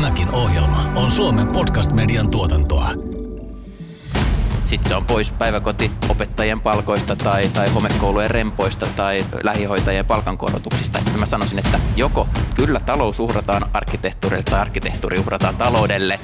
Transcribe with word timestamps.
Tämäkin 0.00 0.30
ohjelma 0.30 0.92
on 0.96 1.10
Suomen 1.10 1.46
podcast-median 1.46 2.30
tuotantoa. 2.30 2.90
Sitten 4.64 4.88
se 4.88 4.94
on 4.94 5.04
pois 5.04 5.32
päiväkoti 5.32 5.90
opettajien 6.08 6.60
palkoista 6.60 7.16
tai, 7.16 7.48
tai 7.48 7.68
homekoulujen 7.70 8.30
rempoista 8.30 8.86
tai 8.96 9.26
lähihoitajien 9.42 10.06
palkankorotuksista. 10.06 10.98
Että 10.98 11.18
mä 11.18 11.26
sanoisin, 11.26 11.58
että 11.58 11.80
joko 11.96 12.28
kyllä 12.54 12.80
talous 12.80 13.20
uhrataan 13.20 13.66
arkkitehtuurille 13.72 14.42
tai 14.42 14.60
arkkitehtuuri 14.60 15.18
uhrataan 15.18 15.56
taloudelle. 15.56 16.20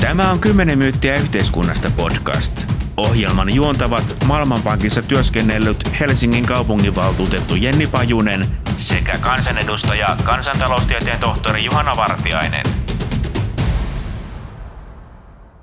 Tämä 0.00 0.30
on 0.30 0.38
10 0.38 0.78
myyttiä 0.78 1.16
yhteiskunnasta 1.16 1.90
podcast. 1.96 2.64
Ohjelman 2.96 3.54
juontavat 3.54 4.16
Maailmanpankissa 4.26 5.02
työskennellyt 5.02 6.00
Helsingin 6.00 6.46
kaupunginvaltuutettu 6.46 7.54
Jenni 7.54 7.86
Pajunen 7.86 8.46
sekä 8.76 9.18
kansanedustaja 9.18 10.16
kansantaloustieteen 10.24 11.20
tohtori 11.20 11.64
Juhana 11.64 11.96
Vartiainen. 11.96 12.77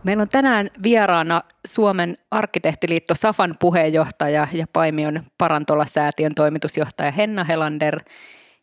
Meillä 0.05 0.21
on 0.21 0.29
tänään 0.29 0.69
vieraana 0.83 1.41
Suomen 1.67 2.15
arkkitehtiliitto 2.31 3.15
Safan 3.15 3.55
puheenjohtaja 3.59 4.47
ja 4.53 4.65
Paimion 4.73 5.23
Parantola-säätiön 5.37 6.35
toimitusjohtaja 6.35 7.11
Henna 7.11 7.43
Helander 7.43 7.99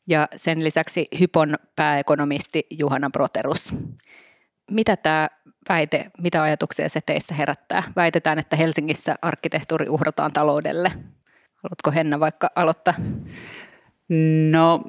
ja 0.06 0.28
sen 0.36 0.64
lisäksi 0.64 1.06
Hypon 1.20 1.54
pääekonomisti 1.76 2.66
Juhana 2.70 3.10
Broterus. 3.10 3.74
Mitä 4.70 4.96
tämä 4.96 5.28
väite, 5.68 6.10
mitä 6.18 6.42
ajatuksia 6.42 6.88
se 6.88 7.00
teissä 7.06 7.34
herättää? 7.34 7.82
Väitetään, 7.96 8.38
että 8.38 8.56
Helsingissä 8.56 9.14
arkkitehtuuri 9.22 9.88
uhrataan 9.88 10.32
taloudelle. 10.32 10.92
Haluatko 11.62 11.90
Henna 11.94 12.20
vaikka 12.20 12.50
aloittaa? 12.54 12.94
No 14.50 14.84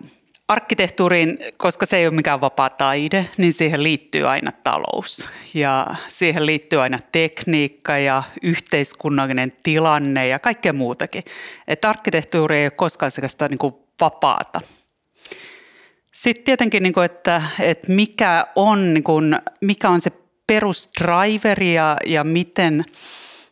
arkkitehtuuriin, 0.48 1.38
koska 1.58 1.86
se 1.86 1.98
ei 1.98 2.08
ole 2.08 2.16
mikään 2.16 2.42
vapaa 2.42 2.70
taide, 2.70 3.30
niin 3.38 3.54
siihen 3.54 3.84
liittyy 3.84 4.28
aina 4.28 4.52
talous. 4.52 5.28
Ja 5.54 5.88
siihen 6.10 6.46
liittyy 6.46 6.82
aina 6.82 7.00
tekniikka 7.12 7.98
ja 7.98 8.24
yhteiskunnallinen 8.42 9.54
tilanne 9.64 10.28
ja 10.28 10.40
kaikkea 10.40 10.74
muutakin. 10.74 11.24
Että 11.68 11.90
arkkitehtuuri 11.90 12.58
ei 12.58 12.66
ole 12.66 12.72
koskaan 12.72 13.12
sellaista 13.12 13.48
niin 13.48 13.58
kuin 13.58 13.74
vapaata. 14.02 14.62
Sitten 16.14 16.46
tietenkin, 16.46 16.84
niin 16.84 16.94
kuin, 16.94 17.06
että, 17.06 17.42
että 17.60 17.92
mikä, 17.92 18.48
on, 18.56 18.94
niin 18.94 19.04
kuin, 19.04 19.38
mikä 19.62 19.90
on 19.90 20.02
se 20.02 20.12
perusdriveri 20.48 21.74
ja, 21.74 21.98
ja 22.06 22.24
miten, 22.24 22.86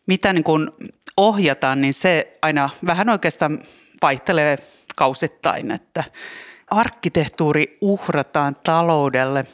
mitä 0.07 0.33
niin 0.33 0.43
kuin 0.43 0.71
ohjataan, 1.17 1.81
niin 1.81 1.93
se 1.93 2.37
aina 2.41 2.69
vähän 2.85 3.09
oikeastaan 3.09 3.59
vaihtelee 4.01 4.57
kausittain, 4.95 5.71
että 5.71 6.03
arkkitehtuuri 6.71 7.77
uhrataan 7.81 8.55
taloudelle. 8.63 9.45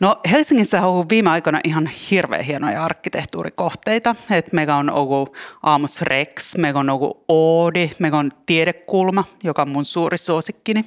No 0.00 0.20
Helsingissä 0.30 0.82
on 0.82 0.88
ollut 0.88 1.08
viime 1.08 1.30
aikoina 1.30 1.60
ihan 1.64 1.86
hirveän 2.10 2.44
hienoja 2.44 2.84
arkkitehtuurikohteita. 2.84 4.16
Et 4.30 4.52
meillä 4.52 4.76
on 4.76 4.90
ollut 4.90 5.36
Amos 5.62 6.02
Rex, 6.02 6.56
meillä 6.56 6.80
on 6.80 6.90
ollut 6.90 7.24
Oodi, 7.28 7.90
meillä 7.98 8.18
on 8.18 8.30
Tiedekulma, 8.46 9.24
joka 9.44 9.62
on 9.62 9.68
mun 9.68 9.84
suuri 9.84 10.18
suosikkini. 10.18 10.84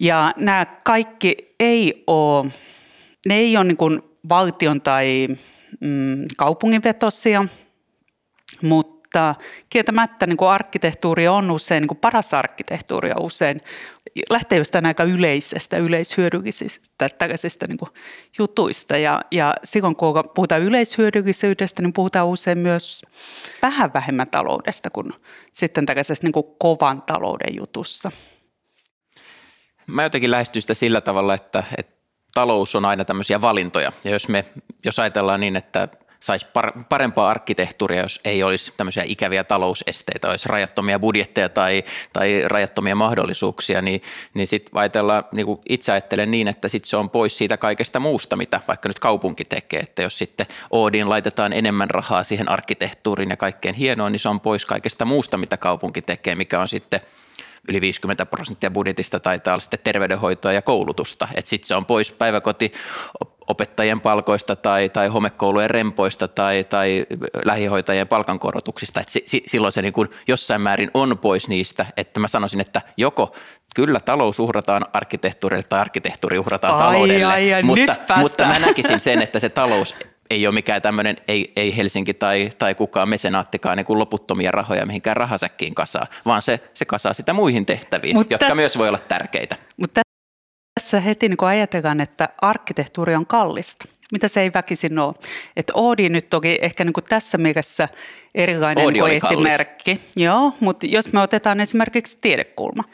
Ja 0.00 0.32
nämä 0.36 0.66
kaikki 0.84 1.36
ei 1.60 2.04
ole, 2.06 2.50
ne 3.26 3.34
ei 3.34 3.56
ole 3.56 3.64
niin 3.64 4.02
valtion 4.28 4.80
tai 4.80 5.26
mm, 5.80 6.26
kaupunginvetosia, 6.36 7.44
mutta 8.62 8.99
kieltämättä 9.70 10.26
niin 10.26 10.36
kuin 10.36 10.48
arkkitehtuuri 10.48 11.28
on 11.28 11.50
usein, 11.50 11.80
niin 11.80 11.88
kuin 11.88 11.98
paras 11.98 12.34
arkkitehtuuri 12.34 13.10
on 13.10 13.22
usein, 13.22 13.60
lähtee 14.30 14.58
jostain 14.58 14.86
aika 14.86 15.04
yleisestä, 15.04 15.76
yleishyödyllisistä 15.76 17.08
tällaisista 17.18 17.66
niin 17.66 17.78
kuin 17.78 17.90
jutuista. 18.38 18.96
Ja, 18.96 19.22
ja 19.30 19.54
silloin 19.64 19.96
kun 19.96 20.14
puhutaan 20.34 20.62
yleishyödyllisyydestä, 20.62 21.82
niin 21.82 21.92
puhutaan 21.92 22.26
usein 22.26 22.58
myös 22.58 23.02
vähän 23.62 23.92
vähemmän 23.94 24.28
taloudesta 24.28 24.90
kuin 24.90 25.12
sitten 25.52 25.86
tällaisessa 25.86 26.24
niin 26.24 26.32
kuin 26.32 26.46
kovan 26.58 27.02
talouden 27.02 27.56
jutussa. 27.56 28.10
Mä 29.86 30.02
jotenkin 30.02 30.30
lähestyn 30.30 30.62
sitä 30.62 30.74
sillä 30.74 31.00
tavalla, 31.00 31.34
että, 31.34 31.64
että 31.76 32.00
talous 32.34 32.74
on 32.74 32.84
aina 32.84 33.04
tämmöisiä 33.04 33.40
valintoja. 33.40 33.92
Ja 34.04 34.12
jos, 34.12 34.28
me, 34.28 34.44
jos 34.84 34.98
ajatellaan 34.98 35.40
niin, 35.40 35.56
että 35.56 35.88
saisi 36.20 36.46
parempaa 36.88 37.30
arkkitehtuuria, 37.30 38.02
jos 38.02 38.20
ei 38.24 38.42
olisi 38.42 38.72
tämmöisiä 38.76 39.02
ikäviä 39.06 39.44
talousesteitä, 39.44 40.28
olisi 40.28 40.48
rajattomia 40.48 40.98
budjetteja 40.98 41.48
tai, 41.48 41.84
tai 42.12 42.42
rajattomia 42.46 42.94
mahdollisuuksia, 42.94 43.82
niin, 43.82 44.02
niin 44.34 44.46
sitten 44.46 44.70
ajatellaan, 44.74 45.24
niin 45.32 45.46
kuin 45.46 45.58
itse 45.68 45.92
ajattelen 45.92 46.30
niin, 46.30 46.48
että 46.48 46.68
sit 46.68 46.84
se 46.84 46.96
on 46.96 47.10
pois 47.10 47.38
siitä 47.38 47.56
kaikesta 47.56 48.00
muusta, 48.00 48.36
mitä 48.36 48.60
vaikka 48.68 48.88
nyt 48.88 48.98
kaupunki 48.98 49.44
tekee, 49.44 49.80
että 49.80 50.02
jos 50.02 50.18
sitten 50.18 50.46
Oodiin 50.70 51.08
laitetaan 51.08 51.52
enemmän 51.52 51.90
rahaa 51.90 52.24
siihen 52.24 52.48
arkkitehtuuriin 52.48 53.30
ja 53.30 53.36
kaikkeen 53.36 53.74
hienoon, 53.74 54.12
niin 54.12 54.20
se 54.20 54.28
on 54.28 54.40
pois 54.40 54.64
kaikesta 54.64 55.04
muusta, 55.04 55.36
mitä 55.36 55.56
kaupunki 55.56 56.02
tekee, 56.02 56.34
mikä 56.34 56.60
on 56.60 56.68
sitten– 56.68 57.00
yli 57.68 57.80
50 57.80 58.26
prosenttia 58.26 58.70
budjetista 58.70 59.20
taitaa 59.20 59.54
olla 59.54 59.60
sitten 59.60 59.80
terveydenhoitoa 59.84 60.52
ja 60.52 60.62
koulutusta. 60.62 61.28
Sitten 61.44 61.68
se 61.68 61.74
on 61.74 61.86
pois 61.86 62.12
päiväkoti 62.12 62.72
opettajien 63.50 64.00
palkoista 64.00 64.56
tai, 64.56 64.88
tai 64.88 65.08
homekoulujen 65.08 65.70
rempoista 65.70 66.28
tai, 66.28 66.64
tai 66.64 67.06
lähihoitajien 67.44 68.08
palkankorotuksista. 68.08 69.00
Et 69.00 69.08
si, 69.08 69.22
si, 69.26 69.42
silloin 69.46 69.72
se 69.72 69.82
niin 69.82 69.92
kuin 69.92 70.08
jossain 70.28 70.60
määrin 70.60 70.90
on 70.94 71.18
pois 71.18 71.48
niistä, 71.48 71.86
että 71.96 72.20
mä 72.20 72.28
sanoisin, 72.28 72.60
että 72.60 72.82
joko 72.96 73.34
kyllä 73.74 74.00
talous 74.00 74.40
uhrataan 74.40 74.82
arkkitehtuurille 74.92 75.62
tai 75.62 75.80
arkkitehtuuri 75.80 76.38
uhrataan 76.38 76.74
ai, 76.74 76.80
taloudelle, 76.80 77.24
ai, 77.24 77.54
ai, 77.54 77.62
mutta, 77.62 77.96
mutta 78.16 78.44
mä 78.46 78.58
näkisin 78.58 79.00
sen, 79.00 79.22
että 79.22 79.38
se 79.38 79.48
talous 79.48 79.96
ei 80.30 80.46
ole 80.46 80.54
mikään 80.54 80.82
tämmöinen, 80.82 81.16
ei, 81.28 81.52
ei 81.56 81.76
Helsinki 81.76 82.14
tai, 82.14 82.50
tai 82.58 82.74
kukaan 82.74 83.08
mesenaattikaan 83.08 83.76
niin 83.76 83.86
kuin 83.86 83.98
loputtomia 83.98 84.50
rahoja 84.50 84.86
mihinkään 84.86 85.16
rahasäkkiin 85.16 85.74
kasaa, 85.74 86.06
vaan 86.26 86.42
se, 86.42 86.60
se 86.74 86.84
kasaa 86.84 87.12
sitä 87.12 87.32
muihin 87.32 87.66
tehtäviin, 87.66 88.16
Mut 88.16 88.30
jotka 88.30 88.46
tässä, 88.46 88.54
myös 88.54 88.78
voi 88.78 88.88
olla 88.88 88.98
tärkeitä. 88.98 89.56
Mutta 89.76 90.00
tässä 90.80 91.00
heti 91.00 91.28
niin 91.28 91.38
ajatellaan, 91.40 92.00
että 92.00 92.28
arkkitehtuuri 92.42 93.14
on 93.14 93.26
kallista, 93.26 93.84
mitä 94.12 94.28
se 94.28 94.40
ei 94.40 94.50
väkisin 94.54 94.98
ole. 94.98 95.14
Että 95.56 95.72
Oodi 95.76 96.08
nyt 96.08 96.30
toki 96.30 96.58
ehkä 96.60 96.84
niin 96.84 96.92
tässä 97.08 97.38
mielessä 97.38 97.88
erilainen 98.34 98.84
Oodi 98.84 98.98
kuin 98.98 99.12
esimerkki. 99.12 99.96
Kallis. 99.96 100.12
Joo, 100.16 100.54
mutta 100.60 100.86
jos 100.86 101.12
me 101.12 101.20
otetaan 101.20 101.60
esimerkiksi 101.60 102.18
tiedekulma. 102.20 102.84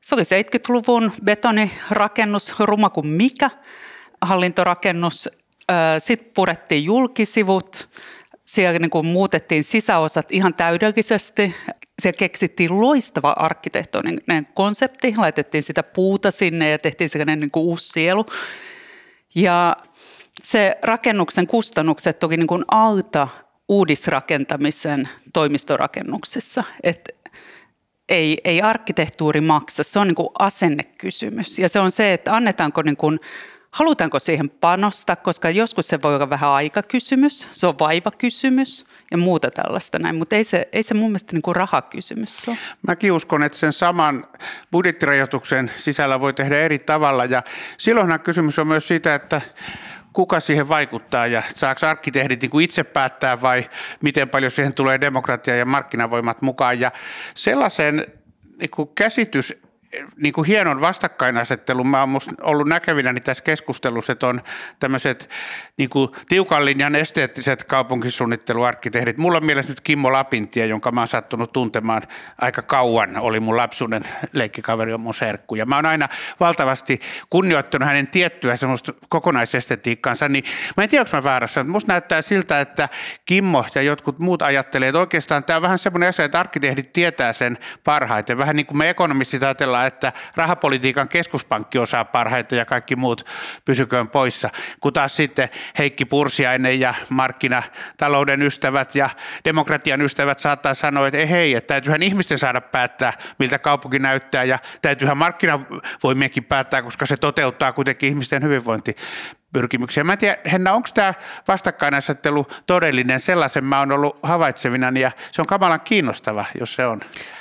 Se 0.00 0.14
oli 0.14 0.22
70-luvun 0.22 1.12
betonirakennus, 1.24 2.60
ruma 2.60 2.90
kuin 2.90 3.06
mikä, 3.06 3.50
hallintorakennus, 4.22 5.28
sitten 5.98 6.32
purettiin 6.34 6.84
julkisivut, 6.84 7.88
siellä 8.46 8.78
niin 8.78 8.90
kuin 8.90 9.06
muutettiin 9.06 9.64
sisäosat 9.64 10.26
ihan 10.30 10.54
täydellisesti. 10.54 11.54
Siellä 12.02 12.18
keksittiin 12.18 12.80
loistava 12.80 13.30
arkkitehtoninen 13.30 14.46
konsepti, 14.54 15.14
laitettiin 15.16 15.62
sitä 15.62 15.82
puuta 15.82 16.30
sinne 16.30 16.70
ja 16.70 16.78
tehtiin 16.78 17.10
sellainen 17.10 17.40
niin 17.40 17.50
kuin 17.50 17.64
uusi 17.64 17.88
sielu. 17.88 18.26
Ja 19.34 19.76
se 20.42 20.78
rakennuksen 20.82 21.46
kustannukset 21.46 22.18
toki 22.18 22.36
niin 22.36 22.64
alta 22.68 23.28
uudisrakentamisen 23.68 25.08
toimistorakennuksissa. 25.32 26.64
Et 26.82 27.16
ei, 28.08 28.38
ei 28.44 28.62
arkkitehtuuri 28.62 29.40
maksa, 29.40 29.82
se 29.82 29.98
on 29.98 30.06
niin 30.06 30.14
kuin 30.14 30.28
asennekysymys. 30.38 31.58
Ja 31.58 31.68
se 31.68 31.80
on 31.80 31.90
se, 31.90 32.12
että 32.12 32.36
annetaanko 32.36 32.82
niin 32.82 32.96
kuin 32.96 33.20
halutaanko 33.76 34.18
siihen 34.18 34.50
panostaa, 34.50 35.16
koska 35.16 35.50
joskus 35.50 35.88
se 35.88 36.02
voi 36.02 36.14
olla 36.14 36.30
vähän 36.30 36.50
aikakysymys, 36.50 37.48
se 37.52 37.66
on 37.66 37.78
vaivakysymys 37.78 38.86
ja 39.10 39.18
muuta 39.18 39.50
tällaista 39.50 39.98
näin, 39.98 40.16
mutta 40.16 40.36
ei 40.36 40.44
se, 40.44 40.68
ei 40.72 40.82
se 40.82 40.94
mun 40.94 41.10
mielestä 41.10 41.32
niin 41.32 41.42
kuin 41.42 41.56
rahakysymys 41.56 42.48
ole. 42.48 42.56
Mäkin 42.88 43.12
uskon, 43.12 43.42
että 43.42 43.58
sen 43.58 43.72
saman 43.72 44.24
budjettirajoituksen 44.72 45.70
sisällä 45.76 46.20
voi 46.20 46.32
tehdä 46.32 46.58
eri 46.58 46.78
tavalla 46.78 47.24
ja 47.24 47.42
silloinhan 47.78 48.20
kysymys 48.20 48.58
on 48.58 48.66
myös 48.66 48.88
siitä, 48.88 49.14
että 49.14 49.40
kuka 50.12 50.40
siihen 50.40 50.68
vaikuttaa 50.68 51.26
ja 51.26 51.42
saako 51.54 51.86
arkkitehdit 51.86 52.42
niin 52.42 52.60
itse 52.60 52.84
päättää 52.84 53.42
vai 53.42 53.64
miten 54.00 54.28
paljon 54.28 54.50
siihen 54.50 54.74
tulee 54.74 55.00
demokratia 55.00 55.56
ja 55.56 55.66
markkinavoimat 55.66 56.42
mukaan. 56.42 56.80
Ja 56.80 56.92
sellaisen 57.34 58.06
niin 58.58 58.88
käsitys 58.94 59.65
niin 60.16 60.32
kuin 60.32 60.46
hienon 60.46 60.80
vastakkainasettelun 60.80 61.88
mä 61.88 62.00
oon 62.00 62.20
ollut 62.42 62.68
näkevinäni 62.68 63.20
tässä 63.20 63.44
keskustelussa, 63.44 64.12
että 64.12 64.26
on 64.26 64.42
tämmöiset 64.78 65.30
niin 65.76 65.90
kuin 65.90 66.08
tiukan 66.28 66.64
linjan 66.64 66.94
esteettiset 66.94 67.64
kaupunkisuunnitteluarkkitehdit. 67.64 69.18
Mulla 69.18 69.38
on 69.38 69.46
mielessä 69.46 69.72
nyt 69.72 69.80
Kimmo 69.80 70.12
Lapintie, 70.12 70.66
jonka 70.66 70.92
mä 70.92 71.00
oon 71.00 71.08
sattunut 71.08 71.52
tuntemaan 71.52 72.02
aika 72.40 72.62
kauan, 72.62 73.16
oli 73.16 73.40
mun 73.40 73.56
lapsuuden 73.56 74.02
leikkikaveri 74.32 74.92
on 74.92 75.00
mun 75.00 75.14
serkku. 75.14 75.54
Ja 75.54 75.66
mä 75.66 75.76
oon 75.76 75.86
aina 75.86 76.08
valtavasti 76.40 77.00
kunnioittanut 77.30 77.88
hänen 77.88 78.08
tiettyä 78.08 78.56
semmoista 78.56 78.92
kokonaisestetiikkaansa, 79.08 80.28
niin 80.28 80.44
mä 80.76 80.82
en 80.82 80.88
tiedä, 80.88 81.02
onko 81.02 81.16
mä 81.16 81.24
väärässä, 81.24 81.60
mutta 81.60 81.72
musta 81.72 81.92
näyttää 81.92 82.22
siltä, 82.22 82.60
että 82.60 82.88
Kimmo 83.26 83.64
ja 83.74 83.82
jotkut 83.82 84.18
muut 84.18 84.42
ajattelee, 84.42 84.88
että 84.88 84.98
oikeastaan 84.98 85.44
tämä 85.44 85.56
on 85.56 85.62
vähän 85.62 85.78
semmoinen 85.78 86.08
asia, 86.08 86.24
että 86.24 86.40
arkkitehdit 86.40 86.92
tietää 86.92 87.32
sen 87.32 87.58
parhaiten. 87.84 88.38
Vähän 88.38 88.56
niin 88.56 88.66
kuin 88.66 88.78
me 88.78 88.90
ekonomistit 88.90 89.42
ajatellaan, 89.42 89.75
tavalla, 89.76 89.86
että 89.86 90.12
rahapolitiikan 90.36 91.08
keskuspankki 91.08 91.78
osaa 91.78 92.04
parhaiten 92.04 92.58
ja 92.58 92.64
kaikki 92.64 92.96
muut 92.96 93.26
pysyköön 93.64 94.08
poissa, 94.08 94.50
kun 94.80 94.92
taas 94.92 95.16
sitten 95.16 95.48
Heikki 95.78 96.04
Pursiainen 96.04 96.80
ja 96.80 96.94
markkinatalouden 97.10 98.42
ystävät 98.42 98.94
ja 98.94 99.10
demokratian 99.44 100.02
ystävät 100.02 100.38
saattaa 100.38 100.74
sanoa, 100.74 101.06
että 101.06 101.18
ei 101.18 101.30
hei, 101.30 101.54
että 101.54 101.74
täytyyhän 101.74 102.02
ihmisten 102.02 102.38
saada 102.38 102.60
päättää, 102.60 103.12
miltä 103.38 103.58
kaupunki 103.58 103.98
näyttää 103.98 104.44
ja 104.44 104.58
täytyyhän 104.82 105.16
markkinavoimienkin 105.16 106.44
päättää, 106.44 106.82
koska 106.82 107.06
se 107.06 107.16
toteuttaa 107.16 107.72
kuitenkin 107.72 108.08
ihmisten 108.08 108.42
hyvinvointi 108.42 108.96
pyrkimyksiä. 109.52 110.04
Mä 110.04 110.12
en 110.12 110.18
tiedä, 110.18 110.36
Henna, 110.52 110.72
onko 110.72 110.88
tämä 110.94 111.14
vastakkainasettelu 111.48 112.46
todellinen? 112.66 113.20
Sellaisen 113.20 113.64
mä 113.64 113.78
oon 113.78 113.92
ollut 113.92 114.18
havaitsevina 114.22 114.98
ja 115.00 115.10
se 115.32 115.42
on 115.42 115.46
kamalan 115.46 115.80
kiinnostava, 115.80 116.44
jos 116.60 116.74
se 116.74 116.86
on. 116.86 117.00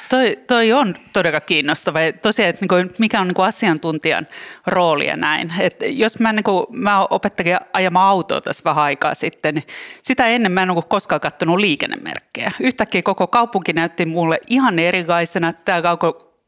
Toi, 0.09 0.39
toi 0.47 0.73
on 0.73 0.95
todella 1.13 1.41
kiinnostava. 1.41 1.99
Tosiaan, 2.21 2.49
että 2.49 2.61
niinku, 2.61 2.93
mikä 2.99 3.21
on 3.21 3.27
niinku 3.27 3.41
asiantuntijan 3.41 4.27
rooli 4.67 5.07
ja 5.07 5.17
näin. 5.17 5.53
Et 5.59 5.75
jos 5.87 6.19
mä, 6.19 6.33
niinku, 6.33 6.67
mä 6.71 7.05
opettelin 7.09 7.57
ajamaan 7.73 8.09
autoa 8.09 8.41
tässä 8.41 8.63
vähän 8.63 8.83
aikaa 8.83 9.13
sitten, 9.13 9.55
niin 9.55 9.67
sitä 10.03 10.27
ennen 10.27 10.51
mä 10.51 10.63
en 10.63 10.69
ole 10.69 10.83
koskaan 10.89 11.21
katsonut 11.21 11.59
liikennemerkkejä. 11.59 12.51
Yhtäkkiä 12.59 13.01
koko 13.01 13.27
kaupunki 13.27 13.73
näytti 13.73 14.05
mulle 14.05 14.39
ihan 14.49 14.79
erilaisena. 14.79 15.53
Tämä 15.53 15.81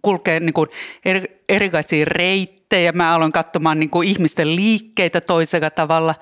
kulkee 0.01 0.39
niin 0.39 0.54
kuin 0.54 0.69
eri, 1.06 1.38
erilaisia 1.50 2.06
reittejä. 2.06 2.56
Mä 2.93 3.15
aloin 3.15 3.31
katsomaan 3.31 3.79
niin 3.79 3.89
kuin 3.89 4.07
ihmisten 4.07 4.55
liikkeitä 4.55 5.21
toisella 5.21 5.69
tavalla 5.69 6.15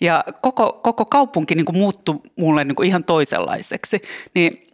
ja 0.00 0.24
koko, 0.40 0.72
koko 0.82 1.04
kaupunki 1.04 1.54
niin 1.54 1.64
kuin 1.64 1.76
muuttui 1.76 2.20
mulle 2.36 2.64
niin 2.64 2.76
kuin 2.76 2.88
ihan 2.88 3.04
toisenlaiseksi. 3.04 4.02
Niin 4.34 4.71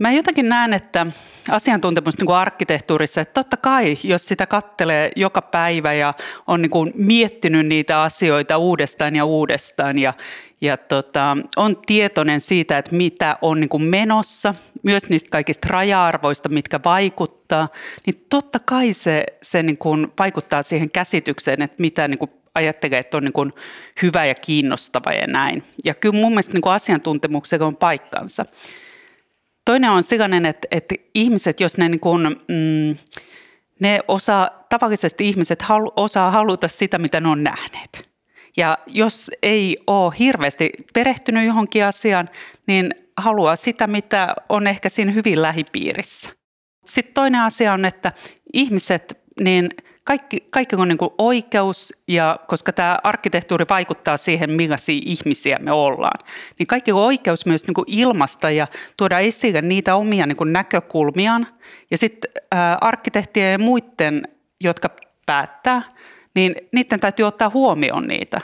Mä 0.00 0.12
jotenkin 0.12 0.48
näen, 0.48 0.72
että 0.72 1.06
asiantuntemus 1.50 2.18
niin 2.18 2.26
kuin 2.26 2.36
arkkitehtuurissa, 2.36 3.20
että 3.20 3.34
totta 3.34 3.56
kai, 3.56 3.96
jos 4.04 4.26
sitä 4.26 4.46
kattelee 4.46 5.10
joka 5.16 5.42
päivä 5.42 5.92
ja 5.92 6.14
on 6.46 6.62
niin 6.62 6.70
kuin 6.70 6.92
miettinyt 6.94 7.66
niitä 7.66 8.02
asioita 8.02 8.58
uudestaan 8.58 9.16
ja 9.16 9.24
uudestaan 9.24 9.98
ja, 9.98 10.14
ja 10.60 10.76
tota, 10.76 11.36
on 11.56 11.76
tietoinen 11.86 12.40
siitä, 12.40 12.78
että 12.78 12.96
mitä 12.96 13.38
on 13.42 13.60
niin 13.60 13.68
kuin 13.68 13.82
menossa, 13.82 14.54
myös 14.82 15.08
niistä 15.08 15.30
kaikista 15.30 15.68
raja-arvoista, 15.70 16.48
mitkä 16.48 16.80
vaikuttaa, 16.84 17.68
niin 18.06 18.26
totta 18.30 18.58
kai 18.58 18.92
se, 18.92 19.24
se 19.42 19.62
niin 19.62 19.78
kuin 19.78 20.12
vaikuttaa 20.18 20.62
siihen 20.62 20.90
käsitykseen, 20.90 21.62
että 21.62 21.76
mitä 21.80 22.08
niin 22.08 22.18
kuin 22.18 22.30
ajattelee, 22.54 22.98
että 22.98 23.16
on 23.16 23.24
niin 23.24 23.32
kuin 23.32 23.52
hyvä 24.02 24.24
ja 24.26 24.34
kiinnostava 24.34 25.12
ja 25.12 25.26
näin. 25.26 25.64
Ja 25.84 25.94
kyllä 25.94 26.20
mun 26.20 26.32
mielestä 26.32 26.52
niin 26.52 26.62
kuin 26.62 26.72
asiantuntemuksella 26.72 27.66
on 27.66 27.76
paikkansa. 27.76 28.44
Toinen 29.70 29.90
on 29.90 30.02
sellainen, 30.02 30.46
että, 30.46 30.68
että 30.70 30.94
ihmiset, 31.14 31.60
jos 31.60 31.78
ne, 31.78 31.88
niin 31.88 32.00
kuin, 32.00 32.22
mm, 32.48 32.96
ne 33.80 34.00
osaa, 34.08 34.66
tavallisesti 34.68 35.28
ihmiset 35.28 35.62
halu, 35.62 35.92
osaa 35.96 36.30
haluta 36.30 36.68
sitä, 36.68 36.98
mitä 36.98 37.20
ne 37.20 37.28
on 37.28 37.42
nähneet. 37.42 38.10
Ja 38.56 38.78
jos 38.86 39.30
ei 39.42 39.78
ole 39.86 40.14
hirveästi 40.18 40.70
perehtynyt 40.94 41.46
johonkin 41.46 41.84
asiaan, 41.84 42.28
niin 42.66 42.94
haluaa 43.16 43.56
sitä, 43.56 43.86
mitä 43.86 44.34
on 44.48 44.66
ehkä 44.66 44.88
siinä 44.88 45.12
hyvin 45.12 45.42
lähipiirissä. 45.42 46.30
Sitten 46.86 47.14
toinen 47.14 47.40
asia 47.40 47.72
on, 47.72 47.84
että 47.84 48.12
ihmiset, 48.52 49.18
niin– 49.40 49.68
kaikki, 50.04 50.46
kaikki 50.50 50.76
on 50.76 50.88
niin 50.88 50.98
kuin 50.98 51.10
oikeus, 51.18 51.94
ja 52.08 52.38
koska 52.48 52.72
tämä 52.72 52.98
arkkitehtuuri 53.04 53.64
vaikuttaa 53.70 54.16
siihen, 54.16 54.50
millaisia 54.50 55.00
ihmisiä 55.04 55.58
me 55.60 55.72
ollaan, 55.72 56.26
niin 56.58 56.66
kaikki 56.66 56.92
on 56.92 57.02
oikeus 57.02 57.46
myös 57.46 57.66
niin 57.66 57.74
kuin 57.74 57.84
ilmasta 57.86 58.50
ja 58.50 58.66
tuoda 58.96 59.18
esille 59.18 59.62
niitä 59.62 59.94
omia 59.94 60.26
niin 60.26 60.36
kuin 60.36 60.52
näkökulmiaan. 60.52 61.46
Ja 61.90 61.98
sitten 61.98 62.30
arkkitehtien 62.80 63.52
ja 63.52 63.58
muiden, 63.58 64.22
jotka 64.64 64.90
päättää, 65.26 65.82
niin 66.34 66.54
niiden 66.72 67.00
täytyy 67.00 67.26
ottaa 67.26 67.50
huomioon 67.50 68.06
niitä. 68.08 68.40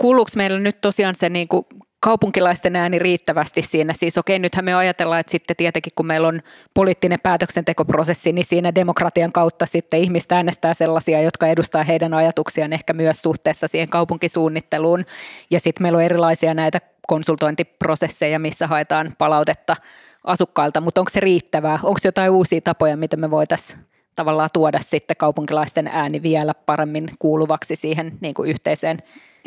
Kuuluuko 0.00 0.30
meillä 0.36 0.58
nyt 0.58 0.80
tosiaan 0.80 1.14
se 1.14 1.28
niin 1.28 1.48
kuin 1.48 1.64
kaupunkilaisten 2.00 2.76
ääni 2.76 2.98
riittävästi 2.98 3.62
siinä. 3.62 3.92
Siis 3.92 4.18
okei, 4.18 4.38
nythän 4.38 4.64
me 4.64 4.74
ajatellaan, 4.74 5.20
että 5.20 5.30
sitten 5.30 5.56
tietenkin 5.56 5.92
kun 5.96 6.06
meillä 6.06 6.28
on 6.28 6.40
poliittinen 6.74 7.20
päätöksentekoprosessi, 7.22 8.32
niin 8.32 8.44
siinä 8.44 8.74
demokratian 8.74 9.32
kautta 9.32 9.66
sitten 9.66 10.00
ihmistä 10.00 10.36
äänestää 10.36 10.74
sellaisia, 10.74 11.22
jotka 11.22 11.46
edustaa 11.46 11.82
heidän 11.82 12.14
ajatuksiaan 12.14 12.72
ehkä 12.72 12.92
myös 12.92 13.22
suhteessa 13.22 13.68
siihen 13.68 13.88
kaupunkisuunnitteluun. 13.88 15.04
Ja 15.50 15.60
sitten 15.60 15.82
meillä 15.82 15.96
on 15.96 16.04
erilaisia 16.04 16.54
näitä 16.54 16.80
konsultointiprosesseja, 17.08 18.38
missä 18.38 18.66
haetaan 18.66 19.14
palautetta 19.18 19.76
asukkailta, 20.24 20.80
mutta 20.80 21.00
onko 21.00 21.10
se 21.10 21.20
riittävää? 21.20 21.78
Onko 21.82 21.98
jotain 22.04 22.30
uusia 22.30 22.60
tapoja, 22.60 22.96
miten 22.96 23.20
me 23.20 23.30
voitaisiin 23.30 23.78
tavallaan 24.16 24.50
tuoda 24.52 24.78
sitten 24.78 25.16
kaupunkilaisten 25.16 25.86
ääni 25.86 26.22
vielä 26.22 26.54
paremmin 26.54 27.10
kuuluvaksi 27.18 27.76
siihen 27.76 28.18
niin 28.20 28.34
kuin 28.34 28.50
yhteiseen 28.50 29.02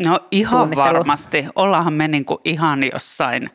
No 0.06 0.20
ihan 0.32 0.76
varmasti. 0.76 1.46
Ollaanhan 1.56 1.94
me 1.94 2.08
niin 2.08 2.26
kuin 2.26 2.40
ihan 2.46 2.84
jossain. 2.94 3.50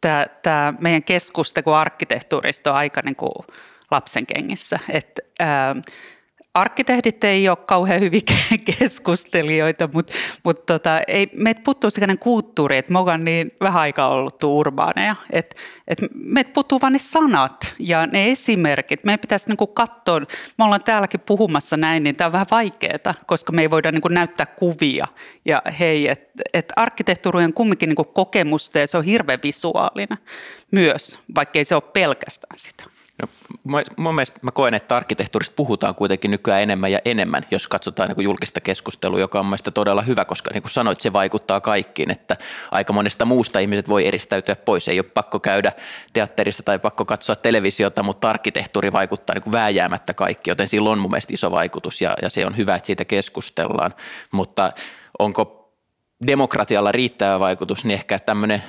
Tämä, 0.00 0.26
tämä 0.42 0.74
meidän 0.80 1.02
keskustelu 1.02 1.72
arkkitehtuurista 1.72 2.70
on 2.70 2.76
aika 2.76 3.00
niin 3.04 3.16
kuin 3.16 3.32
lapsen 3.90 4.26
kengissä. 4.26 4.78
Et, 4.88 5.20
ää, 5.40 5.76
arkkitehdit 6.54 7.24
ei 7.24 7.48
ole 7.48 7.56
kauhean 7.56 8.00
hyviä 8.00 8.20
keskustelijoita, 8.78 9.88
mutta, 9.94 10.12
mutta 10.44 10.62
tota, 10.66 11.00
ei, 11.08 11.30
meitä 11.34 11.60
puuttuu 11.64 11.90
sellainen 11.90 12.18
kulttuuri, 12.18 12.76
että 12.76 12.92
me 12.92 12.98
ollaan 12.98 13.24
niin 13.24 13.52
vähän 13.60 13.82
aikaa 13.82 14.08
ollut 14.08 14.44
urbaaneja, 14.44 15.16
että, 15.32 15.56
että 15.88 16.06
meitä 16.14 16.50
puuttuu 16.52 16.80
vain 16.80 16.92
ne 16.92 16.98
sanat 16.98 17.74
ja 17.78 18.06
ne 18.06 18.30
esimerkit. 18.30 19.04
Meidän 19.04 19.20
pitäisi 19.20 19.48
niin 19.48 19.56
kuin 19.56 19.74
katsoa, 19.74 20.20
me 20.58 20.64
ollaan 20.64 20.84
täälläkin 20.84 21.20
puhumassa 21.20 21.76
näin, 21.76 22.02
niin 22.02 22.16
tämä 22.16 22.26
on 22.26 22.32
vähän 22.32 22.46
vaikeaa, 22.50 23.14
koska 23.26 23.52
me 23.52 23.62
ei 23.62 23.70
voida 23.70 23.92
niin 23.92 24.02
kuin 24.02 24.14
näyttää 24.14 24.46
kuvia. 24.46 25.06
Ja 25.44 25.62
hei, 25.80 26.08
että 26.08 26.42
et 26.54 26.72
arkkitehtuuri 26.76 27.44
on 27.44 27.52
kumminkin 27.52 27.88
niin 27.88 27.96
kuin 27.96 28.08
kokemusta 28.08 28.78
ja 28.78 28.86
se 28.86 28.98
on 28.98 29.04
hirveän 29.04 29.40
visuaalinen 29.42 30.18
myös, 30.70 31.18
vaikkei 31.34 31.64
se 31.64 31.74
ole 31.74 31.82
pelkästään 31.92 32.58
sitä. 32.58 32.99
No, 33.20 33.82
mun 33.96 34.14
mielestä 34.14 34.38
mä 34.42 34.50
koen, 34.50 34.74
että 34.74 34.96
arkkitehtuurista 34.96 35.54
puhutaan 35.56 35.94
kuitenkin 35.94 36.30
nykyään 36.30 36.62
enemmän 36.62 36.92
ja 36.92 36.98
enemmän, 37.04 37.46
jos 37.50 37.68
katsotaan 37.68 38.08
niin 38.08 38.14
kuin 38.14 38.24
julkista 38.24 38.60
keskustelua, 38.60 39.20
joka 39.20 39.40
on 39.40 39.46
mielestäni 39.46 39.72
todella 39.72 40.02
hyvä, 40.02 40.24
koska 40.24 40.50
niin 40.52 40.62
kuin 40.62 40.70
sanoit, 40.70 41.00
se 41.00 41.12
vaikuttaa 41.12 41.60
kaikkiin, 41.60 42.10
että 42.10 42.36
aika 42.70 42.92
monesta 42.92 43.24
muusta 43.24 43.58
ihmiset 43.58 43.88
voi 43.88 44.06
eristäytyä 44.06 44.56
pois. 44.56 44.88
Ei 44.88 44.98
ole 44.98 45.10
pakko 45.14 45.40
käydä 45.40 45.72
teatterissa 46.12 46.62
tai 46.62 46.78
pakko 46.78 47.04
katsoa 47.04 47.36
televisiota, 47.36 48.02
mutta 48.02 48.30
arkkitehtuuri 48.30 48.92
vaikuttaa 48.92 49.34
niin 49.34 49.42
kuin 49.42 49.52
vääjäämättä 49.52 50.14
kaikki, 50.14 50.50
joten 50.50 50.68
sillä 50.68 50.90
on 50.90 50.98
mun 50.98 51.10
mielestä 51.10 51.34
iso 51.34 51.50
vaikutus 51.50 52.00
ja, 52.00 52.16
ja 52.22 52.30
se 52.30 52.46
on 52.46 52.56
hyvä, 52.56 52.74
että 52.74 52.86
siitä 52.86 53.04
keskustellaan, 53.04 53.94
mutta 54.32 54.72
onko 55.18 55.72
demokratialla 56.26 56.92
riittävä 56.92 57.40
vaikutus, 57.40 57.84
niin 57.84 57.94
ehkä 57.94 58.18
tämmöinen 58.18 58.62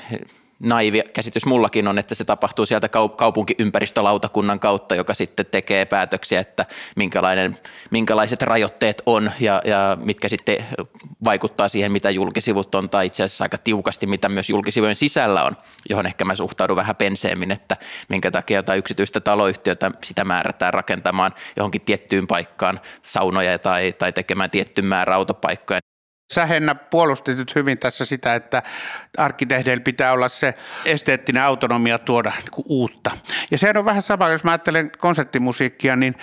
naivi 0.63 1.03
käsitys 1.13 1.45
mullakin 1.45 1.87
on, 1.87 1.99
että 1.99 2.15
se 2.15 2.25
tapahtuu 2.25 2.65
sieltä 2.65 2.89
kaupunkiympäristölautakunnan 3.17 4.59
kautta, 4.59 4.95
joka 4.95 5.13
sitten 5.13 5.45
tekee 5.45 5.85
päätöksiä, 5.85 6.39
että 6.39 6.65
minkälainen, 6.95 7.57
minkälaiset 7.91 8.41
rajoitteet 8.41 9.01
on 9.05 9.31
ja, 9.39 9.61
ja 9.65 9.97
mitkä 10.03 10.29
sitten 10.29 10.65
vaikuttaa 11.23 11.69
siihen, 11.69 11.91
mitä 11.91 12.09
julkisivut 12.09 12.75
on, 12.75 12.89
tai 12.89 13.05
itse 13.05 13.23
asiassa 13.23 13.45
aika 13.45 13.57
tiukasti, 13.57 14.07
mitä 14.07 14.29
myös 14.29 14.49
julkisivujen 14.49 14.95
sisällä 14.95 15.43
on, 15.43 15.57
johon 15.89 16.05
ehkä 16.05 16.25
mä 16.25 16.35
suhtaudun 16.35 16.77
vähän 16.77 16.95
penseemmin, 16.95 17.51
että 17.51 17.77
minkä 18.09 18.31
takia 18.31 18.57
jotain 18.57 18.79
yksityistä 18.79 19.19
taloyhtiötä 19.19 19.91
sitä 20.03 20.23
määrätään 20.23 20.73
rakentamaan 20.73 21.31
johonkin 21.57 21.81
tiettyyn 21.81 22.27
paikkaan 22.27 22.79
saunoja 23.01 23.59
tai, 23.59 23.93
tai 23.93 24.13
tekemään 24.13 24.49
tietty 24.49 24.81
määrä 24.81 25.15
autopaikkoja, 25.15 25.79
Sä 26.31 26.45
Henna 26.45 26.75
puolustit 26.75 27.37
nyt 27.37 27.55
hyvin 27.55 27.77
tässä 27.77 28.05
sitä, 28.05 28.35
että 28.35 28.63
arkkitehdeillä 29.17 29.83
pitää 29.83 30.11
olla 30.11 30.29
se 30.29 30.53
esteettinen 30.85 31.43
autonomia 31.43 31.99
tuoda 31.99 32.31
niin 32.39 32.65
uutta. 32.65 33.11
Ja 33.51 33.57
se 33.57 33.73
on 33.75 33.85
vähän 33.85 34.01
sama, 34.01 34.29
jos 34.29 34.43
mä 34.43 34.51
ajattelen 34.51 34.91
konserttimusiikkia, 34.97 35.95
niin 35.95 36.15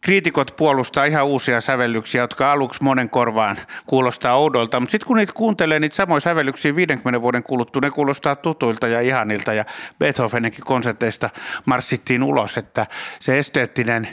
kriitikot 0.00 0.56
puolustaa 0.56 1.04
ihan 1.04 1.26
uusia 1.26 1.60
sävellyksiä, 1.60 2.20
jotka 2.22 2.52
aluksi 2.52 2.82
monen 2.82 3.10
korvaan 3.10 3.56
kuulostaa 3.86 4.36
oudolta, 4.36 4.80
mutta 4.80 4.90
sitten 4.90 5.06
kun 5.06 5.16
niitä 5.16 5.32
kuuntelee, 5.32 5.80
niitä 5.80 5.96
samoja 5.96 6.20
sävellyksiä 6.20 6.76
50 6.76 7.22
vuoden 7.22 7.42
kuluttua, 7.42 7.80
ne 7.80 7.90
kuulostaa 7.90 8.36
tutuilta 8.36 8.88
ja 8.88 9.00
ihanilta 9.00 9.52
ja 9.52 9.64
Beethovenenkin 9.98 10.64
konserteista 10.64 11.30
marssittiin 11.66 12.22
ulos, 12.22 12.58
että 12.58 12.86
se 13.20 13.38
esteettinen 13.38 14.08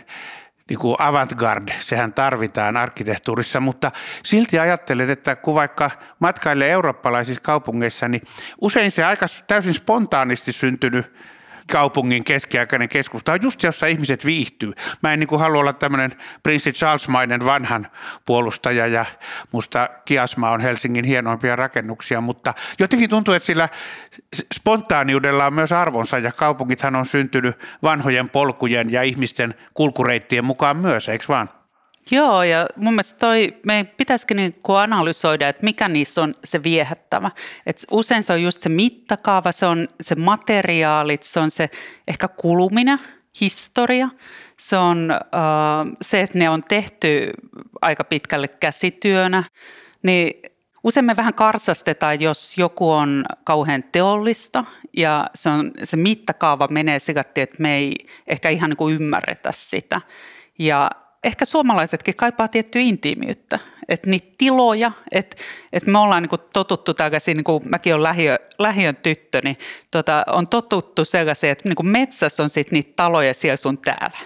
niin 0.71 0.79
kuin 0.79 0.95
avantgarde, 0.99 1.73
sehän 1.79 2.13
tarvitaan 2.13 2.77
arkkitehtuurissa, 2.77 3.59
mutta 3.59 3.91
silti 4.23 4.59
ajattelen, 4.59 5.09
että 5.09 5.35
kun 5.35 5.55
vaikka 5.55 5.91
matkailee 6.19 6.69
eurooppalaisissa 6.69 7.41
kaupungeissa, 7.41 8.07
niin 8.07 8.21
usein 8.61 8.91
se 8.91 9.03
aika 9.03 9.25
täysin 9.47 9.73
spontaanisti 9.73 10.51
syntynyt 10.51 11.13
kaupungin 11.71 12.23
keskiaikainen 12.23 12.89
keskusta 12.89 13.31
on 13.31 13.39
just 13.41 13.61
se, 13.61 13.67
jossa 13.67 13.87
ihmiset 13.87 14.25
viihtyy. 14.25 14.73
Mä 15.03 15.13
en 15.13 15.19
niin 15.19 15.39
halua 15.39 15.59
olla 15.59 15.73
tämmöinen 15.73 16.11
prinssi 16.43 16.71
Charles-mainen 16.71 17.45
vanhan 17.45 17.87
puolustaja 18.25 18.87
ja 18.87 19.05
musta 19.51 19.89
Kiasma 20.05 20.51
on 20.51 20.61
Helsingin 20.61 21.05
hienoimpia 21.05 21.55
rakennuksia, 21.55 22.21
mutta 22.21 22.53
jotenkin 22.79 23.09
tuntuu, 23.09 23.33
että 23.33 23.45
sillä 23.45 23.69
spontaaniudella 24.53 25.45
on 25.45 25.53
myös 25.53 25.71
arvonsa 25.71 26.19
ja 26.19 26.31
kaupungithan 26.31 26.95
on 26.95 27.05
syntynyt 27.05 27.57
vanhojen 27.83 28.29
polkujen 28.29 28.91
ja 28.91 29.03
ihmisten 29.03 29.53
kulkureittien 29.73 30.45
mukaan 30.45 30.77
myös, 30.77 31.09
eikö 31.09 31.25
vaan? 31.27 31.60
Joo, 32.12 32.43
ja 32.43 32.67
mun 32.75 32.93
mielestä 32.93 33.20
toi, 33.20 33.53
me 33.65 33.84
pitäisikin 33.98 34.38
niin 34.38 34.55
analysoida, 34.67 35.50
että 35.50 35.63
mikä 35.63 35.88
niissä 35.88 36.22
on 36.22 36.34
se 36.43 36.63
viehättävä. 36.63 37.31
Et 37.65 37.86
usein 37.91 38.24
se 38.24 38.34
on 38.34 38.43
just 38.43 38.62
se 38.62 38.70
mittakaava, 38.70 39.51
se 39.51 39.65
on 39.65 39.88
se 40.01 40.15
materiaalit, 40.15 41.24
se 41.24 41.39
on 41.39 41.51
se 41.51 41.70
ehkä 42.08 42.27
kuluminen, 42.27 43.00
historia. 43.41 44.10
Se 44.58 44.77
on 44.77 45.12
uh, 45.12 45.98
se, 46.01 46.22
että 46.22 46.38
ne 46.38 46.50
on 46.50 46.62
tehty 46.70 47.31
aika 47.81 48.03
pitkälle 48.03 48.48
käsityönä. 48.48 49.43
Niin 50.03 50.41
usein 50.84 51.05
me 51.05 51.15
vähän 51.15 51.34
karsastetaan, 51.34 52.22
jos 52.22 52.58
joku 52.58 52.91
on 52.91 53.25
kauhean 53.43 53.84
teollista 53.91 54.63
ja 54.98 55.27
se, 55.36 55.50
on, 55.50 55.72
se 55.84 55.98
mittakaava 55.98 56.67
menee 56.67 57.00
sikatti, 57.00 57.41
että 57.41 57.58
me 57.60 57.75
ei 57.75 57.96
ehkä 58.27 58.50
ihan 58.50 58.70
niin 58.70 58.77
kuin 58.77 58.96
ymmärretä 58.96 59.51
sitä. 59.51 60.01
Ja 60.60 60.91
ehkä 61.23 61.45
suomalaisetkin 61.45 62.15
kaipaa 62.15 62.47
tiettyä 62.47 62.81
intiimiyttä, 62.81 63.59
että 63.89 64.09
niitä 64.09 64.35
tiloja, 64.37 64.91
että, 65.11 65.37
että 65.73 65.91
me 65.91 65.97
ollaan 65.97 66.23
niin 66.23 66.39
totuttu 66.53 66.93
takaisin, 66.93 67.37
niin 67.37 67.69
mäkin 67.69 67.93
olen 67.93 68.03
lähiö, 68.03 68.37
lähiön 68.59 68.95
tyttö, 68.95 69.41
niin 69.43 69.57
tota, 69.91 70.23
on 70.27 70.47
totuttu 70.47 71.05
sellaisia, 71.05 71.51
että 71.51 71.69
niin 71.69 71.87
metsässä 71.87 72.43
on 72.43 72.49
sitten 72.49 72.73
niitä 72.73 72.93
taloja 72.95 73.33
siellä 73.33 73.57
sun 73.57 73.77
täällä. 73.77 74.17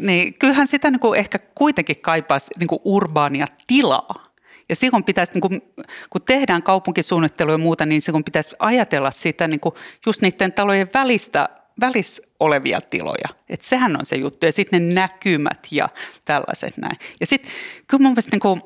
Niin 0.00 0.34
kyllähän 0.34 0.66
sitä 0.66 0.90
niin 0.90 1.00
ehkä 1.16 1.38
kuitenkin 1.38 2.00
kaipaisi 2.00 2.50
niin 2.58 2.80
urbaania 2.84 3.46
tilaa. 3.66 4.24
Ja 4.68 4.76
silloin 4.76 5.04
pitäisi, 5.04 5.32
niin 5.34 5.62
kun 6.10 6.22
tehdään 6.22 6.62
kaupunkisuunnittelua 6.62 7.54
ja 7.54 7.58
muuta, 7.58 7.86
niin 7.86 8.02
silloin 8.02 8.24
pitäisi 8.24 8.56
ajatella 8.58 9.10
sitä 9.10 9.48
niin 9.48 9.60
just 10.06 10.22
niiden 10.22 10.52
talojen 10.52 10.90
välistä 10.94 11.48
välissä 11.80 12.22
olevia 12.40 12.80
tiloja. 12.80 13.28
Et 13.48 13.62
sehän 13.62 13.96
on 13.96 14.06
se 14.06 14.16
juttu. 14.16 14.46
Ja 14.46 14.52
sitten 14.52 14.88
ne 14.88 14.94
näkymät 14.94 15.66
ja 15.70 15.88
tällaiset 16.24 16.76
näin. 16.76 16.96
Ja 17.20 17.26
sitten 17.26 17.52
kyllä 17.86 18.02
mun 18.02 18.12
mielestä 18.12 18.36
niin 18.36 18.62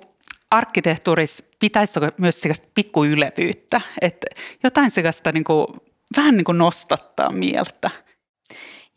arkkitehtuurissa 0.50 1.44
pitäisi 1.58 1.98
olla 1.98 2.12
myös 2.18 2.40
sellaista 2.40 2.68
pikkuylevyyttä. 2.74 3.80
Että 4.00 4.26
jotain 4.62 4.90
sellaista 4.90 5.32
niin 5.32 5.44
kuin, 5.44 5.66
vähän 6.16 6.36
niin 6.36 6.44
kuin 6.44 6.58
nostattaa 6.58 7.32
mieltä. 7.32 7.90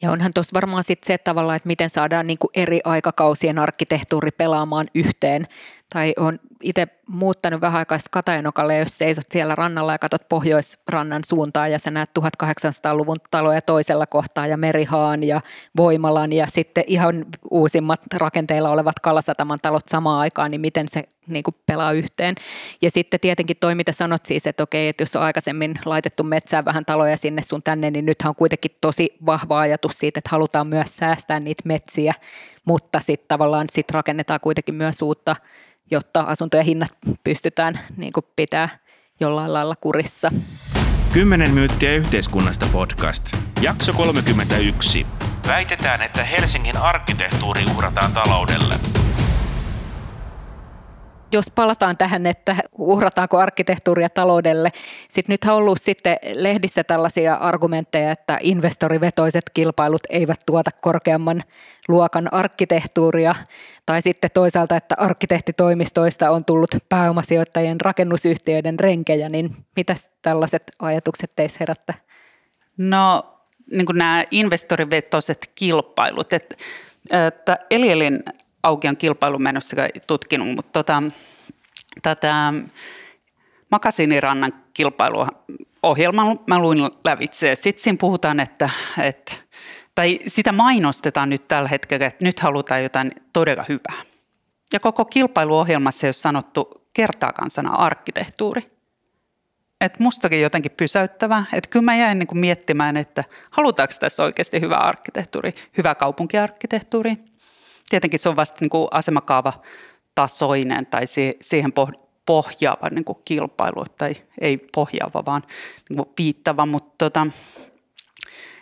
Ja 0.01 0.11
onhan 0.11 0.31
tuossa 0.33 0.53
varmaan 0.53 0.83
sitten 0.83 1.07
se 1.07 1.17
tavalla, 1.17 1.55
että 1.55 1.67
miten 1.67 1.89
saadaan 1.89 2.27
niin 2.27 2.37
kuin 2.37 2.51
eri 2.53 2.79
aikakausien 2.83 3.59
arkkitehtuuri 3.59 4.31
pelaamaan 4.31 4.87
yhteen. 4.95 5.47
Tai 5.93 6.13
on 6.17 6.39
itse 6.63 6.88
muuttanut 7.07 7.62
vähän 7.62 7.79
aikaa 7.79 7.98
Katajanokalle, 8.12 8.77
jos 8.77 8.98
seisot 8.98 9.25
siellä 9.29 9.55
rannalla 9.55 9.91
ja 9.91 10.00
katsot 10.00 10.29
pohjoisrannan 10.29 11.21
suuntaan 11.27 11.71
ja 11.71 11.79
sä 11.79 11.91
näet 11.91 12.10
1800-luvun 12.19 13.15
taloja 13.31 13.62
toisella 13.62 14.05
kohtaa 14.05 14.48
ja 14.48 14.57
Merihaan 14.57 15.24
ja 15.24 15.41
Voimalan 15.77 16.33
ja 16.33 16.48
sitten 16.48 16.83
ihan 16.88 17.25
uusimmat 17.51 18.01
rakenteilla 18.13 18.69
olevat 18.69 19.00
Kalasataman 19.00 19.60
talot 19.62 19.88
samaan 19.88 20.19
aikaan, 20.19 20.51
niin 20.51 20.62
miten 20.62 20.88
se 20.89 21.03
niin 21.27 21.43
kuin 21.43 21.55
pelaa 21.65 21.91
yhteen. 21.91 22.36
Ja 22.81 22.91
sitten 22.91 23.19
tietenkin 23.19 23.57
toi, 23.60 23.75
mitä 23.75 23.91
sanot 23.91 24.25
siis, 24.25 24.48
että 24.48 24.63
okei, 24.63 24.88
että 24.88 25.01
jos 25.01 25.15
on 25.15 25.24
aikaisemmin 25.24 25.74
laitettu 25.86 26.24
metsään 26.24 26.65
vähän 26.65 26.86
taloja 26.86 27.17
sinne 27.17 27.41
sun 27.41 27.63
tänne, 27.63 27.91
niin 27.91 28.05
nythän 28.05 28.29
on 28.29 28.36
kuitenkin 28.36 28.71
tosi 28.81 29.13
vahva 29.25 29.60
ajatus 29.60 30.00
siitä, 30.00 30.17
että 30.17 30.29
halutaan 30.31 30.67
myös 30.67 30.98
säästää 30.98 31.39
niitä 31.39 31.63
metsiä, 31.65 32.13
mutta 32.67 32.99
sitten 32.99 33.27
tavallaan 33.27 33.67
sit 33.71 33.91
rakennetaan 33.91 34.39
kuitenkin 34.39 34.75
myös 34.75 35.01
uutta 35.01 35.35
jotta 35.91 36.19
asuntojen 36.19 36.65
hinnat 36.65 36.89
pystytään 37.23 37.79
niin 37.97 38.13
kuin 38.13 38.25
pitää 38.35 38.69
jollain 39.19 39.53
lailla 39.53 39.75
kurissa. 39.75 40.31
10 41.13 41.53
myyttiä 41.53 41.95
yhteiskunnasta 41.95 42.65
podcast. 42.71 43.37
Jakso 43.61 43.93
31. 43.93 45.05
Väitetään, 45.47 46.01
että 46.01 46.23
Helsingin 46.23 46.77
arkkitehtuuri 46.77 47.63
uhrataan 47.75 48.11
taloudelle 48.11 48.75
jos 51.31 51.51
palataan 51.55 51.97
tähän, 51.97 52.25
että 52.25 52.55
uhrataanko 52.77 53.38
arkkitehtuuria 53.38 54.09
taloudelle. 54.09 54.71
Sitten 55.09 55.33
nyt 55.33 55.51
on 55.51 55.57
ollut 55.57 55.81
sitten 55.81 56.17
lehdissä 56.33 56.83
tällaisia 56.83 57.35
argumentteja, 57.35 58.11
että 58.11 58.38
investorivetoiset 58.41 59.43
kilpailut 59.53 60.01
eivät 60.09 60.39
tuota 60.45 60.71
korkeamman 60.81 61.41
luokan 61.88 62.33
arkkitehtuuria. 62.33 63.35
Tai 63.85 64.01
sitten 64.01 64.29
toisaalta, 64.33 64.75
että 64.75 64.95
arkkitehtitoimistoista 64.97 66.31
on 66.31 66.45
tullut 66.45 66.75
pääomasijoittajien 66.89 67.81
rakennusyhtiöiden 67.81 68.79
renkejä, 68.79 69.29
niin 69.29 69.55
mitä 69.75 69.95
tällaiset 70.21 70.63
ajatukset 70.79 71.31
teissä 71.35 71.57
herättää? 71.59 71.95
No 72.77 73.23
niin 73.71 73.85
kuin 73.85 73.97
nämä 73.97 74.23
investorivetoiset 74.31 75.51
kilpailut, 75.55 76.33
että, 76.33 76.55
että 77.27 77.57
Elielin 77.69 78.23
Aukion 78.63 78.97
kilpailun 78.97 79.41
menossa 79.43 79.75
tutkinut, 80.07 80.55
mutta 80.55 80.71
tota, 80.73 81.03
tätä 82.01 82.53
Makasinirannan 83.71 84.53
kilpailuohjelman 84.73 86.39
mä 86.47 86.59
luin 86.59 86.79
lävitse. 87.03 87.55
Sitten 87.55 87.83
siinä 87.83 87.97
puhutaan, 87.99 88.39
että, 88.39 88.69
että 89.03 89.33
tai 89.95 90.19
sitä 90.27 90.51
mainostetaan 90.51 91.29
nyt 91.29 91.47
tällä 91.47 91.69
hetkellä, 91.69 92.05
että 92.05 92.25
nyt 92.25 92.39
halutaan 92.39 92.83
jotain 92.83 93.11
todella 93.33 93.65
hyvää. 93.69 94.01
Ja 94.73 94.79
koko 94.79 95.05
kilpailuohjelmassa 95.05 96.07
ei 96.07 96.09
ole 96.09 96.13
sanottu 96.13 96.87
kertaakaan 96.93 97.51
sana 97.51 97.69
arkkitehtuuri. 97.69 98.71
että 99.81 100.03
mustakin 100.03 100.41
jotenkin 100.41 100.71
pysäyttävää. 100.71 101.45
Että 101.53 101.69
kyllä 101.69 101.83
mä 101.83 101.95
jäin 101.95 102.19
niin 102.19 102.27
miettimään, 102.39 102.97
että 102.97 103.23
halutaanko 103.51 103.93
tässä 103.99 104.23
oikeasti 104.23 104.61
hyvä 104.61 104.75
arkkitehtuuri, 104.75 105.53
hyvä 105.77 105.95
kaupunkiarkkitehtuuri 105.95 107.17
tietenkin 107.91 108.19
se 108.19 108.29
on 108.29 108.36
vasta 108.36 108.57
niin 108.62 108.69
kuin 108.69 108.88
asemakaava 108.91 109.53
tasoinen 110.15 110.86
tai 110.86 111.03
siihen 111.41 111.74
pohjaava 112.25 112.89
niin 112.91 113.05
kuin 113.05 113.17
kilpailu, 113.25 113.86
tai 113.98 114.15
ei 114.41 114.57
pohjaava, 114.57 115.25
vaan 115.25 115.43
niin 115.89 115.98
kuin 115.98 116.10
viittava, 116.17 116.65
mutta 116.65 116.93
tota, 116.98 117.27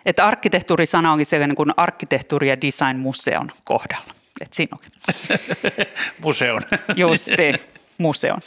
että 0.06 0.26
arkkitehtuurisana 0.26 1.12
onkin 1.12 1.26
sellainen 1.26 1.56
kuin 1.56 1.72
arkkitehtuuri- 1.78 2.48
ja 2.48 2.62
design-museon 2.62 3.50
kohdalla. 3.64 4.14
Et 4.42 4.54
siinä 4.54 4.78
onkin. 4.78 4.92
Museon. 6.24 6.62
Justi, 6.96 7.54
museon. 7.98 8.40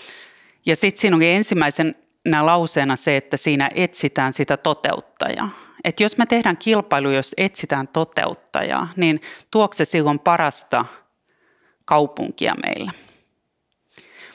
Ja 0.67 0.77
sitten 0.77 1.01
siinä 1.01 1.17
onkin 1.17 1.29
ensimmäisenä 1.29 1.95
lauseena 2.41 2.97
se, 2.97 3.17
että 3.17 3.37
siinä 3.37 3.71
etsitään 3.75 4.33
sitä 4.33 4.57
toteuttajaa 4.57 5.51
että 5.85 6.03
jos 6.03 6.19
me 6.19 6.27
tehdään 6.27 6.57
kilpailu, 6.57 7.11
jos 7.11 7.35
etsitään 7.37 7.89
toteuttajaa, 7.89 8.89
niin 8.97 9.21
tuokse 9.51 9.85
se 9.85 9.91
silloin 9.91 10.19
parasta 10.19 10.85
kaupunkia 11.85 12.55
meillä. 12.62 12.93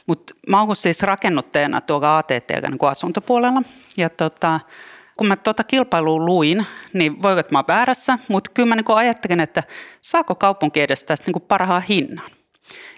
Mutta 0.07 0.33
mä 0.47 0.61
oon 0.61 0.75
siis 0.75 1.01
rakennuttajana 1.01 1.81
tuolla 1.81 2.17
ATT 2.17 2.51
niin 2.61 2.89
asuntopuolella. 2.89 3.61
Ja 3.97 4.09
tota, 4.09 4.59
kun 5.17 5.27
mä 5.27 5.35
tuota 5.35 5.63
kilpailua 5.63 6.19
luin, 6.19 6.65
niin 6.93 7.21
voi 7.21 7.39
että 7.39 7.53
mä 7.53 7.57
oon 7.57 7.67
väärässä, 7.67 8.19
mutta 8.27 8.51
kyllä 8.53 8.69
mä 8.69 8.75
niin 8.75 8.85
ajattelin, 8.95 9.39
että 9.39 9.63
saako 10.01 10.35
kaupunki 10.35 10.81
edes 10.81 11.03
tästä 11.03 11.31
niin 11.31 11.41
parhaan 11.41 11.81
hinnan. 11.81 12.25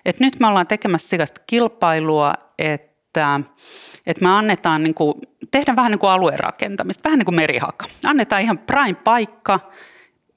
Et 0.06 0.20
nyt 0.20 0.40
me 0.40 0.48
ollaan 0.48 0.68
tekemässä 0.68 1.10
sellaista 1.10 1.42
kilpailua, 1.48 2.34
että 2.58 2.89
että 4.06 4.26
me 4.26 4.30
annetaan, 4.30 4.84
niin 4.84 4.94
kuin, 4.94 5.14
tehdään 5.52 5.76
vähän 5.76 5.92
niin 5.92 6.00
kuin 6.00 6.10
alueen 6.10 6.40
rakentamista, 6.40 7.04
vähän 7.04 7.20
niin 7.20 7.26
kuin 7.26 7.36
merihaka. 7.36 7.86
Annetaan 8.06 8.42
ihan 8.42 8.58
prime 8.58 8.94
paikka, 8.94 9.60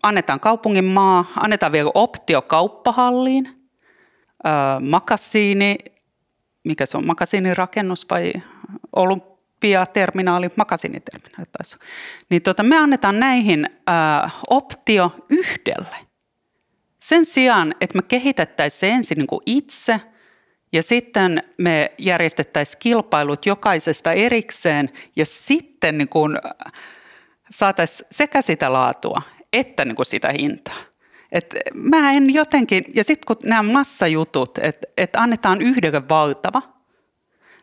annetaan 0.02 0.40
kaupungin 0.40 0.84
maa, 0.84 1.24
annetaan 1.40 1.72
vielä 1.72 1.90
optio 1.94 2.42
kauppahalliin, 2.42 3.46
öö, 4.46 4.52
makasiini, 4.80 5.76
mikä 6.64 6.86
se 6.86 6.96
on, 6.96 7.06
makasiinin 7.06 7.56
rakennus 7.56 8.06
vai 8.10 8.32
olympiaterminaali, 8.96 10.50
makasiiniterminaali 10.56 11.46
taisi 11.58 11.76
Niin 12.30 12.42
tota, 12.42 12.62
me 12.62 12.76
annetaan 12.76 13.20
näihin 13.20 13.66
öö, 13.66 14.28
optio 14.50 15.16
yhdelle. 15.30 15.96
Sen 17.00 17.24
sijaan, 17.24 17.74
että 17.80 17.98
me 17.98 18.02
kehitettäisiin 18.02 18.80
se 18.80 18.90
ensin 18.90 19.18
niin 19.18 19.26
kuin 19.26 19.42
itse– 19.46 20.00
ja 20.72 20.82
sitten 20.82 21.42
me 21.58 21.92
järjestettäisiin 21.98 22.78
kilpailut 22.78 23.46
jokaisesta 23.46 24.12
erikseen 24.12 24.90
ja 25.16 25.26
sitten 25.26 25.98
niin 25.98 26.08
kuin 26.08 26.38
saataisiin 27.50 28.06
sekä 28.10 28.42
sitä 28.42 28.72
laatua 28.72 29.22
että 29.52 29.84
niin 29.84 29.96
kuin 29.96 30.06
sitä 30.06 30.32
hintaa. 30.32 30.76
Et 31.32 31.54
mä 31.74 32.12
en 32.12 32.34
jotenkin, 32.34 32.84
ja 32.94 33.04
sitten 33.04 33.26
kun 33.26 33.48
nämä 33.48 33.62
massajutut, 33.62 34.58
että 34.58 34.86
et 34.96 35.16
annetaan 35.16 35.62
yhdelle 35.62 36.08
valtava, 36.08 36.62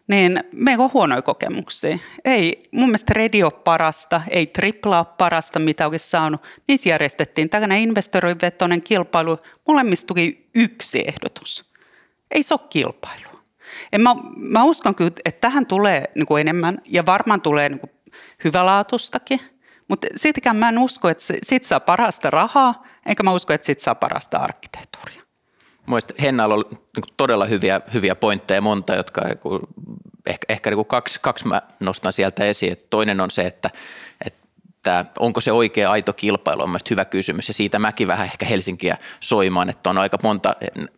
niin 0.08 0.44
meillä 0.52 0.84
on 0.84 0.94
huonoja 0.94 1.22
kokemuksia. 1.22 1.98
Ei 2.26 2.64
mun 2.72 2.90
mielestä 2.90 3.14
radio 3.14 3.52
parasta, 3.52 4.22
ei 4.30 4.48
triplaa 4.48 5.06
parasta, 5.06 5.60
mitä 5.60 5.88
olisi 5.88 6.10
saanut. 6.10 6.42
Niissä 6.68 6.90
järjestettiin 6.90 7.50
tällainen 7.50 7.82
investorivetoinen 7.82 8.82
kilpailu. 8.82 9.38
Molemmista 9.68 10.08
tuli 10.08 10.50
yksi 10.56 11.04
ehdotus. 11.08 11.69
Ei 12.32 12.44
se 12.44 12.54
ole 12.54 12.62
kilpailua. 12.70 13.40
En 13.92 14.02
mä, 14.02 14.16
mä 14.36 14.64
uskon 14.64 14.96
kyllä, 14.96 15.12
että 15.26 15.42
tähän 15.42 15.66
tulee 15.66 16.12
niin 16.16 16.26
kuin 16.26 16.42
enemmän 16.42 16.78
ja 16.86 17.06
varmaan 17.06 17.42
tulee 17.42 17.70
niin 17.70 17.80
kuin 17.80 17.92
hyvälaatustakin. 18.44 19.40
Mutta 19.88 20.08
siitäkään 20.16 20.56
mä 20.56 20.70
en 20.70 20.80
usko, 20.80 21.10
että 21.10 21.24
siitä 21.44 21.68
saa 21.68 21.80
parasta 21.80 22.30
rahaa, 22.30 22.84
enkä 23.06 23.24
mä 23.24 23.32
usko, 23.32 23.54
että 23.54 23.66
siitä 23.66 23.84
saa 23.84 23.96
parasta 23.96 24.38
arkkitehtuuria. 24.38 25.22
Mielestäni 25.88 26.22
Hennalla 26.22 26.56
on 26.56 26.64
niin 26.70 27.14
todella 27.18 27.46
hyviä, 27.46 27.82
hyviä 27.94 28.16
pointteja, 28.16 28.62
monta, 28.62 28.96
jotka 28.96 29.22
niin 29.22 29.60
ehkä, 30.26 30.46
ehkä 30.50 30.72
niin 30.72 30.86
kaksi, 30.86 31.20
kaksi 31.22 31.48
mä 31.48 31.62
nostan 31.84 32.14
sieltä 32.14 32.46
esiin. 32.46 32.78
Toinen 32.90 33.22
on 33.22 33.32
se, 33.32 33.46
että, 33.46 33.70
että 34.26 34.39
että 34.80 35.06
onko 35.20 35.42
se 35.42 35.52
oikea 35.52 35.92
aito 35.92 36.14
kilpailu 36.14 36.64
on 36.64 36.78
hyvä 36.90 37.06
kysymys. 37.06 37.48
Ja 37.48 37.54
siitä 37.54 37.80
mäkin 37.80 38.08
vähän 38.08 38.26
ehkä 38.26 38.46
Helsinkiä 38.46 38.98
soimaan, 39.20 39.70
että 39.70 39.90
on 39.90 39.98
aika 39.98 40.18
monta, 40.24 40.56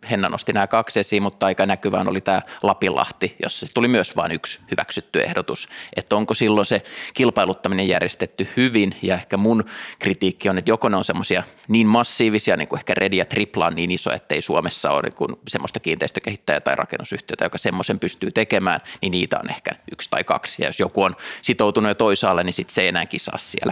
Henna 0.09 0.29
nosti 0.29 0.53
nämä 0.53 0.67
kaksi 0.67 0.99
esiin, 0.99 1.23
mutta 1.23 1.45
aika 1.45 1.65
näkyvään 1.65 2.07
oli 2.07 2.21
tämä 2.21 2.41
Lapinlahti, 2.63 3.35
jossa 3.43 3.65
tuli 3.73 3.87
myös 3.87 4.15
vain 4.15 4.31
yksi 4.31 4.59
hyväksytty 4.71 5.21
ehdotus, 5.21 5.67
että 5.95 6.15
onko 6.15 6.33
silloin 6.33 6.65
se 6.65 6.81
kilpailuttaminen 7.13 7.87
järjestetty 7.87 8.47
hyvin? 8.57 8.95
Ja 9.01 9.15
ehkä 9.15 9.37
mun 9.37 9.63
kritiikki 9.99 10.49
on, 10.49 10.57
että 10.57 10.71
joko 10.71 10.89
ne 10.89 10.97
on 10.97 11.05
semmoisia 11.05 11.43
niin 11.67 11.87
massiivisia, 11.87 12.57
niin 12.57 12.67
kuin 12.67 12.79
ehkä 12.79 12.93
Redi 12.97 13.17
ja 13.17 13.25
Tripla 13.25 13.67
on 13.67 13.75
niin 13.75 13.91
iso, 13.91 14.13
että 14.13 14.35
ei 14.35 14.41
Suomessa 14.41 14.91
ole 14.91 15.01
niin 15.01 15.39
semmoista 15.47 15.79
kiinteistökehittäjää 15.79 16.59
tai 16.59 16.75
rakennusyhtiötä, 16.75 17.45
joka 17.45 17.57
semmoisen 17.57 17.99
pystyy 17.99 18.31
tekemään, 18.31 18.79
niin 19.01 19.11
niitä 19.11 19.39
on 19.39 19.49
ehkä 19.49 19.71
yksi 19.91 20.09
tai 20.09 20.23
kaksi. 20.23 20.61
Ja 20.61 20.67
jos 20.67 20.79
joku 20.79 21.03
on 21.03 21.15
sitoutunut 21.41 21.89
jo 21.89 21.95
toisaalle, 21.95 22.43
niin 22.43 22.53
sitten 22.53 22.73
se 22.73 22.81
ei 22.81 22.87
enää 22.87 23.05
kisaa 23.05 23.37
siellä. 23.37 23.70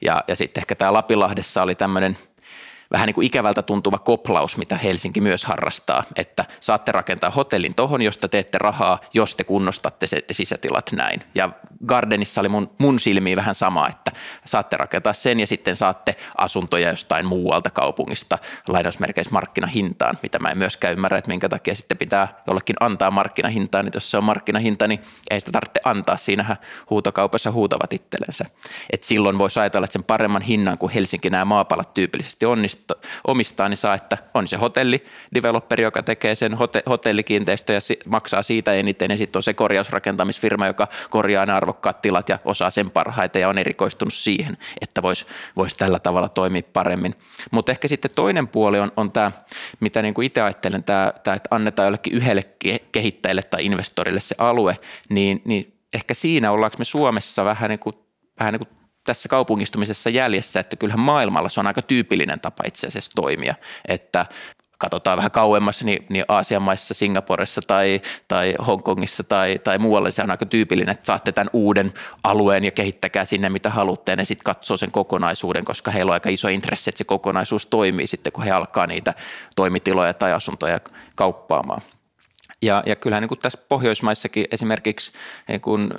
Ja, 0.00 0.24
ja 0.28 0.36
sitten 0.36 0.60
ehkä 0.60 0.74
tämä 0.74 0.92
Lapilahdessa 0.92 1.62
oli 1.62 1.74
tämmöinen 1.74 2.16
vähän 2.90 3.06
niin 3.06 3.14
kuin 3.14 3.26
ikävältä 3.26 3.62
tuntuva 3.62 3.98
koplaus, 3.98 4.56
mitä 4.56 4.76
Helsinki 4.76 5.20
myös 5.20 5.44
harrastaa, 5.44 6.04
että 6.16 6.44
saatte 6.60 6.92
rakentaa 6.92 7.30
hotellin 7.30 7.74
tohon, 7.74 8.02
josta 8.02 8.28
teette 8.28 8.58
rahaa, 8.58 9.00
jos 9.14 9.36
te 9.36 9.44
kunnostatte 9.44 10.06
se 10.06 10.22
sisätilat 10.32 10.92
näin. 10.92 11.22
Ja 11.34 11.50
Gardenissa 11.86 12.40
oli 12.40 12.48
mun, 12.48 12.70
mun 12.78 12.98
silmiin 12.98 13.36
vähän 13.36 13.54
sama, 13.54 13.88
että 13.88 14.12
saatte 14.44 14.76
rakentaa 14.76 15.12
sen 15.12 15.40
ja 15.40 15.46
sitten 15.46 15.76
saatte 15.76 16.16
asuntoja 16.36 16.90
jostain 16.90 17.26
muualta 17.26 17.70
kaupungista 17.70 18.38
lainausmerkeissä 18.68 19.32
markkinahintaan, 19.32 20.18
mitä 20.22 20.38
mä 20.38 20.48
en 20.48 20.58
myöskään 20.58 20.92
ymmärrä, 20.92 21.18
että 21.18 21.28
minkä 21.28 21.48
takia 21.48 21.74
sitten 21.74 21.98
pitää 21.98 22.42
jollekin 22.46 22.76
antaa 22.80 23.10
markkinahintaan, 23.10 23.84
niin 23.84 23.92
jos 23.94 24.10
se 24.10 24.16
on 24.16 24.24
markkinahinta, 24.24 24.88
niin 24.88 25.00
ei 25.30 25.40
sitä 25.40 25.52
tarvitse 25.52 25.80
antaa, 25.84 26.16
siinähän 26.16 26.56
huutokaupassa 26.90 27.52
huutavat 27.52 27.92
itsellensä. 27.92 28.44
Et 28.90 29.02
silloin 29.02 29.38
voisi 29.38 29.60
ajatella, 29.60 29.84
että 29.84 29.92
sen 29.92 30.04
paremman 30.04 30.42
hinnan, 30.42 30.78
kun 30.78 30.90
Helsinki 30.90 31.30
nämä 31.30 31.44
maapalat 31.44 31.94
tyypillisesti 31.94 32.46
omistaa, 33.26 33.68
niin 33.68 33.76
saa, 33.76 33.94
että 33.94 34.18
on 34.34 34.48
se 34.48 34.56
hotellideveloperi, 34.56 35.82
joka 35.82 36.02
tekee 36.02 36.34
sen 36.34 36.56
hotellikiinteistö 36.88 37.72
ja 37.72 37.80
maksaa 38.06 38.42
siitä 38.42 38.72
eniten, 38.72 39.10
ja 39.10 39.16
sitten 39.16 39.38
on 39.38 39.42
se 39.42 39.54
korjausrakentamisfirma, 39.54 40.66
joka 40.66 40.88
korjaa 41.10 41.46
nämä 41.46 41.56
arvokkaat 41.56 42.02
tilat 42.02 42.28
ja 42.28 42.38
osaa 42.44 42.70
sen 42.70 42.90
parhaiten 42.90 43.42
ja 43.42 43.48
on 43.48 43.58
erikoistunut 43.58 44.14
siihen, 44.14 44.58
että 44.80 45.02
voisi 45.02 45.26
vois 45.56 45.74
tällä 45.74 45.98
tavalla 45.98 46.28
toimia 46.28 46.62
paremmin. 46.72 47.14
Mutta 47.50 47.72
ehkä 47.72 47.88
sitten 47.88 48.10
toinen 48.14 48.48
puoli 48.48 48.78
on, 48.78 48.92
on 48.96 49.12
tämä, 49.12 49.32
mitä 49.80 50.02
niin 50.02 50.14
kuin 50.14 50.26
itse 50.26 50.40
ajattelen, 50.40 50.84
tämä, 50.84 51.12
että 51.16 51.40
annetaan 51.50 51.86
jollekin 51.86 52.12
yhdelle 52.12 52.44
kehittäjälle 52.92 53.42
tai 53.42 53.64
investorille 53.64 54.20
se 54.20 54.34
alue, 54.38 54.78
niin, 55.08 55.42
niin 55.44 55.78
ehkä 55.94 56.14
siinä 56.14 56.50
ollaanko 56.50 56.78
me 56.78 56.84
Suomessa 56.84 57.44
vähän 57.44 57.70
niin 57.70 57.78
kuin, 57.78 57.96
vähän 58.40 58.52
niin 58.54 58.66
kuin 58.66 58.78
tässä 59.08 59.28
kaupungistumisessa 59.28 60.10
jäljessä, 60.10 60.60
että 60.60 60.76
kyllähän 60.76 61.00
maailmalla 61.00 61.48
se 61.48 61.60
on 61.60 61.66
aika 61.66 61.82
tyypillinen 61.82 62.40
tapa 62.40 62.64
itse 62.66 62.86
asiassa 62.86 63.12
toimia, 63.14 63.54
että 63.88 64.26
katsotaan 64.78 65.16
vähän 65.16 65.30
kauemmassa, 65.30 65.84
niin, 65.84 66.06
niin 66.08 66.24
Aasian 66.28 66.62
maissa, 66.62 66.94
Singaporessa 66.94 67.60
tai, 67.66 68.00
tai 68.28 68.54
Hongkongissa 68.66 69.24
tai, 69.24 69.58
tai 69.64 69.78
muualle 69.78 70.10
se 70.10 70.22
on 70.22 70.30
aika 70.30 70.46
tyypillinen, 70.46 70.92
että 70.92 71.06
saatte 71.06 71.32
tämän 71.32 71.50
uuden 71.52 71.92
alueen 72.24 72.64
ja 72.64 72.70
kehittäkää 72.70 73.24
sinne 73.24 73.48
mitä 73.48 73.70
haluatte 73.70 74.12
ja 74.12 74.16
ne 74.16 74.24
sitten 74.24 74.44
katsoo 74.44 74.76
sen 74.76 74.90
kokonaisuuden, 74.90 75.64
koska 75.64 75.90
heillä 75.90 76.10
on 76.10 76.14
aika 76.14 76.30
iso 76.30 76.48
intressi, 76.48 76.90
että 76.90 76.98
se 76.98 77.04
kokonaisuus 77.04 77.66
toimii 77.66 78.06
sitten, 78.06 78.32
kun 78.32 78.44
he 78.44 78.50
alkaa 78.50 78.86
niitä 78.86 79.14
toimitiloja 79.56 80.14
tai 80.14 80.32
asuntoja 80.32 80.80
kauppaamaan. 81.14 81.80
Ja, 82.62 82.82
ja 82.86 82.96
kyllähän 82.96 83.22
niin 83.22 83.28
kuin 83.28 83.38
tässä 83.38 83.58
Pohjoismaissakin 83.68 84.46
esimerkiksi 84.50 85.12
niin 85.48 85.60
kuin 85.60 85.90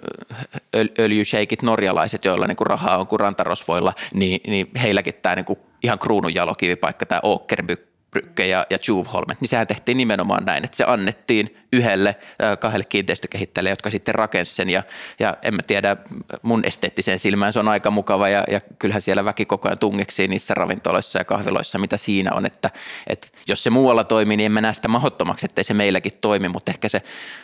norjalaiset, 1.62 2.26
joilla 2.26 2.48
niin 2.48 2.58
kuin 2.58 2.68
rahaa 2.68 2.98
on 2.98 3.08
kuin 3.08 3.20
rantarosvoilla, 3.20 3.94
niin, 4.14 4.42
niin 4.48 4.70
heilläkin 4.82 5.14
tämä 5.22 5.36
niin 5.36 5.46
kuin 5.46 5.60
ihan 5.84 6.00
kruunun 6.00 6.36
jalokivipaikka, 6.36 7.06
tämä 7.06 7.22
Åkerby 7.24 7.89
Brygge 8.12 8.48
ja, 8.48 8.66
ja 8.70 8.78
Juvholm, 8.88 9.28
niin 9.40 9.50
sehän 9.50 9.68
tehtiin 9.68 9.98
nimenomaan 9.98 10.46
näin, 10.46 10.66
että 10.66 10.78
se 10.78 10.84
annettiin 10.88 11.58
yhdelle, 11.74 12.16
kahdelle 12.60 12.86
kiinteistökehittäjälle, 12.86 13.70
jotka 13.70 13.90
sitten 13.90 14.16
rakensi 14.16 14.56
sen. 14.56 14.70
Ja, 14.70 14.84
ja 15.20 15.38
en 15.42 15.56
mä 15.56 15.62
tiedä, 15.64 15.98
mun 16.42 16.66
esteettiseen 16.66 17.20
silmään 17.20 17.54
se 17.54 17.60
on 17.60 17.68
aika 17.68 17.92
mukava 17.92 18.30
ja, 18.30 18.44
ja 18.52 18.60
kyllähän 18.80 19.02
siellä 19.02 19.26
väki 19.26 19.46
koko 19.46 19.68
ajan 19.68 19.80
tungeksii 19.80 20.28
niissä 20.28 20.54
ravintoloissa 20.54 21.20
ja 21.20 21.26
kahviloissa, 21.26 21.80
mitä 21.80 21.98
siinä 21.98 22.34
on, 22.34 22.46
että, 22.46 22.70
että 23.08 23.28
jos 23.48 23.64
se 23.64 23.70
muualla 23.70 24.04
toimii, 24.04 24.38
niin 24.38 24.46
en 24.46 24.52
mä 24.52 24.62
näe 24.62 24.74
sitä 24.74 24.88
mahdottomaksi, 24.88 25.46
ettei 25.46 25.64
se 25.64 25.74
meilläkin 25.74 26.12
toimi, 26.22 26.50
mutta 26.50 26.72
ehkä 26.72 26.90
se, 26.90 27.02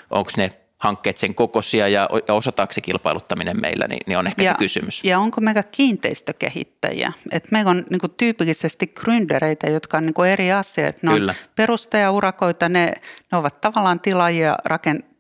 onko 0.10 0.32
ne 0.38 0.50
hankkeet 0.86 1.18
sen 1.18 1.36
kokoisia 1.36 1.88
ja, 1.88 2.10
ja 2.28 2.34
osataanko 2.34 2.74
se 2.74 2.82
kilpailuttaminen 2.82 3.62
meillä, 3.62 3.88
niin, 3.88 4.00
niin 4.08 4.18
on 4.18 4.28
ehkä 4.28 4.44
ja, 4.44 4.52
se 4.52 4.58
kysymys. 4.58 5.04
Ja 5.04 5.20
onko 5.20 5.42
meillä 5.42 5.64
kiinteistökehittäjiä? 5.64 7.14
Et 7.32 7.52
meillä 7.52 7.72
on 7.72 7.86
niin 7.90 8.00
kuin, 8.00 8.14
tyypillisesti 8.18 8.94
gründereitä, 9.00 9.70
jotka 9.70 9.98
on 9.98 10.06
niin 10.06 10.14
kuin 10.14 10.30
eri 10.30 10.52
asiat. 10.52 11.04
Ne 11.04 11.12
Kyllä. 11.12 11.32
on 11.32 11.38
perustajaurakoita, 11.56 12.70
ne, 12.70 12.94
ne 13.32 13.38
ovat 13.38 13.62
tavallaan 13.62 14.00
tilaajia, 14.00 14.58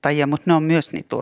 rakentajia, 0.06 0.28
mutta 0.28 0.44
ne 0.50 0.54
on 0.54 0.64
myös 0.64 0.94
niitä 0.94 1.16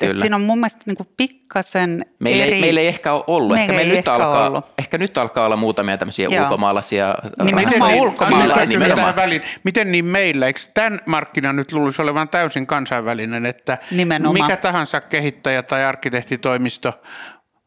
et 0.00 0.16
siinä 0.16 0.36
on 0.36 0.42
mun 0.42 0.58
mielestä 0.58 0.82
niin 0.86 0.96
kuin 0.96 1.08
pikkasen 1.16 2.06
meillä 2.20 2.44
eri... 2.44 2.54
Ei, 2.54 2.60
meillä 2.60 2.80
ei 2.80 2.86
ehkä 2.86 3.12
ole 3.12 3.24
ollut. 3.26 3.56
Meillä 3.56 3.80
ehkä, 3.80 3.88
me 3.88 3.96
nyt 3.96 4.08
alkaa, 4.08 4.46
ollut. 4.46 4.64
ehkä 4.78 4.98
nyt 4.98 5.18
alkaa 5.18 5.46
olla 5.46 5.56
muutamia 5.56 5.98
tämmöisiä 5.98 6.28
Joo. 6.30 6.44
ulkomaalaisia. 6.44 7.14
Nimenomaan 7.44 7.92
niin, 7.92 8.02
ulkomaalaisia. 8.02 9.16
Väliin. 9.16 9.42
Miten 9.64 9.92
niin 9.92 10.04
meillä? 10.04 10.46
Eikö 10.46 10.60
tämän 10.74 11.00
markkinan 11.06 11.56
nyt 11.56 11.72
luulisi 11.72 12.02
olevan 12.02 12.28
täysin 12.28 12.66
kansainvälinen, 12.66 13.46
että 13.46 13.78
Nimenomaan. 13.90 14.44
mikä 14.44 14.56
tahansa 14.56 15.00
kehittäjä 15.00 15.62
tai 15.62 15.84
arkkitehtitoimisto 15.84 16.92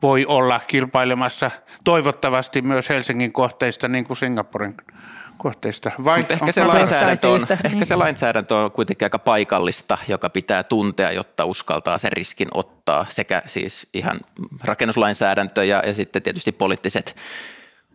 voi 0.02 0.26
olla 0.26 0.60
kilpailemassa 0.68 1.52
toivottavasti 1.84 2.62
myös 2.62 2.90
Helsingin 2.90 3.34
kohteista 3.34 3.88
niin 3.88 4.06
kuin 4.06 4.18
Singaporen 4.18 4.76
kohteista. 5.38 5.92
Vai 6.04 6.26
ehkä, 6.30 6.52
se 6.52 6.64
lainsäädäntö 6.64 7.30
on, 7.30 7.42
ehkä 7.64 7.86
se 7.86 7.96
lainsäädäntö 7.96 8.56
on 8.56 8.72
kuitenkin 8.72 9.06
aika 9.06 9.20
paikallista, 9.20 9.98
joka 10.08 10.30
pitää 10.30 10.64
tuntea, 10.64 11.12
jotta 11.12 11.46
uskaltaa 11.46 11.98
sen 11.98 12.12
riskin 12.12 12.48
ottaa 12.54 13.06
sekä 13.10 13.42
siis 13.46 13.88
ihan 13.94 14.20
rakennuslainsäädäntö 14.64 15.66
ja, 15.66 15.84
ja 15.86 15.94
sitten 15.94 16.22
tietysti 16.22 16.52
poliittiset 16.52 17.16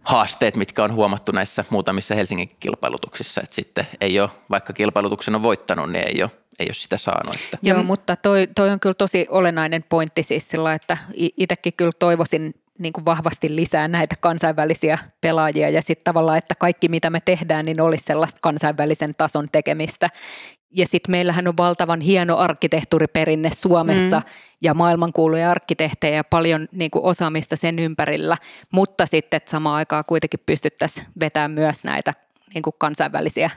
haasteet, 0.03 0.57
mitkä 0.57 0.85
on 0.85 0.95
huomattu 0.95 1.33
näissä 1.33 1.65
muutamissa 1.71 2.15
Helsingin 2.15 2.57
kilpailutuksissa, 2.61 3.41
että 3.41 3.55
sitten 3.55 3.87
ei 4.01 4.21
ole, 4.21 4.31
vaikka 4.51 4.73
kilpailutuksen 4.73 5.35
on 5.35 5.43
voittanut, 5.43 5.93
niin 5.93 6.09
ei 6.09 6.23
ole, 6.23 6.31
ei 6.59 6.67
ole 6.67 6.75
sitä 6.75 6.97
saanut. 6.97 7.35
Että. 7.35 7.59
Joo, 7.63 7.83
mutta 7.83 8.17
toi, 8.17 8.49
toi 8.55 8.71
on 8.71 8.81
kyllä 8.81 8.95
tosi 8.95 9.27
olennainen 9.31 9.85
pointti 9.89 10.23
siis 10.23 10.49
sillä, 10.49 10.75
että 10.75 10.99
itsekin 11.15 11.73
kyllä 11.73 11.93
toivoisin 11.99 12.55
niin 12.83 12.93
kuin 12.93 13.05
vahvasti 13.05 13.57
lisää 13.57 13.89
näitä 13.89 14.17
kansainvälisiä 14.21 14.99
pelaajia 15.21 15.71
ja 15.71 15.83
sitten 15.83 16.05
tavallaan, 16.05 16.39
että 16.39 16.55
kaikki 16.55 16.89
mitä 16.89 17.11
me 17.11 17.21
tehdään, 17.25 17.65
niin 17.65 17.81
olisi 17.81 18.05
sellaista 18.05 18.39
kansainvälisen 18.43 19.15
tason 19.19 19.49
tekemistä. 19.53 20.09
Ja 20.77 20.87
sitten 20.87 21.11
meillähän 21.11 21.49
on 21.49 21.57
valtavan 21.57 22.01
hieno 22.01 22.37
arkkitehtuuriperinne 22.37 23.51
Suomessa 23.55 24.19
mm. 24.19 24.25
ja 24.63 24.75
maailmankuuluja 24.75 25.51
arkkitehtejä 25.51 26.17
ja 26.17 26.25
paljon 26.25 26.69
niin 26.73 26.91
kuin 26.91 27.05
osaamista 27.05 27.57
sen 27.57 27.79
ympärillä, 27.79 28.37
mutta 28.71 29.07
sitten 29.07 29.37
että 29.37 29.51
samaan 29.51 29.77
aikaan 29.77 30.05
kuitenkin 30.07 30.41
pystyttäisiin 30.47 31.07
vetämään 31.21 31.51
myös 31.51 31.85
näitä 31.85 32.13
niin 32.55 32.63
kuin 32.63 32.75
kansainvälisiä 32.79 33.51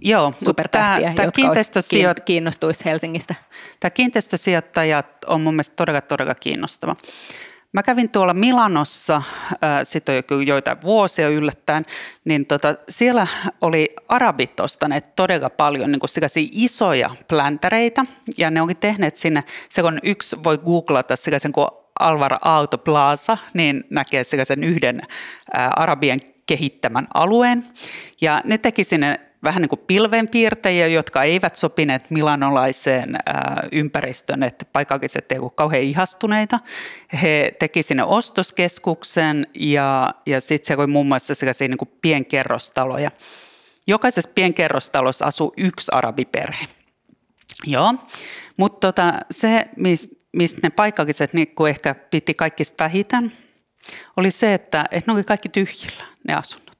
Joo, 0.00 0.32
supertähtiä, 0.44 1.12
tämä, 1.14 1.24
jotka 1.24 1.32
kiinteistösijoit... 1.32 2.20
kiinnostuisi 2.20 2.84
Helsingistä. 2.84 3.34
Tämä 3.80 3.90
kiinteistösijoittajat 3.90 5.06
on 5.26 5.40
mun 5.40 5.54
mielestä 5.54 5.76
todella, 5.76 6.00
todella 6.00 6.34
kiinnostava. 6.34 6.96
Mä 7.74 7.82
kävin 7.82 8.08
tuolla 8.08 8.34
Milanossa, 8.34 9.22
sitten 9.84 10.14
on 10.14 10.22
jo 10.30 10.40
joitain 10.40 10.82
vuosia 10.82 11.28
yllättäen, 11.28 11.84
niin 12.24 12.46
tota, 12.46 12.74
siellä 12.88 13.26
oli 13.60 13.88
arabit 14.08 14.60
ostaneet 14.60 15.16
todella 15.16 15.50
paljon 15.50 15.92
niin 15.92 16.00
isoja 16.52 17.10
pläntäreitä, 17.28 18.04
ja 18.38 18.50
ne 18.50 18.60
onkin 18.60 18.76
tehneet 18.76 19.16
sinne, 19.16 19.44
se 19.70 19.82
on 19.82 19.98
yksi, 20.02 20.36
voi 20.44 20.58
googlata 20.58 21.16
sellaisen 21.16 21.52
kuin 21.52 21.68
Alvar 22.00 22.36
Auto 22.40 22.78
Plaza, 22.78 23.38
niin 23.54 23.84
näkee 23.90 24.24
sellaisen 24.24 24.64
yhden 24.64 25.00
arabien 25.76 26.20
kehittämän 26.46 27.08
alueen, 27.14 27.64
ja 28.20 28.40
ne 28.44 28.58
teki 28.58 28.84
sinne 28.84 29.20
vähän 29.44 29.62
niin 29.62 29.68
kuin 29.68 29.82
pilvenpiirtäjiä, 29.86 30.86
jotka 30.86 31.22
eivät 31.22 31.56
sopineet 31.56 32.10
milanolaiseen 32.10 33.16
ää, 33.26 33.68
ympäristön, 33.72 34.42
että 34.42 34.64
paikalliset 34.64 35.32
eivät 35.32 35.52
kauhean 35.54 35.82
ihastuneita. 35.82 36.60
He 37.22 37.52
teki 37.58 37.82
sinne 37.82 38.04
ostoskeskuksen 38.04 39.46
ja, 39.54 40.14
ja 40.26 40.40
sitten 40.40 40.66
se 40.66 40.76
oli 40.76 40.86
muun 40.86 41.06
muassa 41.06 41.34
sellaisia 41.34 41.68
niin 41.68 41.78
kuin 41.78 41.92
pienkerrostaloja. 42.00 43.10
Jokaisessa 43.86 44.30
pienkerrostalossa 44.34 45.24
asuu 45.24 45.54
yksi 45.56 45.92
arabiperhe. 45.94 46.66
Joo, 47.66 47.94
mutta 48.58 48.86
tota, 48.86 49.12
se, 49.30 49.64
mistä 50.32 50.58
ne 50.62 50.70
paikalliset 50.70 51.32
niin 51.32 51.48
ehkä 51.68 51.94
piti 51.94 52.34
kaikista 52.34 52.84
vähiten, 52.84 53.32
oli 54.16 54.30
se, 54.30 54.54
että, 54.54 54.84
että 54.90 55.10
ne 55.10 55.14
oli 55.14 55.24
kaikki 55.24 55.48
tyhjillä, 55.48 56.04
ne 56.28 56.34
asunnot. 56.34 56.73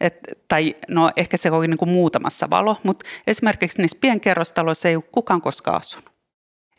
Et, 0.00 0.18
tai 0.48 0.74
no 0.88 1.10
ehkä 1.16 1.36
se 1.36 1.50
oli 1.50 1.68
niin 1.68 1.78
kuin 1.78 1.88
muutamassa 1.88 2.50
valo, 2.50 2.76
mutta 2.82 3.06
esimerkiksi 3.26 3.82
niissä 3.82 3.98
pienkerrostaloissa 4.00 4.88
ei 4.88 4.96
ole 4.96 5.04
kukaan 5.12 5.40
koskaan 5.40 5.80
asunut. 5.80 6.10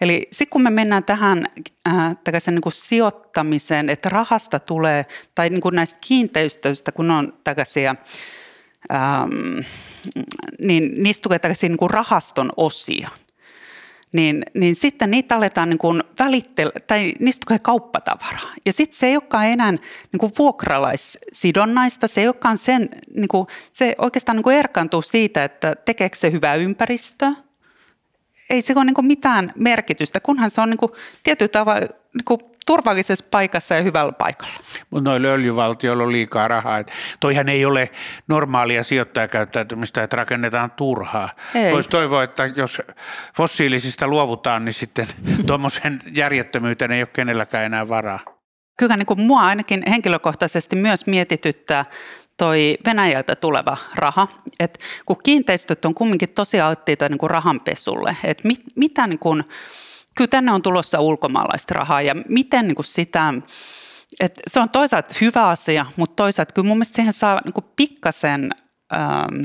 Eli 0.02 0.28
sitten 0.32 0.50
kun 0.50 0.62
me 0.62 0.70
mennään 0.70 1.04
tähän 1.04 1.46
äh, 1.88 2.16
niin 2.52 2.62
kuin 2.62 2.74
sijoittamiseen, 2.74 3.90
että 3.90 4.10
rahasta 4.10 4.60
tulee, 4.60 5.06
tai 5.36 5.50
niin 5.50 5.62
kuin 5.62 5.76
näistä 5.76 6.00
kiinteistöistä, 6.02 6.92
kun 6.92 7.12
on 7.12 7.34
tällaisia, 7.44 7.96
ähm, 8.94 9.60
niin 10.60 11.04
niistä 11.04 11.24
tulee 11.24 11.40
tällaisia 11.40 11.70
niin 11.70 11.78
kuin 11.78 11.92
rahaston 11.92 12.52
osia– 12.58 13.10
niin, 14.14 14.44
niin 14.54 14.76
sitten 14.76 15.12
niitä 15.12 15.36
aletaan 15.36 15.70
niin 15.70 15.78
kuin 15.78 16.04
välittele, 16.20 16.72
tai 16.88 17.14
niistä 17.20 17.46
tulee 17.48 17.60
kauppatavaraa. 17.60 18.54
Ja 18.66 18.74
sitten 18.74 18.98
se 18.98 19.08
ei 19.08 19.16
olekaan 19.16 19.46
enää 19.46 19.72
niin 19.72 20.20
kuin 20.20 20.32
vuokralaissidonnaista, 20.40 22.08
se 22.08 22.22
ei 22.22 22.28
olekaan 22.28 22.58
sen, 22.58 22.90
niin 23.16 23.28
kuin, 23.28 23.48
se 23.72 23.96
oikeastaan 23.98 24.36
niin 24.36 24.44
kuin 24.44 24.58
erkaantuu 24.58 25.02
siitä, 25.02 25.44
että 25.44 25.76
tekeekö 25.76 26.18
se 26.18 26.32
hyvää 26.32 26.56
ympäristöä, 26.56 27.34
ei 28.52 28.62
se 28.62 28.74
ole 28.76 28.86
niin 28.86 29.06
mitään 29.06 29.52
merkitystä, 29.56 30.20
kunhan 30.20 30.50
se 30.50 30.62
on 30.62 30.70
niin 30.70 30.78
kuin 30.78 30.92
tietyllä 31.24 31.50
tavalla 31.50 31.88
niin 32.14 32.52
turvallisessa 32.66 33.26
paikassa 33.32 33.76
ja 33.76 33.82
hyvällä 33.82 34.12
paikalla. 34.12 34.54
Mutta 34.90 35.10
noilla 35.10 35.28
öljyvaltioilla 35.28 36.04
on 36.04 36.12
liikaa 36.12 36.48
rahaa. 36.48 36.78
Et 36.78 36.92
toihan 37.20 37.50
ei 37.50 37.66
ole 37.66 37.90
normaalia 38.28 38.84
sijoittajakäyttäytymistä, 38.84 40.04
että 40.04 40.18
rakennetaan 40.18 40.72
turhaa. 40.72 41.30
Voisi 41.72 41.90
toivoa, 41.90 42.24
että 42.24 42.50
jos 42.56 42.82
fossiilisista 43.38 44.08
luovutaan, 44.08 44.66
niin 44.66 44.74
sitten 44.74 45.08
tuommoisen 45.48 46.00
järjettömyyteen 46.12 46.92
ei 46.92 47.02
ole 47.02 47.10
kenelläkään 47.14 47.66
enää 47.66 47.90
varaa. 47.90 48.20
Kyllä 48.80 48.98
niin 48.98 49.06
kuin 49.06 49.22
mua 49.22 49.42
ainakin 49.42 49.84
henkilökohtaisesti 49.90 50.76
myös 50.76 51.08
mietityttää 51.08 51.86
toi 52.42 52.78
Venäjältä 52.86 53.36
tuleva 53.36 53.78
raha, 53.96 54.28
että 54.60 54.80
kun 55.06 55.18
kiinteistöt 55.24 55.86
on 55.86 55.94
kumminkin 55.94 56.30
tosi 56.30 56.62
alttiita 56.62 57.10
niin 57.10 57.18
kuin 57.18 57.30
rahanpesulle, 57.30 58.18
että 58.24 58.48
mit, 58.48 58.62
mitä 58.76 59.08
niin 59.08 59.20
kuin, 59.20 59.44
kyllä 60.16 60.28
tänne 60.28 60.52
on 60.52 60.62
tulossa 60.62 61.00
ulkomaalaista 61.00 61.74
rahaa 61.74 62.02
ja 62.02 62.16
miten 62.30 62.68
niin 62.68 62.76
kuin 62.76 62.86
sitä, 62.86 63.34
että 64.20 64.42
se 64.48 64.60
on 64.60 64.70
toisaalta 64.70 65.16
hyvä 65.22 65.48
asia, 65.48 65.86
mutta 65.96 66.16
toisaalta 66.16 66.54
kyllä 66.54 66.68
mun 66.68 66.78
mielestä 66.78 66.96
siihen 66.96 67.14
saa 67.14 67.40
niin 67.46 67.54
kuin 67.54 67.66
pikkasen, 67.76 68.52
ähm, 68.94 69.44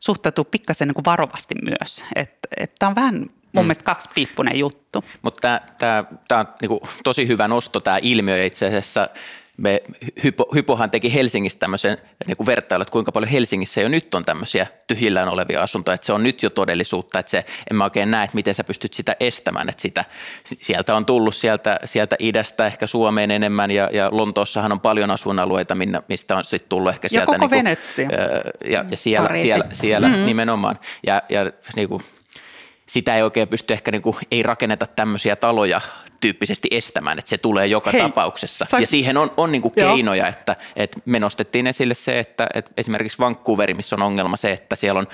suhtautua 0.00 0.44
pikkasen 0.44 0.88
niin 0.88 0.94
kuin 0.94 1.04
varovasti 1.04 1.54
myös, 1.62 2.06
että 2.14 2.48
että 2.56 2.88
on 2.88 2.94
vähän 2.94 3.14
mun 3.14 3.30
mm. 3.52 3.60
mielestä 3.60 3.84
kaksipiippunen 3.84 4.58
juttu. 4.58 5.04
Mutta 5.22 5.60
tämä 5.78 6.40
on 6.40 6.46
niin 6.62 6.80
tosi 7.04 7.28
hyvä 7.28 7.48
nosto 7.48 7.80
tämä 7.80 7.98
ilmiö 8.02 8.44
itse 8.44 8.66
asiassa 8.66 9.08
me 9.56 9.82
Hypo, 10.24 10.48
Hypohan 10.54 10.90
teki 10.90 11.14
Helsingistä 11.14 11.60
tämmöisen 11.60 11.98
niin 12.26 12.36
kuin 12.36 12.46
vertailun, 12.46 12.82
että 12.82 12.92
kuinka 12.92 13.12
paljon 13.12 13.30
Helsingissä 13.30 13.80
jo 13.80 13.88
nyt 13.88 14.14
on 14.14 14.24
tämmöisiä 14.24 14.66
tyhjillään 14.86 15.28
olevia 15.28 15.62
asuntoja, 15.62 15.94
että 15.94 16.06
se 16.06 16.12
on 16.12 16.22
nyt 16.22 16.42
jo 16.42 16.50
todellisuutta, 16.50 17.18
että 17.18 17.30
se, 17.30 17.44
en 17.70 17.76
mä 17.76 17.84
oikein 17.84 18.10
näe, 18.10 18.24
että 18.24 18.34
miten 18.34 18.54
sä 18.54 18.64
pystyt 18.64 18.94
sitä 18.94 19.16
estämään, 19.20 19.68
että 19.68 19.82
sitä, 19.82 20.04
sieltä 20.44 20.96
on 20.96 21.06
tullut 21.06 21.34
sieltä, 21.34 21.78
sieltä 21.84 22.16
idästä 22.18 22.66
ehkä 22.66 22.86
Suomeen 22.86 23.30
enemmän 23.30 23.70
ja, 23.70 23.90
ja 23.92 24.08
Lontoossahan 24.12 24.72
on 24.72 24.80
paljon 24.80 25.10
asuinalueita, 25.10 25.74
minne, 25.74 26.02
mistä 26.08 26.36
on 26.36 26.44
sitten 26.44 26.68
tullut 26.68 26.90
ehkä 26.90 27.08
sieltä. 27.08 27.32
Ja 27.32 27.38
koko 27.38 27.54
niin 27.54 27.76
kuin, 28.60 28.72
Ja, 28.72 28.84
ja 28.90 28.96
siellä, 28.96 29.30
siellä, 29.34 29.64
siellä 29.72 30.08
mm-hmm. 30.08 30.26
nimenomaan. 30.26 30.78
Ja, 31.06 31.22
ja 31.28 31.52
niin 31.76 31.88
kuin, 31.88 32.02
sitä 32.86 33.16
ei 33.16 33.22
oikein 33.22 33.48
pysty 33.48 33.72
ehkä 33.72 33.90
niin 33.90 34.02
kuin, 34.02 34.16
ei 34.30 34.42
rakenneta 34.42 34.86
tämmöisiä 34.86 35.36
taloja 35.36 35.80
tyyppisesti 36.20 36.68
estämään, 36.70 37.18
että 37.18 37.28
se 37.28 37.38
tulee 37.38 37.66
joka 37.66 37.90
Hei, 37.90 38.00
tapauksessa. 38.00 38.64
Sä... 38.64 38.78
Ja 38.78 38.86
siihen 38.86 39.16
on, 39.16 39.30
on 39.36 39.52
niin 39.52 39.62
kuin 39.62 39.72
keinoja, 39.72 40.28
että, 40.28 40.56
että 40.76 41.00
me 41.04 41.20
nostettiin 41.20 41.66
esille 41.66 41.94
se, 41.94 42.18
että, 42.18 42.46
että 42.54 42.72
esimerkiksi 42.76 43.18
Vancouveri, 43.18 43.74
missä 43.74 43.96
on 43.96 44.02
ongelma 44.02 44.36
se, 44.36 44.52
että 44.52 44.76
siellä 44.76 44.98
on 44.98 45.06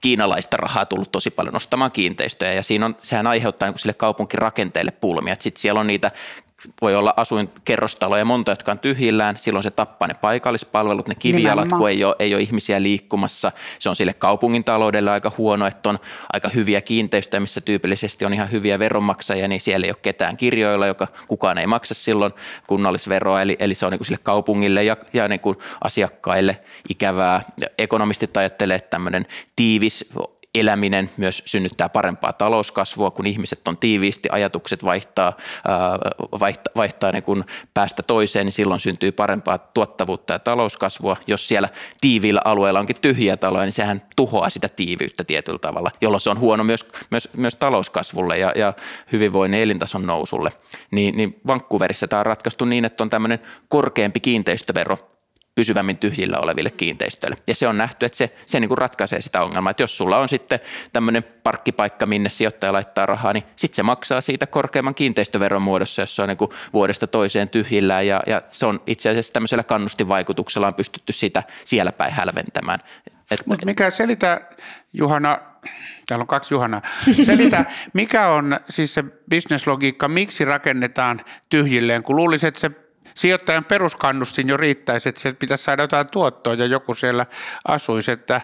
kiinalaista 0.00 0.56
rahaa 0.56 0.86
tullut 0.86 1.12
tosi 1.12 1.30
paljon 1.30 1.56
ostamaan 1.56 1.92
kiinteistöjä 1.92 2.52
ja 2.52 2.62
siinä 2.62 2.86
on, 2.86 2.96
sehän 3.02 3.26
aiheuttaa 3.26 3.68
niin 3.68 3.78
sille 3.78 3.94
kaupunkirakenteelle 3.94 4.90
pulmia. 4.90 5.36
Sitten 5.38 5.60
siellä 5.60 5.80
on 5.80 5.86
niitä 5.86 6.10
voi 6.82 6.94
olla 6.94 7.14
asuinkerrostaloja 7.16 8.24
monta, 8.24 8.52
jotka 8.52 8.72
on 8.72 8.78
tyhjillään, 8.78 9.36
silloin 9.36 9.62
se 9.62 9.70
tappaa 9.70 10.08
ne 10.08 10.14
paikallispalvelut, 10.14 11.08
ne 11.08 11.14
Nimenomaan. 11.58 11.80
kun 11.80 11.90
ei 11.90 12.04
ole, 12.04 12.16
ei 12.18 12.34
ole 12.34 12.42
ihmisiä 12.42 12.82
liikkumassa. 12.82 13.52
Se 13.78 13.88
on 13.88 13.96
sille 13.96 14.14
kaupungin 14.14 14.64
taloudelle 14.64 15.10
aika 15.10 15.32
huono, 15.38 15.66
että 15.66 15.88
on 15.88 15.98
aika 16.32 16.48
hyviä 16.48 16.80
kiinteistöjä, 16.80 17.40
missä 17.40 17.60
tyypillisesti 17.60 18.24
on 18.24 18.34
ihan 18.34 18.50
hyviä 18.50 18.78
veronmaksajia, 18.78 19.48
niin 19.48 19.60
siellä 19.60 19.84
ei 19.84 19.90
ole 19.90 19.98
ketään 20.02 20.36
kirjoilla, 20.36 20.86
joka 20.86 21.08
kukaan 21.28 21.58
ei 21.58 21.66
maksa 21.66 21.94
silloin 21.94 22.32
kunnallisveroa, 22.66 23.42
eli, 23.42 23.56
eli 23.58 23.74
se 23.74 23.86
on 23.86 23.92
niin 23.92 23.98
kuin 23.98 24.06
sille 24.06 24.20
kaupungille 24.22 24.84
ja, 24.84 24.96
ja 25.12 25.28
niin 25.28 25.40
kuin 25.40 25.58
asiakkaille 25.84 26.60
ikävää. 26.88 27.42
Ekonomistit 27.78 28.36
ajattelee, 28.36 28.76
että 28.76 28.90
tämmöinen 28.90 29.26
tiivis 29.56 30.10
eläminen 30.54 31.10
myös 31.16 31.42
synnyttää 31.46 31.88
parempaa 31.88 32.32
talouskasvua, 32.32 33.10
kun 33.10 33.26
ihmiset 33.26 33.68
on 33.68 33.76
tiiviisti, 33.76 34.28
ajatukset 34.32 34.84
vaihtaa, 34.84 35.32
vaihtaa, 36.40 36.72
vaihtaa 36.76 37.12
niin 37.12 37.22
kun 37.22 37.44
päästä 37.74 38.02
toiseen, 38.02 38.46
niin 38.46 38.52
silloin 38.52 38.80
syntyy 38.80 39.12
parempaa 39.12 39.58
tuottavuutta 39.58 40.32
ja 40.32 40.38
talouskasvua. 40.38 41.16
Jos 41.26 41.48
siellä 41.48 41.68
tiiviillä 42.00 42.40
alueella 42.44 42.80
onkin 42.80 43.00
tyhjiä 43.02 43.36
taloja, 43.36 43.64
niin 43.64 43.72
sehän 43.72 44.02
tuhoaa 44.16 44.50
sitä 44.50 44.68
tiiviyttä 44.68 45.24
tietyllä 45.24 45.58
tavalla, 45.58 45.90
jolloin 46.00 46.20
se 46.20 46.30
on 46.30 46.38
huono 46.38 46.64
myös, 46.64 46.88
myös, 47.10 47.28
myös 47.36 47.54
talouskasvulle 47.54 48.38
ja, 48.38 48.52
ja 48.56 48.72
hyvinvoinnin 49.12 49.62
elintason 49.62 50.06
nousulle. 50.06 50.52
Niin, 50.90 51.16
niin 51.16 51.40
Vancouverissa 51.46 52.08
tämä 52.08 52.20
on 52.20 52.26
ratkaistu 52.26 52.64
niin, 52.64 52.84
että 52.84 53.04
on 53.04 53.10
tämmöinen 53.10 53.38
korkeampi 53.68 54.20
kiinteistövero, 54.20 55.13
pysyvämmin 55.54 55.98
tyhjillä 55.98 56.38
oleville 56.38 56.70
kiinteistöille. 56.70 57.36
Ja 57.46 57.54
se 57.54 57.68
on 57.68 57.78
nähty, 57.78 58.06
että 58.06 58.18
se, 58.18 58.34
se 58.46 58.60
niin 58.60 58.68
kuin 58.68 58.78
ratkaisee 58.78 59.20
sitä 59.20 59.42
ongelmaa, 59.42 59.70
että 59.70 59.82
jos 59.82 59.96
sulla 59.96 60.18
on 60.18 60.28
sitten 60.28 60.60
tämmöinen 60.92 61.24
parkkipaikka, 61.42 62.06
minne 62.06 62.28
sijoittaja 62.28 62.72
laittaa 62.72 63.06
rahaa, 63.06 63.32
niin 63.32 63.44
sitten 63.56 63.76
se 63.76 63.82
maksaa 63.82 64.20
siitä 64.20 64.46
korkeamman 64.46 64.94
kiinteistöveron 64.94 65.62
muodossa, 65.62 66.02
jos 66.02 66.16
se 66.16 66.22
on 66.22 66.28
niin 66.28 66.36
kuin 66.36 66.50
vuodesta 66.72 67.06
toiseen 67.06 67.48
tyhjillään 67.48 68.06
ja, 68.06 68.22
ja 68.26 68.42
se 68.50 68.66
on 68.66 68.82
itse 68.86 69.10
asiassa 69.10 69.32
tämmöisellä 69.32 69.62
kannustinvaikutuksella 69.62 70.66
on 70.66 70.74
pystytty 70.74 71.12
sitä 71.12 71.42
siellä 71.64 71.92
päin 71.92 72.12
hälventämään. 72.12 72.80
Mutta 73.46 73.66
mikä 73.66 73.90
selitä, 73.90 74.40
Juhana, 74.92 75.38
täällä 76.06 76.22
on 76.22 76.26
kaksi 76.26 76.54
Juhana, 76.54 76.80
selitä, 77.26 77.64
mikä 77.92 78.28
on 78.28 78.60
siis 78.68 78.94
se 78.94 79.04
bisneslogiikka, 79.30 80.08
miksi 80.08 80.44
rakennetaan 80.44 81.20
tyhjilleen, 81.48 82.02
kun 82.02 82.16
luulisin, 82.16 82.48
että 82.48 82.60
se 82.60 82.70
sijoittajan 83.14 83.64
peruskannustin 83.64 84.48
jo 84.48 84.56
riittäisi, 84.56 85.08
että 85.08 85.20
se 85.20 85.32
pitäisi 85.32 85.64
saada 85.64 85.82
jotain 85.82 86.08
tuottoa 86.08 86.54
ja 86.54 86.66
joku 86.66 86.94
siellä 86.94 87.26
asuisi. 87.68 88.12
Että 88.12 88.40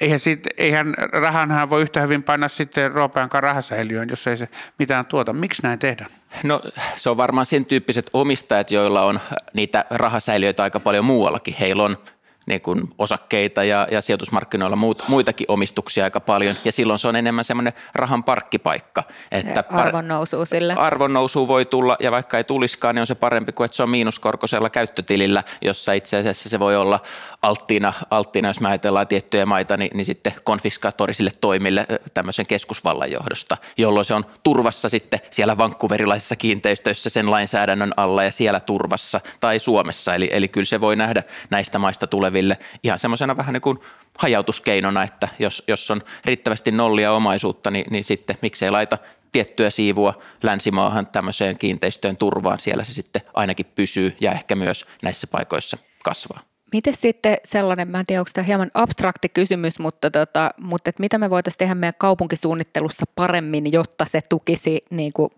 eihän, 0.00 0.20
sit, 0.20 0.46
eihän 0.56 0.94
rahanhan 1.12 1.70
voi 1.70 1.82
yhtä 1.82 2.00
hyvin 2.00 2.22
panna 2.22 2.48
sitten 2.48 2.92
roopeankaan 2.92 3.42
rahasäiliöön, 3.42 4.08
jos 4.08 4.26
ei 4.26 4.36
se 4.36 4.48
mitään 4.78 5.06
tuota. 5.06 5.32
Miksi 5.32 5.62
näin 5.62 5.78
tehdään? 5.78 6.10
No 6.42 6.62
se 6.96 7.10
on 7.10 7.16
varmaan 7.16 7.46
sen 7.46 7.64
tyyppiset 7.64 8.10
omistajat, 8.12 8.70
joilla 8.70 9.02
on 9.02 9.20
niitä 9.52 9.84
rahasäiliöitä 9.90 10.62
aika 10.62 10.80
paljon 10.80 11.04
muuallakin. 11.04 11.54
Heillä 11.60 11.82
on 11.82 11.98
niin 12.46 12.60
kuin 12.60 12.94
osakkeita 12.98 13.64
ja, 13.64 13.88
ja 13.90 14.00
sijoitusmarkkinoilla 14.00 14.76
muut, 14.76 15.04
muitakin 15.08 15.46
omistuksia 15.48 16.04
aika 16.04 16.20
paljon, 16.20 16.56
ja 16.64 16.72
silloin 16.72 16.98
se 16.98 17.08
on 17.08 17.16
enemmän 17.16 17.44
semmoinen 17.44 17.72
rahan 17.94 18.24
parkkipaikka. 18.24 19.04
Että 19.32 19.64
arvon 19.68 20.08
nousu 20.08 20.46
sille. 20.46 20.74
Arvon 20.74 21.12
nousu 21.12 21.48
voi 21.48 21.64
tulla, 21.64 21.96
ja 22.00 22.10
vaikka 22.10 22.36
ei 22.38 22.44
tuliskaan, 22.44 22.94
niin 22.94 23.00
on 23.00 23.06
se 23.06 23.14
parempi 23.14 23.52
kuin, 23.52 23.64
että 23.64 23.76
se 23.76 23.82
on 23.82 23.90
miinuskorkoisella 23.90 24.70
käyttötilillä, 24.70 25.44
jossa 25.62 25.92
itse 25.92 26.16
asiassa 26.16 26.48
se 26.48 26.58
voi 26.58 26.76
olla 26.76 27.00
alttiina, 27.44 27.92
alttiina 28.10 28.48
jos 28.48 28.60
me 28.60 28.68
ajatellaan 28.68 29.06
tiettyjä 29.06 29.46
maita, 29.46 29.76
niin, 29.76 29.90
niin 29.94 30.04
sitten 30.04 30.32
konfiskatorisille 30.44 31.30
toimille 31.40 31.86
tämmöisen 32.14 32.46
keskusvallan 32.46 33.10
johdosta, 33.10 33.56
jolloin 33.76 34.04
se 34.04 34.14
on 34.14 34.26
turvassa 34.42 34.88
sitten 34.88 35.20
siellä 35.30 35.58
vankkuverilaisissa 35.58 36.36
kiinteistöissä 36.36 37.10
sen 37.10 37.30
lainsäädännön 37.30 37.92
alla 37.96 38.24
ja 38.24 38.32
siellä 38.32 38.60
turvassa, 38.60 39.20
tai 39.40 39.58
Suomessa, 39.58 40.14
eli, 40.14 40.28
eli 40.32 40.48
kyllä 40.48 40.64
se 40.64 40.80
voi 40.80 40.96
nähdä 40.96 41.22
näistä 41.50 41.78
maista 41.78 42.06
tuleville 42.06 42.58
ihan 42.82 42.98
semmoisena 42.98 43.36
vähän 43.36 43.52
niin 43.52 43.60
kuin 43.60 43.78
hajautuskeinona, 44.18 45.02
että 45.02 45.28
jos, 45.38 45.62
jos 45.68 45.90
on 45.90 46.02
riittävästi 46.24 46.70
nollia 46.70 47.12
omaisuutta, 47.12 47.70
niin, 47.70 47.86
niin 47.90 48.04
sitten 48.04 48.36
miksei 48.42 48.70
laita 48.70 48.98
tiettyä 49.32 49.70
siivua 49.70 50.22
länsimaahan 50.42 51.06
tämmöiseen 51.06 51.58
kiinteistöön 51.58 52.16
turvaan, 52.16 52.60
siellä 52.60 52.84
se 52.84 52.92
sitten 52.92 53.22
ainakin 53.34 53.66
pysyy 53.74 54.16
ja 54.20 54.32
ehkä 54.32 54.54
myös 54.54 54.86
näissä 55.02 55.26
paikoissa 55.26 55.78
kasvaa. 56.04 56.53
Miten 56.74 56.94
sitten 56.96 57.36
sellainen, 57.44 57.88
mä 57.88 58.00
en 58.00 58.06
tiedä 58.06 58.20
onko 58.20 58.30
tämä 58.34 58.44
hieman 58.44 58.70
abstrakti 58.74 59.28
kysymys, 59.28 59.78
mutta, 59.78 60.10
tota, 60.10 60.50
mutta 60.60 60.90
että 60.90 61.00
mitä 61.00 61.18
me 61.18 61.30
voitaisiin 61.30 61.58
tehdä 61.58 61.74
meidän 61.74 61.94
kaupunkisuunnittelussa 61.98 63.04
paremmin, 63.14 63.72
jotta 63.72 64.04
se 64.04 64.20
tukisi 64.28 64.84
niin 64.90 65.12
kuin 65.12 65.30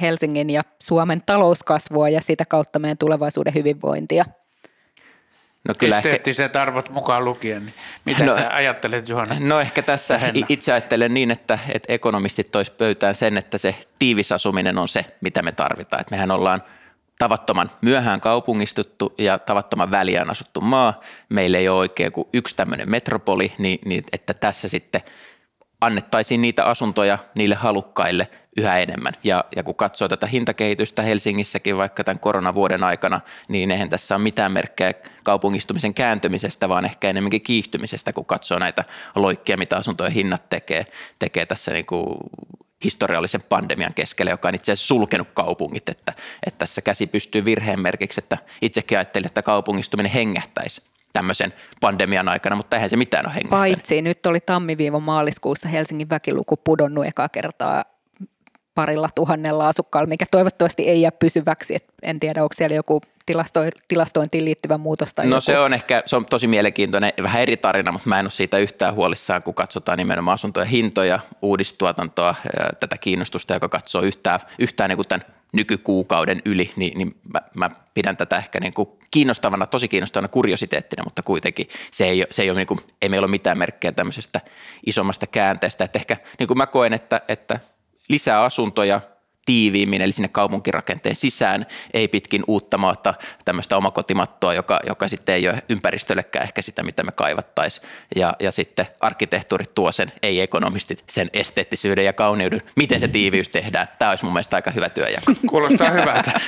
Helsingin 0.00 0.50
ja 0.50 0.62
Suomen 0.82 1.22
talouskasvua 1.26 2.08
ja 2.08 2.20
sitä 2.20 2.44
kautta 2.44 2.78
meidän 2.78 2.98
tulevaisuuden 2.98 3.54
hyvinvointia? 3.54 4.24
No 5.68 5.74
kyllä 5.78 5.96
Esteettiset 5.96 6.44
ehkä... 6.44 6.62
arvot 6.62 6.90
mukaan 6.90 7.24
lukien. 7.24 7.62
Niin 7.64 7.74
mitä 8.04 8.24
no, 8.24 8.34
sä 8.34 8.54
ajattelet, 8.54 9.08
Juhana? 9.08 9.36
No 9.40 9.60
ehkä 9.60 9.82
tässä 9.82 10.18
Henna. 10.18 10.46
itse 10.48 10.72
ajattelen 10.72 11.14
niin, 11.14 11.30
että, 11.30 11.58
että 11.68 11.92
ekonomistit 11.92 12.50
tois 12.50 12.70
pöytään 12.70 13.14
sen, 13.14 13.38
että 13.38 13.58
se 13.58 13.74
tiivisasuminen 13.98 14.78
on 14.78 14.88
se, 14.88 15.04
mitä 15.20 15.42
me 15.42 15.52
tarvitaan. 15.52 16.00
Että 16.00 16.14
mehän 16.14 16.30
ollaan 16.30 16.62
tavattoman 17.18 17.70
myöhään 17.80 18.20
kaupungistuttu 18.20 19.14
ja 19.18 19.38
tavattoman 19.38 19.90
väliään 19.90 20.30
asuttu 20.30 20.60
maa. 20.60 21.00
Meillä 21.28 21.58
ei 21.58 21.68
ole 21.68 21.78
oikein 21.78 22.12
kuin 22.12 22.28
yksi 22.32 22.56
tämmöinen 22.56 22.90
metropoli, 22.90 23.52
niin, 23.58 23.78
niin 23.84 24.04
että 24.12 24.34
tässä 24.34 24.68
sitten 24.68 25.00
annettaisiin 25.80 26.42
niitä 26.42 26.64
asuntoja 26.64 27.18
niille 27.34 27.54
halukkaille 27.54 28.28
yhä 28.56 28.78
enemmän. 28.78 29.12
Ja, 29.24 29.44
ja 29.56 29.62
kun 29.62 29.74
katsoo 29.74 30.08
tätä 30.08 30.26
hintakehitystä 30.26 31.02
Helsingissäkin 31.02 31.76
vaikka 31.76 32.04
tämän 32.04 32.20
koronavuoden 32.20 32.84
aikana, 32.84 33.20
niin 33.48 33.70
eihän 33.70 33.90
tässä 33.90 34.14
ole 34.14 34.22
mitään 34.22 34.52
merkkejä 34.52 34.94
kaupungistumisen 35.22 35.94
kääntymisestä, 35.94 36.68
vaan 36.68 36.84
ehkä 36.84 37.10
enemmänkin 37.10 37.42
kiihtymisestä, 37.42 38.12
kun 38.12 38.24
katsoo 38.24 38.58
näitä 38.58 38.84
loikkia, 39.16 39.56
mitä 39.56 39.76
asuntojen 39.76 40.12
hinnat 40.12 40.48
tekee, 40.50 40.86
tekee 41.18 41.46
tässä 41.46 41.72
niin 41.72 41.86
kuin 41.86 42.16
historiallisen 42.84 43.42
pandemian 43.48 43.94
keskellä, 43.94 44.30
joka 44.30 44.48
on 44.48 44.54
itse 44.54 44.72
asiassa 44.72 44.86
sulkenut 44.86 45.28
kaupungit, 45.34 45.88
että, 45.88 46.12
että 46.46 46.58
tässä 46.58 46.82
käsi 46.82 47.06
pystyy 47.06 47.44
virheen 47.44 47.80
merkiksi, 47.80 48.20
että 48.20 48.38
itsekin 48.62 48.98
ajattelin, 48.98 49.26
että 49.26 49.42
kaupungistuminen 49.42 50.12
hengähtäisi 50.12 50.82
tämmöisen 51.12 51.52
pandemian 51.80 52.28
aikana, 52.28 52.56
mutta 52.56 52.76
eihän 52.76 52.90
se 52.90 52.96
mitään 52.96 53.26
ole 53.26 53.34
hengähtänyt. 53.34 53.60
Paitsi 53.76 54.02
nyt 54.02 54.26
oli 54.26 54.40
tammi 54.40 54.76
maaliskuussa 55.00 55.68
Helsingin 55.68 56.10
väkiluku 56.10 56.56
pudonnut 56.56 57.06
ekaa 57.06 57.28
kertaa 57.28 57.93
parilla 58.74 59.08
tuhannella 59.14 59.68
asukkaalla, 59.68 60.08
mikä 60.08 60.24
toivottavasti 60.30 60.82
ei 60.88 61.00
jää 61.00 61.12
pysyväksi. 61.12 61.74
Et 61.74 61.84
en 62.02 62.20
tiedä, 62.20 62.42
onko 62.42 62.54
siellä 62.56 62.76
joku 62.76 63.00
tilasto, 63.26 63.60
tilastointiin 63.88 64.44
liittyvä 64.44 64.78
muutos 64.78 65.14
tai 65.14 65.26
No 65.26 65.36
joku. 65.36 65.40
se 65.40 65.58
on 65.58 65.74
ehkä, 65.74 66.02
se 66.06 66.16
on 66.16 66.26
tosi 66.26 66.46
mielenkiintoinen, 66.46 67.12
vähän 67.22 67.42
eri 67.42 67.56
tarina, 67.56 67.92
mutta 67.92 68.08
mä 68.08 68.18
en 68.18 68.24
ole 68.24 68.30
siitä 68.30 68.58
yhtään 68.58 68.94
huolissaan, 68.94 69.42
kun 69.42 69.54
katsotaan 69.54 69.98
nimenomaan 69.98 70.34
asuntojen 70.34 70.68
hintoja, 70.68 71.18
uudistuotantoa, 71.42 72.34
tätä 72.80 72.98
kiinnostusta, 72.98 73.54
joka 73.54 73.68
katsoo 73.68 74.02
yhtään, 74.02 74.40
yhtään 74.58 74.88
niin 74.88 74.96
kuin 74.96 75.08
tämän 75.08 75.26
nykykuukauden 75.52 76.42
yli, 76.44 76.72
niin, 76.76 76.98
niin 76.98 77.16
mä, 77.32 77.40
mä 77.54 77.70
pidän 77.94 78.16
tätä 78.16 78.36
ehkä 78.36 78.60
niin 78.60 78.74
kuin 78.74 78.88
kiinnostavana, 79.10 79.66
tosi 79.66 79.88
kiinnostavana 79.88 80.28
kuriositeettina, 80.28 81.04
mutta 81.04 81.22
kuitenkin 81.22 81.68
se 81.90 82.04
ei, 82.04 82.24
se 82.30 82.42
ei, 82.42 82.50
ole 82.50 82.58
niin 82.58 82.66
kuin, 82.66 82.80
ei 83.02 83.08
meillä 83.08 83.24
ole 83.24 83.30
mitään 83.30 83.58
merkkejä 83.58 83.92
tämmöisestä 83.92 84.40
isommasta 84.86 85.26
käänteestä. 85.26 85.84
Että 85.84 85.98
ehkä 85.98 86.16
niin 86.38 86.46
kuin 86.46 86.58
mä 86.58 86.66
koen, 86.66 86.92
että, 86.92 87.20
että 87.28 87.60
lisää 88.08 88.42
asuntoja 88.42 89.00
tiiviimmin, 89.46 90.02
eli 90.02 90.12
sinne 90.12 90.28
kaupunkirakenteen 90.28 91.16
sisään, 91.16 91.66
ei 91.94 92.08
pitkin 92.08 92.42
uutta 92.46 92.78
maata 92.78 93.14
tämmöistä 93.44 93.76
omakotimattoa, 93.76 94.54
joka, 94.54 94.80
joka 94.86 95.08
sitten 95.08 95.34
ei 95.34 95.48
ole 95.48 95.62
ympäristöllekään 95.68 96.42
ehkä 96.42 96.62
sitä, 96.62 96.82
mitä 96.82 97.02
me 97.02 97.12
kaivattaisiin. 97.12 97.88
Ja, 98.16 98.36
ja 98.40 98.52
sitten 98.52 98.86
arkkitehtuuri 99.00 99.64
tuo 99.74 99.92
sen, 99.92 100.12
ei 100.22 100.40
ekonomistit, 100.40 101.04
sen 101.10 101.30
esteettisyyden 101.32 102.04
ja 102.04 102.12
kauneuden, 102.12 102.62
miten 102.76 103.00
se 103.00 103.08
tiiviys 103.08 103.48
tehdään. 103.48 103.88
Tämä 103.98 104.10
olisi 104.10 104.24
mun 104.24 104.32
mielestä 104.32 104.56
aika 104.56 104.70
hyvä 104.70 104.88
työjako. 104.88 105.32
Kuulostaa 105.50 105.90
hyvältä, 105.90 106.40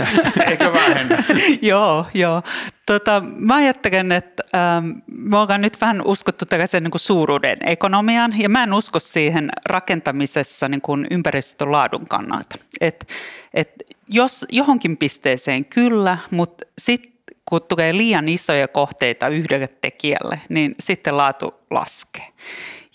eikö 0.50 0.72
vähennä? 0.72 1.24
joo, 1.62 2.06
joo. 2.14 2.42
Tota, 2.86 3.22
mä 3.36 3.54
ajattelen, 3.54 4.12
että 4.12 4.42
ähm, 4.54 4.90
me 5.06 5.38
ollaan 5.38 5.60
nyt 5.60 5.80
vähän 5.80 6.02
uskottu 6.06 6.46
tällaisen 6.46 6.82
niin 6.82 6.92
suuruuden 6.96 7.58
ekonomiaan, 7.66 8.34
ja 8.38 8.48
mä 8.48 8.62
en 8.62 8.72
usko 8.72 9.00
siihen 9.00 9.50
rakentamisessa 9.66 10.68
niin 10.68 10.80
kuin 10.80 11.06
ympäristön 11.10 11.72
laadun 11.72 12.06
kannalta. 12.06 12.56
Et, 12.80 13.08
et 13.54 13.72
jos 14.08 14.46
johonkin 14.50 14.96
pisteeseen 14.96 15.64
kyllä, 15.64 16.18
mutta 16.30 16.66
sitten 16.78 17.12
kun 17.48 17.62
tulee 17.62 17.96
liian 17.96 18.28
isoja 18.28 18.68
kohteita 18.68 19.28
yhdelle 19.28 19.68
tekijälle, 19.80 20.40
niin 20.48 20.74
sitten 20.80 21.16
laatu 21.16 21.54
laskee. 21.70 22.26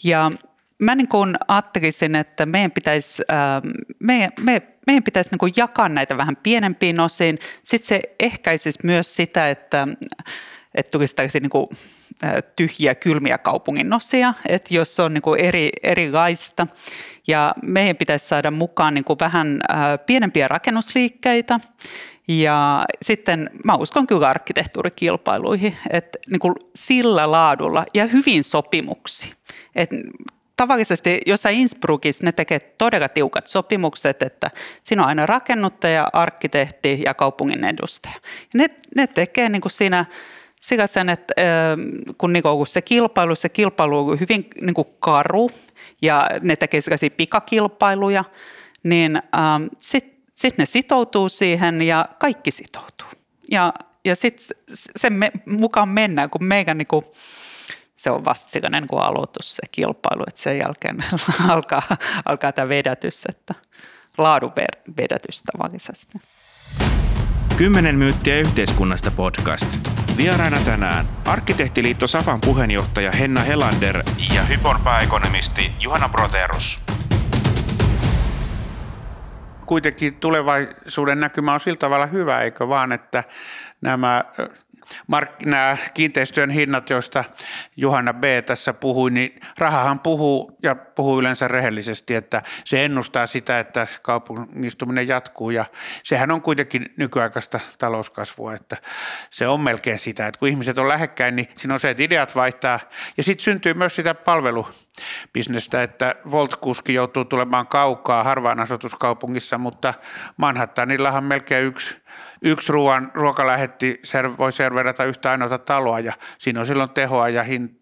Ja 0.04 0.32
mä 0.80 0.96
niin 0.96 1.08
kuin 1.08 1.36
ajattelisin, 1.48 2.16
että 2.16 2.46
meidän 2.46 2.72
pitäisi, 2.72 3.24
ähm, 3.32 3.68
meidän, 4.00 4.32
me, 4.40 4.62
meidän 4.88 5.04
pitäisi 5.04 5.30
niin 5.32 5.40
kuin 5.40 5.54
jakaa 5.58 5.90
näitä 5.90 6.18
vähän 6.18 6.38
pienempiin 6.44 7.00
osiin. 7.00 7.40
Sitten 7.64 7.88
se 7.88 8.02
ehkäisisi 8.20 8.80
myös 8.84 9.16
sitä, 9.16 9.50
että 9.50 9.88
että 10.76 10.92
tulisi 10.92 11.16
tällaisia 11.16 11.42
niin 11.42 11.50
kuin, 11.50 11.68
äh, 12.24 12.32
tyhjiä, 12.56 12.96
kylmiä 12.96 13.38
kaupungin 13.38 13.94
osia, 13.94 14.34
että 14.48 14.76
jos 14.76 15.00
on 15.00 15.14
niin 15.14 15.22
kuin 15.22 15.40
eri, 15.40 15.70
erilaista. 15.84 16.68
Ja 17.28 17.56
meidän 17.64 17.96
pitäisi 17.96 18.28
saada 18.28 18.52
mukaan 18.52 18.94
niin 18.94 19.04
kuin 19.04 19.20
vähän 19.20 19.60
äh, 19.72 19.78
pienempiä 20.06 20.48
rakennusliikkeitä. 20.48 21.60
Ja 22.28 22.86
sitten 23.02 23.50
mä 23.64 23.76
uskon 23.76 24.08
kyllä 24.08 24.30
arkkitehtuurikilpailuihin, 24.30 25.78
että 25.90 26.20
niin 26.30 26.40
kuin 26.40 26.56
sillä 26.76 27.32
laadulla 27.32 27.86
ja 27.94 28.06
hyvin 28.06 28.44
sopimuksi. 28.44 29.32
Että 29.76 29.96
tavallisesti 30.58 31.22
jossain 31.26 31.58
Innsbruckissa 31.58 32.24
ne 32.24 32.32
tekee 32.32 32.60
todella 32.60 33.10
tiukat 33.10 33.48
sopimukset, 33.48 34.22
että 34.22 34.52
siinä 34.84 35.02
on 35.02 35.08
aina 35.08 35.26
rakennuttaja, 35.26 36.10
arkkitehti 36.14 37.02
ja 37.06 37.14
kaupungin 37.14 37.64
edustaja. 37.64 38.16
Ja 38.42 38.58
ne, 38.58 38.68
ne 38.96 39.08
tekee 39.08 39.50
niin 39.50 39.62
kuin 39.62 39.72
siinä 39.72 40.06
sillä 40.62 40.88
sen, 40.88 41.10
että 41.10 41.34
kun, 42.18 42.34
niin 42.34 42.44
kuin 42.44 42.68
se 42.68 42.82
kilpailu, 42.82 43.36
se 43.36 43.50
kilpailu 43.50 44.10
on 44.10 44.20
hyvin 44.20 44.50
kuin 44.74 44.88
karu 45.00 45.50
ja 46.02 46.30
ne 46.42 46.56
tekee 46.56 46.82
sellaisia 46.82 47.10
pikakilpailuja, 47.10 48.24
niin 48.84 49.22
sitten 49.78 50.18
sit 50.34 50.58
ne 50.58 50.66
sitoutuu 50.66 51.30
siihen 51.30 51.82
ja 51.82 52.06
kaikki 52.20 52.52
sitoutuu. 52.52 53.08
Ja, 53.52 53.74
ja 54.06 54.16
sitten 54.16 54.48
sen 54.96 55.14
me, 55.14 55.32
mukaan 55.46 55.90
mennään, 55.90 56.30
kun 56.30 56.44
meidän 56.44 56.78
niin 56.78 56.88
kuin, 56.88 57.04
se 57.98 58.12
on 58.12 58.26
vasta 58.26 58.50
sellainen 58.50 58.84
niin 58.84 58.88
kuin 58.88 59.04
aloitus 59.04 59.56
se 59.56 59.62
kilpailu, 59.72 60.24
että 60.28 60.42
sen 60.42 60.58
jälkeen 60.58 61.04
alkaa, 61.54 61.82
alkaa 62.26 62.52
tämä 62.52 62.70
vedätys, 62.70 63.26
että 63.30 63.54
laadun 64.18 64.52
vedätys 64.98 65.44
tavallisesti. 65.44 66.22
Kymmenen 67.58 67.96
myyttiä 67.96 68.40
yhteiskunnasta 68.40 69.12
podcast. 69.12 69.66
Vieraana 70.18 70.60
tänään 70.66 71.10
Arkkitehtiliitto 71.26 72.08
Safan 72.08 72.42
puheenjohtaja 72.42 73.12
Henna 73.20 73.42
Helander 73.42 74.04
ja 74.34 74.44
Hypon 74.44 74.82
pääekonomisti 74.84 75.72
Juhana 75.80 76.10
Proterus. 76.10 76.80
Kuitenkin 79.66 80.16
tulevaisuuden 80.16 81.20
näkymä 81.20 81.54
on 81.54 81.60
sillä 81.60 81.78
tavalla 81.78 82.06
hyvä, 82.06 82.42
eikö 82.42 82.68
vaan, 82.68 82.92
että 82.92 83.24
nämä 83.82 84.24
mark- 85.08 85.46
nämä 85.46 85.78
kiinteistöjen 85.94 86.50
hinnat, 86.50 86.90
joista 86.90 87.24
Johanna 87.76 88.14
B. 88.14 88.24
tässä 88.46 88.74
puhui, 88.74 89.12
niin 89.12 89.40
rahahan 89.58 90.00
puhuu 90.00 90.58
ja 90.64 90.76
puhuu 90.76 91.20
yleensä 91.20 91.48
rehellisesti, 91.48 92.16
että 92.16 92.42
se 92.66 92.86
ennustaa 92.86 93.28
sitä, 93.28 93.60
että 93.60 93.88
kaupungistuminen 94.02 95.08
jatkuu 95.08 95.50
ja 95.50 95.66
sehän 96.04 96.32
on 96.32 96.42
kuitenkin 96.42 96.86
nykyaikaista 96.98 97.60
talouskasvua, 97.78 98.54
että 98.54 98.78
se 99.30 99.48
on 99.48 99.62
melkein 99.62 100.00
sitä, 100.00 100.28
että 100.28 100.40
kun 100.40 100.48
ihmiset 100.48 100.78
on 100.78 100.88
lähekkäin, 100.88 101.36
niin 101.36 101.48
siinä 101.56 101.74
on 101.74 101.80
se, 101.80 101.90
että 101.90 102.04
ideat 102.04 102.36
vaihtaa 102.36 102.80
ja 103.18 103.24
sitten 103.24 103.44
syntyy 103.44 103.74
myös 103.74 103.96
sitä 103.96 104.14
palvelubisnestä, 104.14 105.84
että 105.84 106.16
Volt-kuski 106.32 106.94
joutuu 106.94 107.26
tulemaan 107.26 107.68
kaukaa 107.68 108.24
harvaan 108.24 108.60
asutuskaupungissa, 108.60 109.58
mutta 109.58 109.94
Manhattanillahan 110.38 111.24
melkein 111.24 111.66
yksi 111.66 112.02
yksi 112.42 112.74
ruoan, 112.74 113.12
ruokalähetti 113.14 114.02
voi 114.38 114.52
serverata 114.52 115.04
yhtä 115.04 115.32
ainoata 115.32 115.58
taloa 115.58 116.00
ja 116.00 116.14
siinä 116.38 116.60
on 116.60 116.66
silloin 116.66 116.90
tehoa 116.90 117.30
ja 117.30 117.44
hin, 117.44 117.82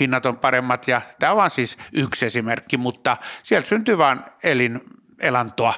hinnat 0.00 0.26
on 0.26 0.38
paremmat 0.38 0.88
ja 0.88 1.00
tämä 1.18 1.32
on 1.32 1.50
siis 1.50 1.78
yksi 1.92 2.26
esimerkki, 2.26 2.76
mutta 2.76 3.16
sieltä 3.42 3.68
syntyy 3.68 3.98
vain 3.98 4.20
elin, 4.42 4.80
elantoa 5.20 5.74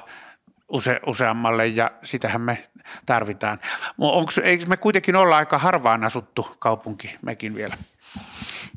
use, 0.69 0.99
useammalle 1.05 1.67
ja 1.67 1.91
sitähän 2.03 2.41
me 2.41 2.63
tarvitaan. 3.05 3.59
Onko, 3.97 4.31
eikö 4.43 4.65
me 4.65 4.77
kuitenkin 4.77 5.15
olla 5.15 5.37
aika 5.37 5.57
harvaan 5.57 6.03
asuttu 6.03 6.55
kaupunki 6.59 7.15
mekin 7.21 7.55
vielä? 7.55 7.77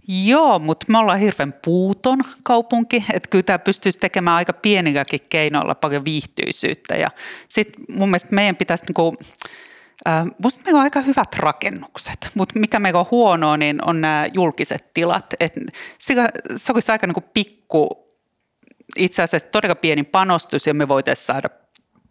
Joo, 0.09 0.59
mutta 0.59 0.87
me 0.89 0.99
ollaan 0.99 1.19
hirveän 1.19 1.55
puuton 1.65 2.21
kaupunki, 2.43 3.05
että 3.13 3.31
kyllä 3.31 3.43
tämä 3.43 3.59
pystyisi 3.59 3.99
tekemään 3.99 4.37
aika 4.37 4.53
pienilläkin 4.53 5.21
keinoilla 5.31 5.75
paljon 5.75 6.05
viihtyisyyttä 6.05 6.97
ja 6.97 7.11
sitten 7.49 7.85
mun 7.89 8.09
mielestä 8.09 8.35
meidän 8.35 8.57
pitäisi 8.57 8.85
niinku, 8.85 9.17
äh, 10.09 10.25
Musta 10.43 10.65
meillä 10.65 10.79
on 10.79 10.83
aika 10.83 11.01
hyvät 11.01 11.35
rakennukset, 11.37 12.31
mutta 12.35 12.59
mikä 12.59 12.79
meillä 12.79 13.01
on 13.01 13.07
huonoa, 13.11 13.57
niin 13.57 13.85
on 13.85 14.01
nämä 14.01 14.27
julkiset 14.35 14.95
tilat. 14.95 15.35
Et 15.41 15.55
se 16.57 16.73
olisi 16.73 16.93
aika 16.93 17.07
niinku 17.07 17.25
pikku, 17.35 17.89
itse 18.97 19.23
asiassa 19.23 19.49
todella 19.49 19.75
pieni 19.75 20.03
panostus 20.03 20.67
ja 20.67 20.75
me 20.75 20.89
voitaisiin 20.89 21.27
saada 21.27 21.49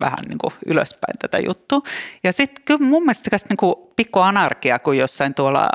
vähän 0.02 0.26
niin 0.28 0.38
kuin 0.38 0.54
ylöspäin 0.68 1.18
tätä 1.20 1.40
juttua. 1.40 1.82
Ja 2.24 2.34
sitten 2.34 2.64
kyllä 2.66 2.86
mun 2.86 3.04
mielestä 3.04 3.38
niin 3.50 3.58
kuin 3.58 3.76
pikku 3.96 4.20
anarkia, 4.20 4.80
kun 4.80 4.98
jossain 4.98 5.34
tuolla 5.34 5.70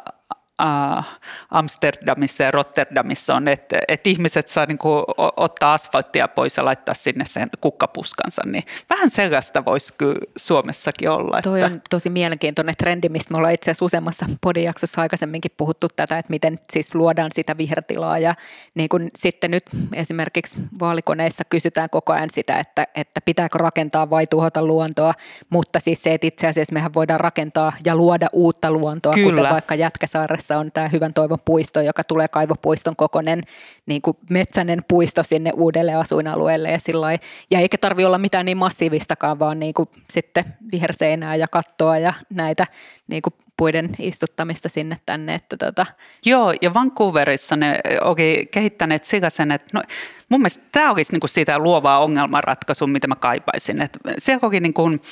äh, 0.63 1.07
Amsterdamissa 1.51 2.43
ja 2.43 2.51
Rotterdamissa 2.51 3.35
on, 3.35 3.49
että, 3.49 3.79
että 3.89 4.09
ihmiset 4.09 4.49
saa 4.49 4.67
niin 4.67 4.79
kuin, 4.79 5.05
ottaa 5.37 5.75
asfalttia 5.75 6.29
pois 6.29 6.57
ja 6.57 6.65
laittaa 6.65 6.95
sinne 6.95 7.25
sen 7.25 7.49
kukkapuskansa, 7.61 8.43
niin 8.47 8.65
vähän 8.91 9.11
sellaista 9.11 9.65
voisi 9.65 9.95
kyllä 9.99 10.21
Suomessakin 10.37 11.11
olla. 11.11 11.43
Toi 11.43 11.61
että... 11.61 11.73
on 11.73 11.83
tosi 11.91 12.11
mielenkiintoinen 12.11 12.75
trendi, 12.79 13.09
mistä 13.09 13.33
me 13.33 13.39
ollaan 13.39 13.55
itse 13.55 13.71
asiassa 13.71 13.85
useammassa 13.85 14.27
podijaksossa 14.41 15.03
aikaisemminkin 15.03 15.51
puhuttu 15.57 15.89
tätä, 15.97 16.19
että 16.19 16.31
miten 16.31 16.59
siis 16.73 16.95
luodaan 16.95 17.31
sitä 17.35 17.57
vihertilaa 17.57 18.19
ja 18.19 18.35
niin 18.75 18.89
kuin 18.89 19.11
sitten 19.19 19.51
nyt 19.51 19.65
esimerkiksi 19.93 20.59
vaalikoneissa 20.81 21.45
kysytään 21.51 21.91
koko 21.91 22.13
ajan 22.13 22.31
sitä, 22.31 22.59
että, 22.59 22.87
että 22.95 23.21
pitääkö 23.21 23.59
rakentaa 23.59 24.11
vai 24.11 24.27
tuhota 24.27 24.63
luontoa, 24.63 25.15
mutta 25.51 25.81
siis 25.81 26.03
se, 26.03 26.15
että 26.15 26.27
itse 26.27 26.47
asiassa 26.47 26.73
mehän 26.73 26.95
voidaan 26.95 27.21
rakentaa 27.21 27.73
ja 27.85 27.97
luoda 27.97 28.27
uutta 28.33 28.71
luontoa, 28.71 29.13
Kyllä. 29.13 29.31
kuten 29.31 29.53
vaikka 29.53 29.75
Jätkäsaaressa 29.75 30.44
Kuopiossa 30.45 30.59
on 30.59 30.73
tämä 30.73 30.89
Hyvän 30.89 31.15
toivon 31.15 31.39
puisto, 31.45 31.81
joka 31.81 32.05
tulee 32.05 32.29
kaivopuiston 32.29 32.97
kokoinen 32.97 33.43
niin 33.87 34.03
kuin 34.03 34.17
metsänen 34.31 34.85
puisto 34.89 35.23
sinne 35.23 35.53
uudelle 35.55 35.95
asuinalueelle 35.95 36.71
ja, 36.71 36.79
sillai, 36.79 37.19
ja 37.51 37.61
eikä 37.61 37.79
tarvi 37.79 38.05
olla 38.05 38.19
mitään 38.19 38.47
niin 38.47 38.57
massiivistakaan, 38.57 39.39
vaan 39.39 39.59
niin 39.59 39.75
kuin 39.75 39.89
sitten 40.11 40.45
viherseinää 40.73 41.37
ja 41.37 41.49
kattoa 41.49 41.99
ja 41.99 42.13
näitä 42.31 42.67
niin 43.07 43.23
kuin 43.23 43.35
puiden 43.57 43.91
istuttamista 43.99 44.69
sinne 44.69 44.97
tänne. 45.07 45.35
Että 45.35 45.57
tota. 45.57 45.87
Joo, 46.27 46.55
ja 46.63 46.75
Vancouverissa 46.75 47.57
ne 47.57 47.81
oli 48.01 48.49
kehittäneet 48.51 49.07
sikäsen, 49.07 49.53
että 49.53 49.67
no, 49.73 49.83
mun 50.29 50.41
mielestä 50.41 50.65
tämä 50.73 50.91
olisi 50.91 51.13
niin 51.13 51.21
kuin 51.21 51.31
sitä 51.31 51.59
luovaa 51.59 51.99
ongelmanratkaisua, 51.99 52.89
mitä 52.89 53.07
mä 53.07 53.17
kaipaisin. 53.17 53.83
Että 53.83 53.99
siellä 54.19 54.41
onkin 54.43 54.63
niin 54.63 54.75
kuin, 54.75 55.03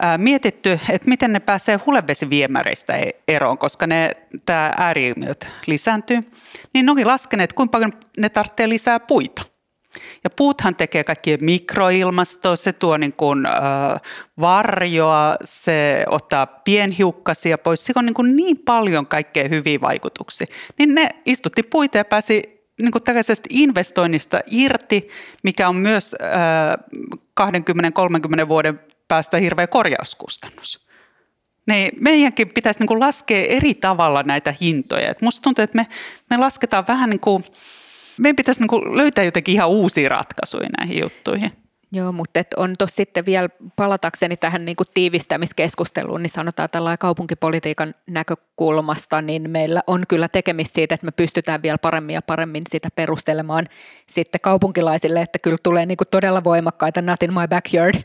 ää, 0.00 0.18
mietitty, 0.18 0.80
että 0.90 1.08
miten 1.08 1.32
ne 1.32 1.40
pääsee 1.40 1.78
hulevesiviemäreistä 1.86 2.96
e-, 2.96 3.10
eroon, 3.28 3.58
koska 3.58 3.86
ne, 3.86 4.12
tämä 4.46 4.72
ääriilmiöt 4.78 5.48
lisääntyy. 5.66 6.20
Niin 6.74 6.86
ne 6.86 6.90
onkin 6.90 7.06
laskeneet, 7.06 7.52
kuinka 7.52 7.72
paljon 7.72 7.92
ne 8.18 8.28
tarvitsee 8.28 8.68
lisää 8.68 9.00
puita. 9.00 9.57
Ja 10.24 10.30
puuthan 10.30 10.76
tekee 10.76 11.04
kaikkia 11.04 11.38
mikroilmastoa, 11.40 12.56
se 12.56 12.72
tuo 12.72 12.96
niin 12.96 13.12
kuin, 13.12 13.46
äh, 13.46 13.52
varjoa, 14.40 15.36
se 15.44 16.04
ottaa 16.10 16.46
pienhiukkasia 16.46 17.58
pois, 17.58 17.84
se 17.84 17.92
on 17.96 18.06
niin, 18.06 18.14
kuin 18.14 18.36
niin 18.36 18.58
paljon 18.58 19.06
kaikkea 19.06 19.48
hyviä 19.48 19.80
vaikutuksia. 19.80 20.46
Niin 20.78 20.94
ne 20.94 21.08
istutti 21.26 21.62
puita 21.62 21.98
ja 21.98 22.04
pääsi 22.04 22.42
niin 22.80 22.92
kuin 22.92 23.02
tällaisesta 23.02 23.46
investoinnista 23.50 24.40
irti, 24.46 25.08
mikä 25.42 25.68
on 25.68 25.76
myös 25.76 26.16
äh, 26.22 27.50
20-30 28.44 28.48
vuoden 28.48 28.80
päästä 29.08 29.36
hirveä 29.36 29.66
korjauskustannus. 29.66 30.88
Niin 31.66 31.92
meidänkin 32.00 32.48
pitäisi 32.48 32.80
niin 32.80 32.86
kuin 32.86 33.00
laskea 33.00 33.46
eri 33.46 33.74
tavalla 33.74 34.22
näitä 34.22 34.54
hintoja. 34.60 35.10
Et 35.10 35.22
musta 35.22 35.42
tuntuu, 35.42 35.62
että 35.62 35.76
me, 35.76 35.86
me 36.30 36.36
lasketaan 36.36 36.84
vähän 36.88 37.10
niin 37.10 37.20
kuin 37.20 37.44
meidän 38.20 38.36
pitäisi 38.36 38.60
niin 38.60 38.96
löytää 38.96 39.24
jotenkin 39.24 39.54
ihan 39.54 39.68
uusia 39.68 40.08
ratkaisuja 40.08 40.68
näihin 40.78 41.00
juttuihin. 41.00 41.52
Joo, 41.92 42.12
mutta 42.12 42.40
et 42.40 42.54
on 42.56 42.74
tuossa 42.78 42.96
sitten 42.96 43.26
vielä 43.26 43.48
palatakseni 43.76 44.36
tähän 44.36 44.64
niin 44.64 44.76
kuin 44.76 44.86
tiivistämiskeskusteluun, 44.94 46.22
niin 46.22 46.30
sanotaan 46.30 46.68
tällä 46.72 46.96
kaupunkipolitiikan 46.96 47.94
näkökulmasta, 48.06 49.22
niin 49.22 49.50
meillä 49.50 49.82
on 49.86 50.04
kyllä 50.08 50.28
tekemistä 50.28 50.74
siitä, 50.74 50.94
että 50.94 51.04
me 51.04 51.10
pystytään 51.10 51.62
vielä 51.62 51.78
paremmin 51.78 52.14
ja 52.14 52.22
paremmin 52.22 52.62
sitä 52.68 52.88
perustelemaan 52.96 53.66
sitten 54.06 54.40
kaupunkilaisille, 54.40 55.20
että 55.20 55.38
kyllä 55.38 55.56
tulee 55.62 55.86
niin 55.86 55.96
kuin 55.96 56.08
todella 56.10 56.44
voimakkaita 56.44 57.02
Not 57.02 57.22
in 57.22 57.34
my 57.34 57.48
backyard 57.48 58.02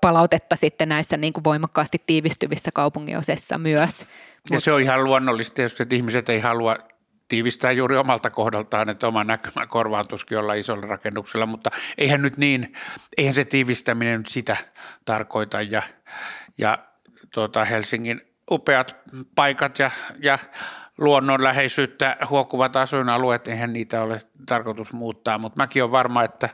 palautetta 0.00 0.56
sitten 0.56 0.88
näissä 0.88 1.16
niin 1.16 1.32
kuin 1.32 1.44
voimakkaasti 1.44 1.98
tiivistyvissä 2.06 2.70
kaupunginosissa 2.74 3.58
myös. 3.58 4.06
Ja 4.50 4.60
se 4.60 4.72
on 4.72 4.80
ihan 4.80 5.04
luonnollista 5.04 5.62
että 5.62 5.96
ihmiset 5.96 6.28
ei 6.28 6.40
halua 6.40 6.76
tiivistää 7.30 7.72
juuri 7.72 7.96
omalta 7.96 8.30
kohdaltaan, 8.30 8.88
että 8.88 9.06
oma 9.08 9.24
näkymä 9.24 9.66
korvaantuskin 9.66 10.38
olla 10.38 10.54
isolla 10.54 10.86
rakennuksella, 10.86 11.46
mutta 11.46 11.70
eihän 11.98 12.22
nyt 12.22 12.36
niin, 12.36 12.72
eihän 13.18 13.34
se 13.34 13.44
tiivistäminen 13.44 14.18
nyt 14.18 14.26
sitä 14.26 14.56
tarkoita 15.04 15.62
ja, 15.62 15.82
ja 16.58 16.78
tuota 17.34 17.64
Helsingin 17.64 18.20
upeat 18.50 18.96
paikat 19.34 19.78
ja, 19.78 19.90
ja 20.22 20.38
luonnonläheisyyttä 20.98 22.16
huokuvat 22.30 22.76
asuinalueet, 22.76 23.48
eihän 23.48 23.72
niitä 23.72 24.02
ole 24.02 24.18
tarkoitus 24.46 24.92
muuttaa, 24.92 25.38
mutta 25.38 25.62
mäkin 25.62 25.82
olen 25.82 25.92
varma, 25.92 26.24
että 26.24 26.48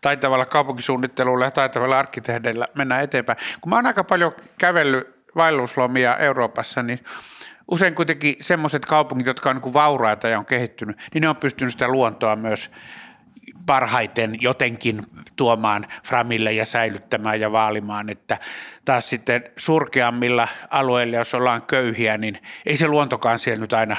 taitavalla 0.00 0.46
kaupunkisuunnittelulla 0.46 1.44
ja 1.44 1.50
taitavalla 1.50 1.98
arkkitehdeillä 1.98 2.68
mennään 2.74 3.04
eteenpäin. 3.04 3.38
Kun 3.60 3.70
mä 3.70 3.76
oon 3.76 3.86
aika 3.86 4.04
paljon 4.04 4.32
kävellyt 4.58 5.14
vaelluslomia 5.36 6.16
Euroopassa, 6.16 6.82
niin 6.82 6.98
usein 7.70 7.94
kuitenkin 7.94 8.34
semmoiset 8.40 8.86
kaupungit, 8.86 9.26
jotka 9.26 9.50
on 9.50 9.60
niin 9.64 9.74
vauraita 9.74 10.28
ja 10.28 10.38
on 10.38 10.46
kehittynyt, 10.46 10.96
niin 11.14 11.22
ne 11.22 11.28
on 11.28 11.36
pystynyt 11.36 11.72
sitä 11.72 11.88
luontoa 11.88 12.36
myös 12.36 12.70
parhaiten 13.66 14.42
jotenkin 14.42 15.02
tuomaan 15.36 15.86
framille 16.04 16.52
ja 16.52 16.64
säilyttämään 16.64 17.40
ja 17.40 17.52
vaalimaan, 17.52 18.10
että 18.10 18.38
taas 18.84 19.10
sitten 19.10 19.44
surkeammilla 19.56 20.48
alueilla, 20.70 21.16
jos 21.16 21.34
ollaan 21.34 21.62
köyhiä, 21.62 22.18
niin 22.18 22.38
ei 22.66 22.76
se 22.76 22.88
luontokaan 22.88 23.38
siellä 23.38 23.60
nyt 23.60 23.72
aina 23.72 23.96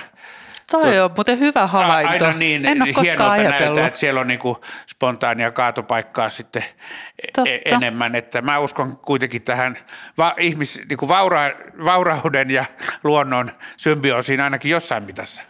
Toi 0.71 0.99
on 0.99 1.11
muuten 1.15 1.39
hyvä 1.39 1.67
havainto. 1.67 2.25
Aina 2.25 2.37
niin 2.37 2.65
en 2.65 2.81
ole 2.81 2.93
koskaan 2.93 3.31
ajatellut. 3.31 3.75
Näytä, 3.75 3.87
että 3.87 3.99
siellä 3.99 4.21
on 4.21 4.27
niin 4.27 4.39
kuin 4.39 4.55
spontaania 4.87 5.51
kaatopaikkaa 5.51 6.29
sitten 6.29 6.63
e- 6.63 7.31
Totta. 7.35 7.49
enemmän. 7.65 8.15
Että 8.15 8.41
mä 8.41 8.59
uskon 8.59 8.97
kuitenkin 8.97 9.41
tähän 9.41 9.77
va- 10.17 10.35
ihmis, 10.37 10.81
niin 10.89 10.97
kuin 10.97 11.09
vaura- 11.09 11.55
vaurauden 11.85 12.51
ja 12.51 12.65
luonnon 13.03 13.51
symbioosiin 13.77 14.41
ainakin 14.41 14.71
jossain 14.71 15.03
mitassa. 15.03 15.43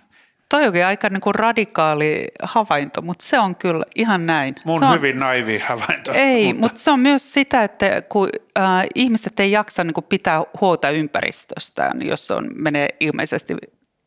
Toi 0.49 0.65
onkin 0.65 0.85
aika 0.85 1.09
niin 1.09 1.21
kuin 1.21 1.35
radikaali 1.35 2.27
havainto, 2.43 3.01
mutta 3.01 3.25
se 3.25 3.39
on 3.39 3.55
kyllä 3.55 3.85
ihan 3.95 4.25
näin. 4.25 4.55
Mun 4.65 4.79
se 4.79 4.85
on, 4.85 4.93
hyvin 4.93 5.17
naivi 5.17 5.57
havainto. 5.59 6.11
Ei, 6.13 6.45
mutta, 6.45 6.61
mutta 6.61 6.81
se 6.81 6.91
on 6.91 6.99
myös 6.99 7.33
sitä, 7.33 7.63
että 7.63 8.01
kun 8.09 8.29
äh, 8.59 8.63
ihmiset 8.95 9.39
ei 9.39 9.51
jaksa 9.51 9.83
niin 9.83 9.93
kuin 9.93 10.05
pitää 10.09 10.41
huolta 10.61 10.89
ympäristöstään, 10.89 12.01
jos 12.01 12.31
on, 12.31 12.49
menee 12.55 12.89
ilmeisesti 12.99 13.55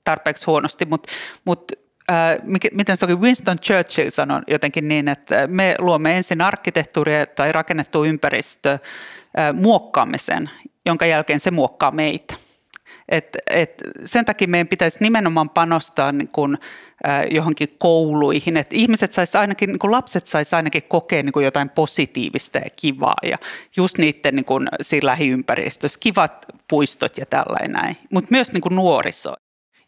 tarpeeksi 0.04 0.46
huonosti, 0.46 0.84
mutta 0.84 1.12
mut, 1.44 1.72
miten 2.72 2.96
se 2.96 3.04
oli 3.04 3.14
Winston 3.14 3.58
Churchill 3.58 4.10
sanoi 4.10 4.40
jotenkin 4.46 4.88
niin, 4.88 5.08
että 5.08 5.46
me 5.46 5.74
luomme 5.78 6.16
ensin 6.16 6.40
arkkitehtuuria 6.40 7.26
tai 7.26 7.52
rakennettu 7.52 8.04
ympäristö, 8.04 8.72
äh, 9.38 9.54
muokkaamme 9.54 10.18
sen, 10.18 10.50
jonka 10.86 11.06
jälkeen 11.06 11.40
se 11.40 11.50
muokkaa 11.50 11.90
meitä. 11.90 12.34
Et, 13.08 13.38
et 13.50 13.82
sen 14.04 14.24
takia 14.24 14.48
meidän 14.48 14.68
pitäisi 14.68 14.98
nimenomaan 15.00 15.50
panostaa 15.50 16.12
niin 16.12 16.28
kun, 16.28 16.58
johonkin 17.30 17.76
kouluihin, 17.78 18.56
että 18.56 18.76
ihmiset 18.76 19.12
sais 19.12 19.36
ainakin, 19.36 19.68
niin 19.68 19.78
kun 19.78 19.92
lapset 19.92 20.26
sais 20.26 20.54
ainakin 20.54 20.82
kokea 20.82 21.22
niin 21.22 21.44
jotain 21.44 21.70
positiivista 21.70 22.58
ja 22.58 22.70
kivaa 22.76 23.16
ja 23.22 23.38
just 23.76 23.98
niiden 23.98 24.34
niin 24.34 24.44
kun, 24.44 24.68
siinä 24.80 25.06
lähiympäristössä, 25.06 25.98
kivat 26.02 26.46
puistot 26.68 27.18
ja 27.18 27.26
tällainen 27.26 27.72
näin, 27.72 27.96
mutta 28.12 28.28
myös 28.30 28.52
niin 28.52 28.62
nuoriso. 28.70 29.34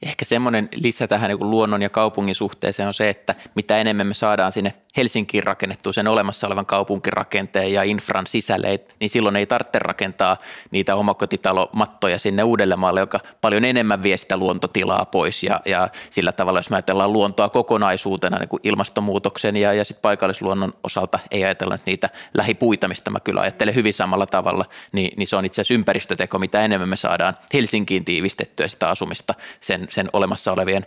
Ehkä 0.03 0.25
semmoinen 0.25 0.69
lisä 0.75 1.07
tähän 1.07 1.29
niin 1.29 1.51
luonnon 1.51 1.83
ja 1.83 1.91
kaupungin 1.91 2.35
suhteeseen 2.35 2.87
on 2.87 2.95
se, 2.95 3.09
että 3.09 3.35
mitä 3.55 3.79
enemmän 3.79 4.07
me 4.07 4.15
saadaan 4.15 4.53
sinne 4.53 4.73
Helsinkiin 4.97 5.45
rakennettua 5.45 5.93
sen 5.93 6.09
olemassa 6.09 6.47
olevan 6.47 6.67
kaupunkirakenteen 6.67 7.73
ja 7.73 7.83
infran 7.83 8.27
sisälle, 8.27 8.81
niin 9.01 9.11
silloin 9.11 9.37
ei 9.37 9.47
tarvitse 9.47 9.79
rakentaa 9.79 10.37
niitä 10.71 10.97
omakotitalomattoja 10.97 12.19
sinne 12.19 12.43
Uudellemaalle, 12.43 13.01
joka 13.01 13.21
paljon 13.41 13.65
enemmän 13.65 14.03
vie 14.03 14.17
sitä 14.17 14.37
luontotilaa 14.37 15.05
pois. 15.05 15.43
Ja, 15.43 15.61
ja 15.65 15.89
sillä 16.11 16.33
tavalla, 16.33 16.59
jos 16.59 16.71
me 16.71 16.77
ajatellaan 16.77 17.13
luontoa 17.13 17.49
kokonaisuutena 17.49 18.39
niin 18.39 18.49
kuin 18.49 18.61
ilmastonmuutoksen 18.65 19.57
ja, 19.57 19.73
ja 19.73 19.85
sitten 19.85 20.03
paikallisluonnon 20.03 20.73
osalta 20.85 21.19
ei 21.31 21.45
ajatella 21.45 21.79
niitä 21.87 22.11
lähipuita, 22.35 22.89
mistä 22.89 23.11
mä 23.11 23.21
kyllä 23.21 23.41
ajattelen 23.41 23.75
hyvin 23.75 23.95
samalla 23.95 24.27
tavalla, 24.27 24.65
niin, 24.93 25.13
niin 25.17 25.27
se 25.27 25.37
on 25.37 25.45
itse 25.45 25.61
asiassa 25.61 25.75
ympäristöteko, 25.75 26.39
mitä 26.39 26.65
enemmän 26.65 26.89
me 26.89 26.97
saadaan 26.97 27.37
Helsinkiin 27.55 28.05
tiivistettyä 28.05 28.69
sitä 28.69 28.89
asumista 28.89 29.35
sen, 29.61 29.90
sen 29.91 30.09
olemassa 30.13 30.53
olevien 30.53 30.87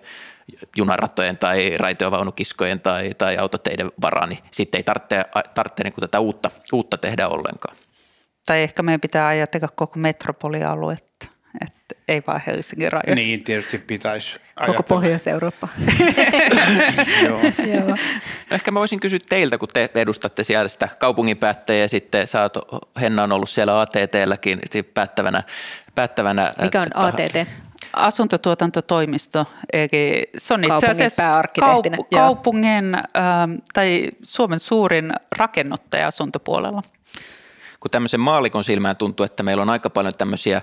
junarattojen 0.76 1.38
tai 1.38 1.78
raitiovaunukiskojen 1.78 2.80
tai, 2.80 3.12
tai 3.18 3.38
autoteiden 3.38 3.92
varaan, 4.02 4.30
niin 4.30 4.40
sitten 4.52 4.80
ei 4.80 4.84
tarvitse, 4.84 5.26
tarvitse 5.54 5.84
niin 5.84 5.94
tätä 6.00 6.20
uutta, 6.20 6.52
uutta 6.74 6.98
tehdä 6.98 7.28
ollenkaan. 7.28 7.76
Tai 8.46 8.64
ehkä 8.64 8.84
meidän 8.84 9.02
pitää 9.02 9.28
ajatella 9.28 9.68
koko 9.76 10.00
metropolialuetta, 10.00 11.28
että 11.62 11.96
ei 12.08 12.22
vaan 12.28 12.42
Helsingin 12.48 12.92
rajoja. 12.92 13.16
Niin, 13.16 13.44
tietysti 13.44 13.78
pitäisi 13.78 14.40
ajatella. 14.56 14.78
Koko 14.78 14.96
Pohjois-Eurooppa. 14.96 15.68
Joo. 17.26 17.40
Joo. 17.74 17.98
Ehkä 18.52 18.72
mä 18.72 18.80
voisin 18.80 19.00
kysyä 19.00 19.20
teiltä, 19.30 19.58
kun 19.58 19.70
te 19.74 19.90
edustatte 19.96 20.44
siellä 20.44 20.70
sitä 20.70 20.90
kaupunginpäättäjä 21.00 21.82
ja 21.82 21.90
sitten 21.90 22.28
sä 22.28 22.42
oot, 22.42 22.58
Henna 23.02 23.24
on 23.24 23.32
ollut 23.32 23.50
siellä 23.50 23.82
ATT-lläkin 23.82 24.62
päättävänä, 24.94 25.44
päättävänä. 25.96 26.54
Mikä 26.62 26.82
on 26.82 26.88
ATT? 26.94 27.48
Asuntotuotantotoimisto, 27.94 29.46
eli 29.74 30.30
se 30.38 30.54
on 30.54 30.64
itse 30.64 30.88
asiassa 30.88 31.42
kaup- 31.42 32.08
kaupungin 32.16 32.96
äh, 32.96 33.04
tai 33.74 34.10
Suomen 34.24 34.60
suurin 34.60 35.14
rakennuttaja 35.38 36.08
asuntopuolella. 36.08 36.82
kun 37.80 37.92
tämmöisen 37.92 38.20
maalikon 38.20 38.64
silmään 38.64 38.96
tuntuu, 38.96 39.24
että 39.24 39.44
meillä 39.44 39.62
on 39.62 39.70
aika 39.70 39.90
paljon 39.90 40.14
tämmöisiä 40.18 40.62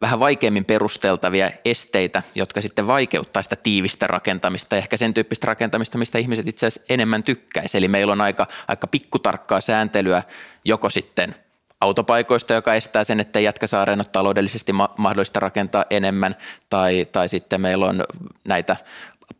vähän 0.00 0.20
vaikeammin 0.20 0.64
perusteltavia 0.64 1.50
esteitä, 1.64 2.22
jotka 2.34 2.60
sitten 2.60 2.86
vaikeuttaa 2.86 3.42
sitä 3.42 3.56
tiivistä 3.56 4.06
rakentamista, 4.06 4.76
ehkä 4.76 4.96
sen 4.96 5.14
tyyppistä 5.14 5.46
rakentamista, 5.46 5.98
mistä 5.98 6.18
ihmiset 6.18 6.48
itse 6.48 6.66
asiassa 6.66 6.86
enemmän 6.88 7.22
tykkäisi. 7.22 7.78
Eli 7.78 7.88
meillä 7.88 8.12
on 8.12 8.20
aika, 8.20 8.46
aika 8.68 8.86
pikkutarkkaa 8.86 9.60
sääntelyä 9.60 10.22
joko 10.64 10.90
sitten 10.90 11.34
autopaikoista, 11.80 12.54
joka 12.54 12.74
estää 12.74 13.04
sen, 13.04 13.20
että 13.20 13.40
Jätkäsaareen 13.40 14.00
ole 14.00 14.06
taloudellisesti 14.12 14.72
ma- 14.72 14.94
mahdollista 14.96 15.40
rakentaa 15.40 15.84
enemmän, 15.90 16.36
tai, 16.70 17.06
tai 17.12 17.28
sitten 17.28 17.60
meillä 17.60 17.86
on 17.86 18.04
näitä 18.44 18.76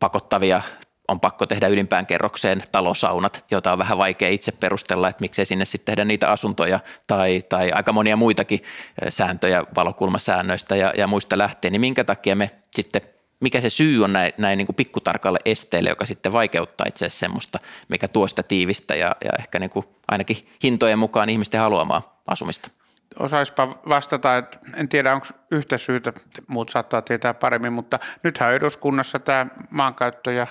pakottavia 0.00 0.62
on 1.08 1.20
pakko 1.20 1.46
tehdä 1.46 1.68
ylimpään 1.68 2.06
kerrokseen 2.06 2.62
talosaunat, 2.72 3.44
joita 3.50 3.72
on 3.72 3.78
vähän 3.78 3.98
vaikea 3.98 4.28
itse 4.28 4.52
perustella, 4.52 5.08
että 5.08 5.20
miksei 5.20 5.46
sinne 5.46 5.64
sitten 5.64 5.92
tehdä 5.92 6.04
niitä 6.04 6.30
asuntoja 6.30 6.80
tai, 7.06 7.42
tai 7.48 7.72
aika 7.72 7.92
monia 7.92 8.16
muitakin 8.16 8.62
sääntöjä 9.08 9.64
valokulmasäännöistä 9.74 10.76
ja, 10.76 10.92
ja 10.96 11.06
muista 11.06 11.38
lähtien, 11.38 11.72
niin 11.72 11.80
minkä 11.80 12.04
takia 12.04 12.36
me 12.36 12.50
sitten 12.74 13.02
mikä 13.40 13.60
se 13.60 13.70
syy 13.70 14.04
on 14.04 14.10
näin, 14.10 14.32
näin 14.38 14.56
niin 14.56 14.66
kuin 14.66 14.76
pikkutarkalle 14.76 15.38
esteelle, 15.44 15.90
joka 15.90 16.06
sitten 16.06 16.32
vaikeuttaa 16.32 16.86
itse 16.88 17.06
asiassa 17.06 17.20
semmoista, 17.20 17.58
mikä 17.88 18.08
tuo 18.08 18.28
sitä 18.28 18.42
tiivistä 18.42 18.94
ja, 18.94 19.16
ja 19.24 19.30
ehkä 19.38 19.58
niin 19.58 19.70
kuin 19.70 19.86
ainakin 20.08 20.48
hintojen 20.62 20.98
mukaan 20.98 21.30
ihmisten 21.30 21.60
haluamaa 21.60 22.22
asumista. 22.26 22.70
Osaispa 23.18 23.66
vastata, 23.88 24.36
että 24.36 24.58
en 24.76 24.88
tiedä 24.88 25.14
onko 25.14 25.26
yhtä 25.50 25.78
syytä, 25.78 26.12
muut 26.46 26.68
saattaa 26.68 27.02
tietää 27.02 27.34
paremmin, 27.34 27.72
mutta 27.72 27.98
nythän 28.22 28.54
eduskunnassa 28.54 29.18
tämä 29.18 29.46
maankäyttö 29.70 30.32
ja 30.32 30.46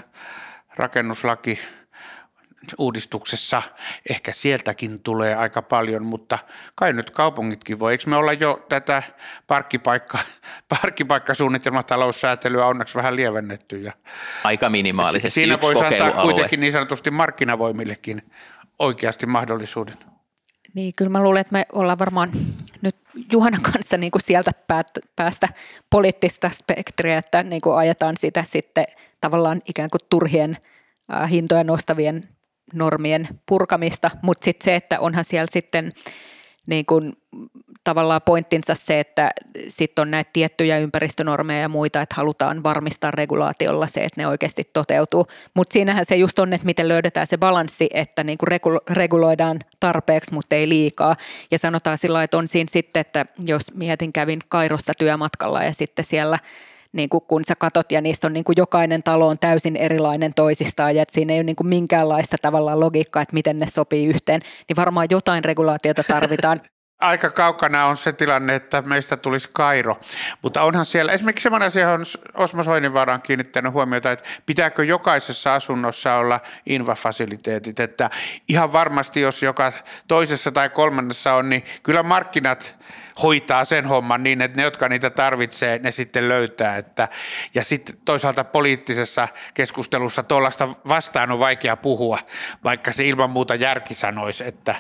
rakennuslaki 0.75 1.59
uudistuksessa 2.77 3.61
ehkä 4.09 4.31
sieltäkin 4.31 4.99
tulee 5.03 5.35
aika 5.35 5.61
paljon, 5.61 6.05
mutta 6.05 6.39
kai 6.75 6.93
nyt 6.93 7.09
kaupungitkin 7.09 7.79
voi. 7.79 7.91
Eikö 7.91 8.03
me 8.07 8.15
olla 8.15 8.33
jo 8.33 8.65
tätä 8.69 9.03
parkkipaikka, 9.47 10.17
parkkipaikkasuunnitelmataloussäätelyä 10.81 12.65
onneksi 12.65 12.95
vähän 12.95 13.15
lievennetty? 13.15 13.81
Ja 13.81 13.93
aika 14.43 14.69
minimaalisesti 14.69 15.29
Siinä 15.29 15.61
voisi 15.61 15.83
antaa 15.83 16.21
kuitenkin 16.21 16.59
niin 16.59 16.73
sanotusti 16.73 17.11
markkinavoimillekin 17.11 18.21
oikeasti 18.79 19.25
mahdollisuuden. 19.25 19.97
Niin, 20.73 20.93
kyllä 20.95 21.09
mä 21.09 21.23
luulen, 21.23 21.41
että 21.41 21.53
me 21.53 21.65
ollaan 21.73 21.99
varmaan 21.99 22.31
nyt 22.81 22.95
Juhana 23.31 23.57
kanssa 23.61 23.97
niin 23.97 24.11
kuin 24.11 24.21
sieltä 24.21 24.51
päästä 25.15 25.47
poliittista 25.89 26.49
spektriä, 26.49 27.17
että 27.17 27.43
niin 27.43 27.61
kuin 27.61 27.77
ajetaan 27.77 28.17
sitä 28.17 28.43
sitten 28.47 28.85
tavallaan 29.21 29.61
ikään 29.65 29.89
kuin 29.89 30.01
turhien 30.09 30.57
hintoja 31.29 31.63
nostavien 31.63 32.29
normien 32.73 33.27
purkamista, 33.45 34.11
mutta 34.21 34.45
sitten 34.45 34.65
se, 34.65 34.75
että 34.75 34.99
onhan 34.99 35.25
siellä 35.25 35.47
sitten 35.51 35.93
niin 36.67 36.85
kuin 36.85 37.13
tavallaan 37.83 38.21
pointtinsa 38.25 38.75
se, 38.75 38.99
että 38.99 39.31
sitten 39.67 40.01
on 40.01 40.11
näitä 40.11 40.29
tiettyjä 40.33 40.77
ympäristönormeja 40.77 41.61
ja 41.61 41.69
muita, 41.69 42.01
että 42.01 42.15
halutaan 42.15 42.63
varmistaa 42.63 43.11
regulaatiolla 43.11 43.87
se, 43.87 44.03
että 44.03 44.21
ne 44.21 44.27
oikeasti 44.27 44.63
toteutuu. 44.73 45.27
Mutta 45.53 45.73
siinähän 45.73 46.05
se 46.05 46.15
just 46.15 46.39
on, 46.39 46.53
että 46.53 46.65
miten 46.65 46.87
löydetään 46.87 47.27
se 47.27 47.37
balanssi, 47.37 47.89
että 47.93 48.23
niin 48.23 48.37
kuin 48.37 48.79
reguloidaan 48.89 49.59
tarpeeksi, 49.79 50.33
mutta 50.33 50.55
ei 50.55 50.69
liikaa. 50.69 51.15
Ja 51.51 51.57
sanotaan 51.57 51.97
sillä 51.97 52.23
että 52.23 52.37
on 52.37 52.47
siinä 52.47 52.69
sitten, 52.71 53.01
että 53.01 53.25
jos 53.45 53.73
mietin 53.73 54.13
kävin 54.13 54.39
Kairossa 54.49 54.93
työmatkalla 54.97 55.63
ja 55.63 55.73
sitten 55.73 56.05
siellä 56.05 56.39
niin 56.93 57.09
kuin 57.09 57.23
kun 57.27 57.45
sä 57.45 57.55
katot 57.55 57.91
ja 57.91 58.01
niistä 58.01 58.27
on 58.27 58.33
niin 58.33 58.43
kuin 58.43 58.55
jokainen 58.57 59.03
talo 59.03 59.27
on 59.27 59.39
täysin 59.39 59.75
erilainen 59.75 60.33
toisistaan 60.33 60.95
ja 60.95 61.01
että 61.01 61.13
siinä 61.13 61.33
ei 61.33 61.39
ole 61.39 61.43
niin 61.43 61.55
kuin 61.55 61.67
minkäänlaista 61.67 62.37
tavallaan 62.41 62.79
logiikkaa, 62.79 63.21
että 63.21 63.33
miten 63.33 63.59
ne 63.59 63.67
sopii 63.67 64.05
yhteen, 64.05 64.41
niin 64.69 64.75
varmaan 64.75 65.07
jotain 65.09 65.43
regulaatiota 65.43 66.03
tarvitaan. 66.03 66.61
Aika 66.99 67.29
kaukana 67.29 67.85
on 67.85 67.97
se 67.97 68.13
tilanne, 68.13 68.55
että 68.55 68.81
meistä 68.81 69.17
tulisi 69.17 69.49
Kairo, 69.53 69.95
mutta 70.41 70.61
onhan 70.61 70.85
siellä, 70.85 71.11
esimerkiksi 71.11 71.43
sellainen 71.43 71.67
asia 71.67 71.91
on 71.91 72.05
Osmo 72.33 72.63
Soininvaara 72.63 73.19
kiinnittänyt 73.19 73.73
huomiota, 73.73 74.11
että 74.11 74.25
pitääkö 74.45 74.83
jokaisessa 74.83 75.55
asunnossa 75.55 76.15
olla 76.15 76.39
invafasiliteetit, 76.65 77.79
että 77.79 78.09
ihan 78.49 78.73
varmasti 78.73 79.21
jos 79.21 79.43
joka 79.43 79.73
toisessa 80.07 80.51
tai 80.51 80.69
kolmannessa 80.69 81.33
on, 81.33 81.49
niin 81.49 81.63
kyllä 81.83 82.03
markkinat 82.03 82.77
hoitaa 83.23 83.65
sen 83.65 83.85
homman 83.85 84.23
niin, 84.23 84.41
että 84.41 84.57
ne, 84.57 84.63
jotka 84.63 84.89
niitä 84.89 85.09
tarvitsee, 85.09 85.79
ne 85.79 85.91
sitten 85.91 86.29
löytää. 86.29 86.77
Että, 86.77 87.07
ja 87.55 87.63
sitten 87.63 87.97
toisaalta 88.05 88.43
poliittisessa 88.43 89.27
keskustelussa 89.53 90.23
tuollaista 90.23 90.69
vastaan 90.87 91.31
on 91.31 91.39
vaikea 91.39 91.75
puhua, 91.75 92.19
vaikka 92.63 92.91
se 92.91 93.07
ilman 93.07 93.29
muuta 93.29 93.55
järki 93.55 93.93
sanoisi, 93.93 94.43
että, 94.47 94.75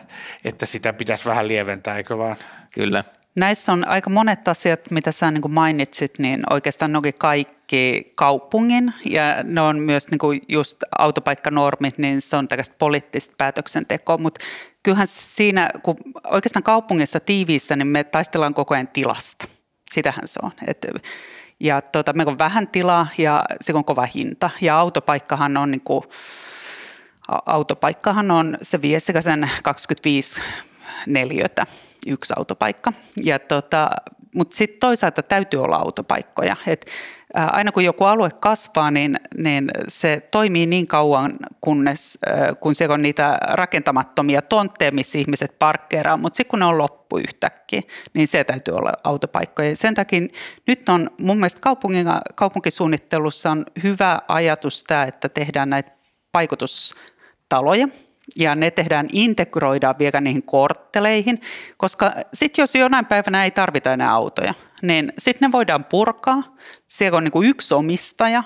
että 0.45 0.65
sitä 0.65 0.93
pitäisi 0.93 1.25
vähän 1.25 1.47
lieventää, 1.47 1.97
eikö 1.97 2.17
vaan? 2.17 2.37
Kyllä. 2.73 3.03
Näissä 3.35 3.73
on 3.73 3.87
aika 3.87 4.09
monet 4.09 4.47
asiat, 4.47 4.91
mitä 4.91 5.11
sä 5.11 5.31
niin 5.31 5.51
mainitsit, 5.51 6.19
niin 6.19 6.43
oikeastaan 6.49 6.91
noin 6.91 7.13
kaikki 7.17 8.11
kaupungin 8.15 8.93
ja 9.05 9.43
ne 9.43 9.61
on 9.61 9.79
myös 9.79 10.11
niin 10.11 10.19
kuin 10.19 10.41
just 10.47 10.77
autopaikkanormit, 10.99 11.97
niin 11.97 12.21
se 12.21 12.37
on 12.37 12.47
tällaista 12.47 12.75
poliittista 12.79 13.35
päätöksentekoa, 13.37 14.17
mutta 14.17 14.45
kyllähän 14.83 15.07
siinä, 15.07 15.69
kun 15.83 15.95
oikeastaan 16.27 16.63
kaupungissa 16.63 17.19
tiiviissä, 17.19 17.75
niin 17.75 17.87
me 17.87 18.03
taistellaan 18.03 18.53
koko 18.53 18.73
ajan 18.73 18.87
tilasta. 18.87 19.47
Sitähän 19.91 20.27
se 20.27 20.39
on. 20.43 20.51
Et, 20.67 20.87
ja 21.59 21.81
tota, 21.81 22.13
meillä 22.13 22.31
on 22.31 22.37
vähän 22.37 22.67
tilaa 22.67 23.07
ja 23.17 23.43
se 23.61 23.73
on 23.73 23.85
kova 23.85 24.07
hinta 24.15 24.49
ja 24.61 24.79
autopaikkahan 24.79 25.57
on 25.57 25.71
niin 25.71 25.81
kuin, 25.81 26.03
autopaikkahan 27.45 28.31
on, 28.31 28.57
se 28.61 28.81
vie 28.81 28.99
sekä 28.99 29.21
sen 29.21 29.49
25 29.63 30.41
neliötä 31.05 31.65
yksi 32.09 32.33
autopaikka. 32.37 32.93
Ja 33.23 33.39
tota, 33.39 33.89
mutta 34.35 34.55
sitten 34.55 34.79
toisaalta 34.79 35.23
täytyy 35.23 35.63
olla 35.63 35.75
autopaikkoja. 35.75 36.55
Et 36.67 36.85
aina 37.33 37.71
kun 37.71 37.83
joku 37.83 38.03
alue 38.03 38.29
kasvaa, 38.39 38.91
niin, 38.91 39.19
niin 39.37 39.71
se 39.87 40.27
toimii 40.31 40.65
niin 40.65 40.87
kauan, 40.87 41.33
kunnes, 41.61 42.19
kun 42.59 42.75
se 42.75 42.87
on 42.87 43.01
niitä 43.01 43.37
rakentamattomia 43.41 44.41
tontteja, 44.41 44.91
missä 44.91 45.17
ihmiset 45.17 45.59
parkkeeraa, 45.59 46.17
mutta 46.17 46.37
sitten 46.37 46.49
kun 46.49 46.59
ne 46.59 46.65
on 46.65 46.77
loppu 46.77 47.17
yhtäkkiä, 47.17 47.81
niin 48.13 48.27
se 48.27 48.43
täytyy 48.43 48.73
olla 48.73 48.93
autopaikkoja. 49.03 49.75
Sen 49.75 49.93
takia 49.93 50.21
nyt 50.67 50.89
on 50.89 51.09
mun 51.17 51.37
mielestä 51.37 51.61
kaupungin, 51.61 52.07
kaupunkisuunnittelussa 52.35 53.51
on 53.51 53.65
hyvä 53.83 54.21
ajatus 54.27 54.83
tämä, 54.83 55.03
että 55.03 55.29
tehdään 55.29 55.69
näitä 55.69 55.91
paikotustaloja, 56.31 57.87
ja 58.37 58.55
ne 58.55 58.71
tehdään, 58.71 59.07
integroidaan 59.11 59.95
vielä 59.99 60.21
niihin 60.21 60.43
kortteleihin, 60.43 61.41
koska 61.77 62.13
sitten 62.33 62.63
jos 62.63 62.75
jonain 62.75 63.05
päivänä 63.05 63.43
ei 63.43 63.51
tarvita 63.51 63.93
enää 63.93 64.11
autoja, 64.11 64.53
niin 64.81 65.13
sitten 65.17 65.47
ne 65.47 65.51
voidaan 65.51 65.85
purkaa. 65.85 66.55
Siellä 66.87 67.17
on 67.17 67.23
niin 67.23 67.45
yksi 67.45 67.75
omistaja, 67.75 68.43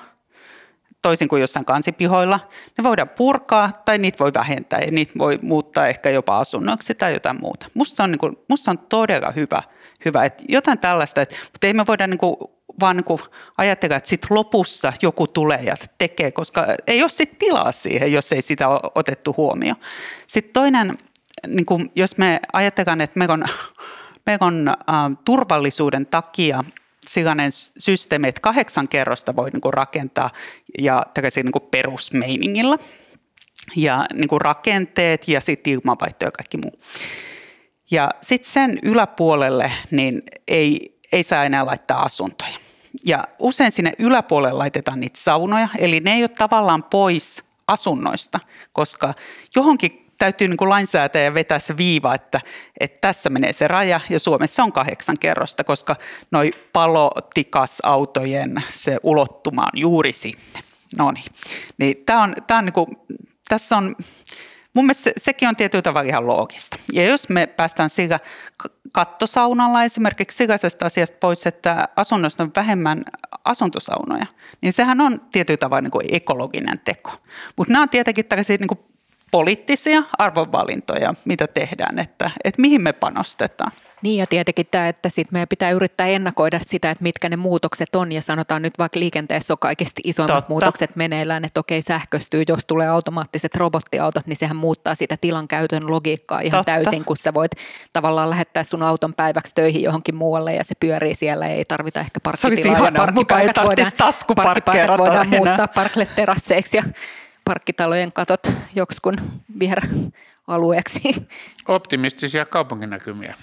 toisin 1.04 1.28
kuin 1.28 1.42
jossain 1.42 1.66
kansipihoilla. 1.66 2.40
Ne 2.78 2.84
voidaan 2.84 3.10
purkaa 3.10 3.72
tai 3.86 3.98
niitä 3.98 4.20
voi 4.20 4.32
vähentää 4.34 4.80
ja 4.80 4.92
niitä 4.92 5.14
voi 5.18 5.40
muuttaa 5.42 5.88
ehkä 5.88 6.10
jopa 6.10 6.40
asunnoiksi 6.40 6.96
tai 6.96 7.14
jotain 7.14 7.42
muuta. 7.42 7.66
Musta 7.74 7.96
se 7.96 8.04
on, 8.04 8.12
niin 8.12 8.20
kuin, 8.20 8.38
musta 8.48 8.72
on 8.72 8.80
todella 8.80 9.32
hyvä, 9.32 9.64
hyvä 10.06 10.26
että 10.26 10.44
jotain 10.48 10.80
tällaista, 10.80 11.22
että, 11.22 11.36
mutta 11.52 11.68
ei 11.68 11.74
me 11.74 11.84
voida 11.88 12.08
niin 12.08 12.18
kuin 12.18 12.36
vaan 12.80 12.98
niin 12.98 13.20
ajatella, 13.58 13.96
että 13.96 14.10
sitten 14.10 14.36
lopussa 14.36 14.94
joku 15.02 15.28
tulee 15.28 15.64
ja 15.64 15.76
tekee, 15.98 16.32
koska 16.32 16.66
ei 16.88 17.02
ole 17.02 17.10
sitten 17.10 17.40
tilaa 17.40 17.72
siihen, 17.72 18.14
jos 18.14 18.34
ei 18.34 18.42
sitä 18.42 18.68
ole 18.68 18.92
otettu 18.96 19.34
huomioon. 19.38 19.80
Sitten 20.28 20.54
toinen, 20.54 20.98
niin 21.48 21.66
kuin, 21.66 21.92
jos 21.96 22.18
me 22.18 22.40
ajatellaan, 22.54 23.02
että 23.02 23.20
meillä 23.20 23.34
on, 23.34 23.44
meillä 24.26 24.46
on 24.46 24.70
äh, 24.70 24.76
turvallisuuden 25.26 26.06
takia 26.06 26.64
sellainen 27.08 27.52
systeemi, 27.78 28.28
että 28.28 28.42
kahdeksan 28.42 28.88
kerrosta 28.88 29.36
voi 29.36 29.50
niin 29.50 29.62
kuin 29.62 29.74
rakentaa 29.74 30.30
ja 30.80 31.06
niin 31.36 31.52
kuin 31.52 31.68
perusmeiningillä 31.72 32.78
ja 33.76 34.06
niin 34.14 34.28
kuin 34.28 34.42
rakenteet 34.42 35.28
ja 35.28 35.42
sitten 35.42 35.74
ilmanvaihto 35.74 36.26
ja 36.26 36.32
kaikki 36.32 36.58
muu. 36.58 36.80
Ja 37.92 38.10
sitten 38.22 38.52
sen 38.52 38.80
yläpuolelle 38.84 39.72
niin 39.92 40.22
ei, 40.48 41.00
ei 41.12 41.24
saa 41.24 41.44
enää 41.44 41.66
laittaa 41.66 42.02
asuntoja. 42.04 42.58
Ja 43.06 43.28
usein 43.40 43.72
sinne 43.72 43.94
yläpuolelle 44.00 44.58
laitetaan 44.58 45.00
niitä 45.00 45.20
saunoja, 45.20 45.68
eli 45.78 46.00
ne 46.00 46.14
ei 46.14 46.24
ole 46.24 46.30
tavallaan 46.30 46.84
pois 46.84 47.44
asunnoista, 47.68 48.40
koska 48.74 49.14
johonkin 49.56 50.03
täytyy 50.18 50.48
niin 50.48 50.58
kuin 50.58 50.70
lainsäätäjä 50.70 51.34
vetää 51.34 51.60
se 51.60 51.78
viiva, 51.78 52.16
että, 52.16 52.42
että 52.80 52.98
tässä 53.02 53.30
menee 53.30 53.54
se 53.54 53.68
raja 53.68 54.00
ja 54.10 54.20
Suomessa 54.20 54.64
on 54.64 54.72
kahdeksan 54.72 55.16
kerrosta, 55.20 55.64
koska 55.64 55.96
noi 56.32 56.52
palotikasautojen 56.74 58.64
se 58.70 58.98
ulottuma 59.04 59.62
on 59.62 59.80
juuri 59.80 60.14
sinne. 60.14 60.60
No 60.98 61.12
niin, 61.12 61.26
niin 61.78 61.98
tämä 62.06 62.24
on, 62.24 62.36
tää 62.48 62.58
on 62.58 62.66
niin 62.66 62.74
kuin, 62.74 62.88
tässä 63.50 63.78
on 63.78 63.96
Mun 64.74 64.86
mielestä 64.86 65.12
sekin 65.18 65.50
on 65.50 65.56
tietyllä 65.56 65.82
tavalla 65.82 66.10
ihan 66.10 66.28
loogista. 66.28 66.78
Ja 66.94 67.06
jos 67.06 67.30
me 67.30 67.48
päästään 67.48 67.90
sillä 67.90 68.20
kattosaunalla 68.92 69.84
esimerkiksi 69.84 70.38
sikäisestä 70.38 70.86
asiasta 70.86 71.18
pois, 71.20 71.48
että 71.48 71.90
asunnoista 71.96 72.44
on 72.44 72.52
vähemmän 72.56 73.04
asuntosaunoja, 73.46 74.26
niin 74.62 74.74
sehän 74.74 75.02
on 75.02 75.22
tietyllä 75.32 75.58
tavalla 75.58 75.82
niin 75.82 75.92
kuin 75.92 76.06
ekologinen 76.12 76.80
teko. 76.80 77.12
Mutta 77.58 77.74
nämä 77.74 77.84
on 77.84 77.90
tietenkin 77.90 78.26
tällaisia 78.26 78.58
niin 78.60 78.68
kuin 78.68 78.80
poliittisia 79.34 80.04
arvovalintoja, 80.18 81.14
mitä 81.26 81.48
tehdään, 81.48 82.00
että, 82.00 82.32
että 82.44 82.62
mihin 82.62 82.82
me 82.82 82.94
panostetaan. 82.94 83.72
Niin 84.02 84.20
ja 84.20 84.26
tietenkin 84.28 84.68
tämä, 84.72 84.88
että 84.88 85.10
sit 85.10 85.32
meidän 85.32 85.48
pitää 85.48 85.72
yrittää 85.72 86.08
ennakoida 86.08 86.60
sitä, 86.62 86.92
että 86.92 87.04
mitkä 87.04 87.30
ne 87.30 87.36
muutokset 87.36 87.96
on 87.96 88.12
ja 88.12 88.22
sanotaan 88.22 88.62
nyt 88.62 88.74
vaikka 88.80 89.00
liikenteessä 89.00 89.54
on 89.54 89.58
kaikista 89.58 90.02
isoimmat 90.04 90.36
Totta. 90.36 90.50
muutokset 90.50 90.96
meneillään, 90.96 91.46
että 91.46 91.60
okei 91.60 91.82
sähköstyy, 91.82 92.44
jos 92.48 92.66
tulee 92.66 92.88
automaattiset 92.88 93.56
robottiautot, 93.56 94.28
niin 94.28 94.38
sehän 94.38 94.56
muuttaa 94.56 94.96
sitä 94.96 95.18
tilan 95.22 95.48
käytön 95.48 95.92
logiikkaa 95.92 96.40
ihan 96.40 96.52
Totta. 96.52 96.72
täysin, 96.72 97.06
kun 97.06 97.18
sä 97.18 97.34
voit 97.34 97.52
tavallaan 97.94 98.30
lähettää 98.30 98.64
sun 98.64 98.84
auton 98.84 99.14
päiväksi 99.14 99.56
töihin 99.56 99.84
johonkin 99.84 100.16
muualle 100.16 100.54
ja 100.54 100.64
se 100.64 100.76
pyörii 100.80 101.16
siellä, 101.16 101.48
ei 101.48 101.66
tarvita 101.66 102.00
ehkä 102.00 102.20
parkkitilaa 102.20 102.86
ja 102.86 102.92
parkkipaikat 102.92 103.58
voidaan, 103.66 103.92
parkkipaikat 104.36 104.98
voidaan 104.98 105.30
muuttaa 105.30 105.68
parkletterasseiksi 105.68 106.78
ja 106.78 106.84
parkkitalojen 107.46 108.14
katot 108.14 108.40
joksikun 108.76 109.16
viheralueeksi. 109.60 111.28
Optimistisia 111.68 112.46
kaupunkinäkymiä. 112.46 113.34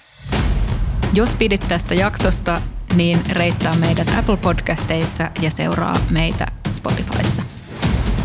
Jos 1.13 1.29
pidit 1.29 1.65
tästä 1.67 1.93
jaksosta, 1.93 2.61
niin 2.95 3.21
reittaa 3.31 3.75
meidät 3.75 4.13
Apple 4.19 4.37
Podcasteissa 4.37 5.31
ja 5.41 5.51
seuraa 5.51 5.95
meitä 6.09 6.45
Spotifyssa. 6.69 7.43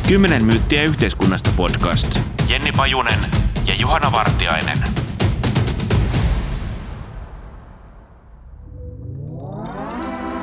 Kymmenen 0.08 0.44
myyttiä 0.44 0.82
yhteiskunnasta 0.82 1.50
podcast. 1.56 2.20
Jenni 2.48 2.72
Pajunen 2.72 3.18
ja 3.66 3.74
Juhana 3.74 4.12
Vartiainen. 4.12 4.78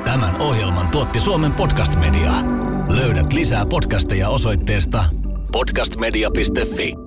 Tämän 0.04 0.36
ohjelman 0.38 0.88
tuotti 0.88 1.20
Suomen 1.20 1.52
Podcast 1.52 1.94
Media. 1.96 2.32
Löydät 2.88 3.32
lisää 3.32 3.66
podcasteja 3.66 4.28
osoitteesta 4.28 5.04
podcastmedia.fi. 5.54 7.03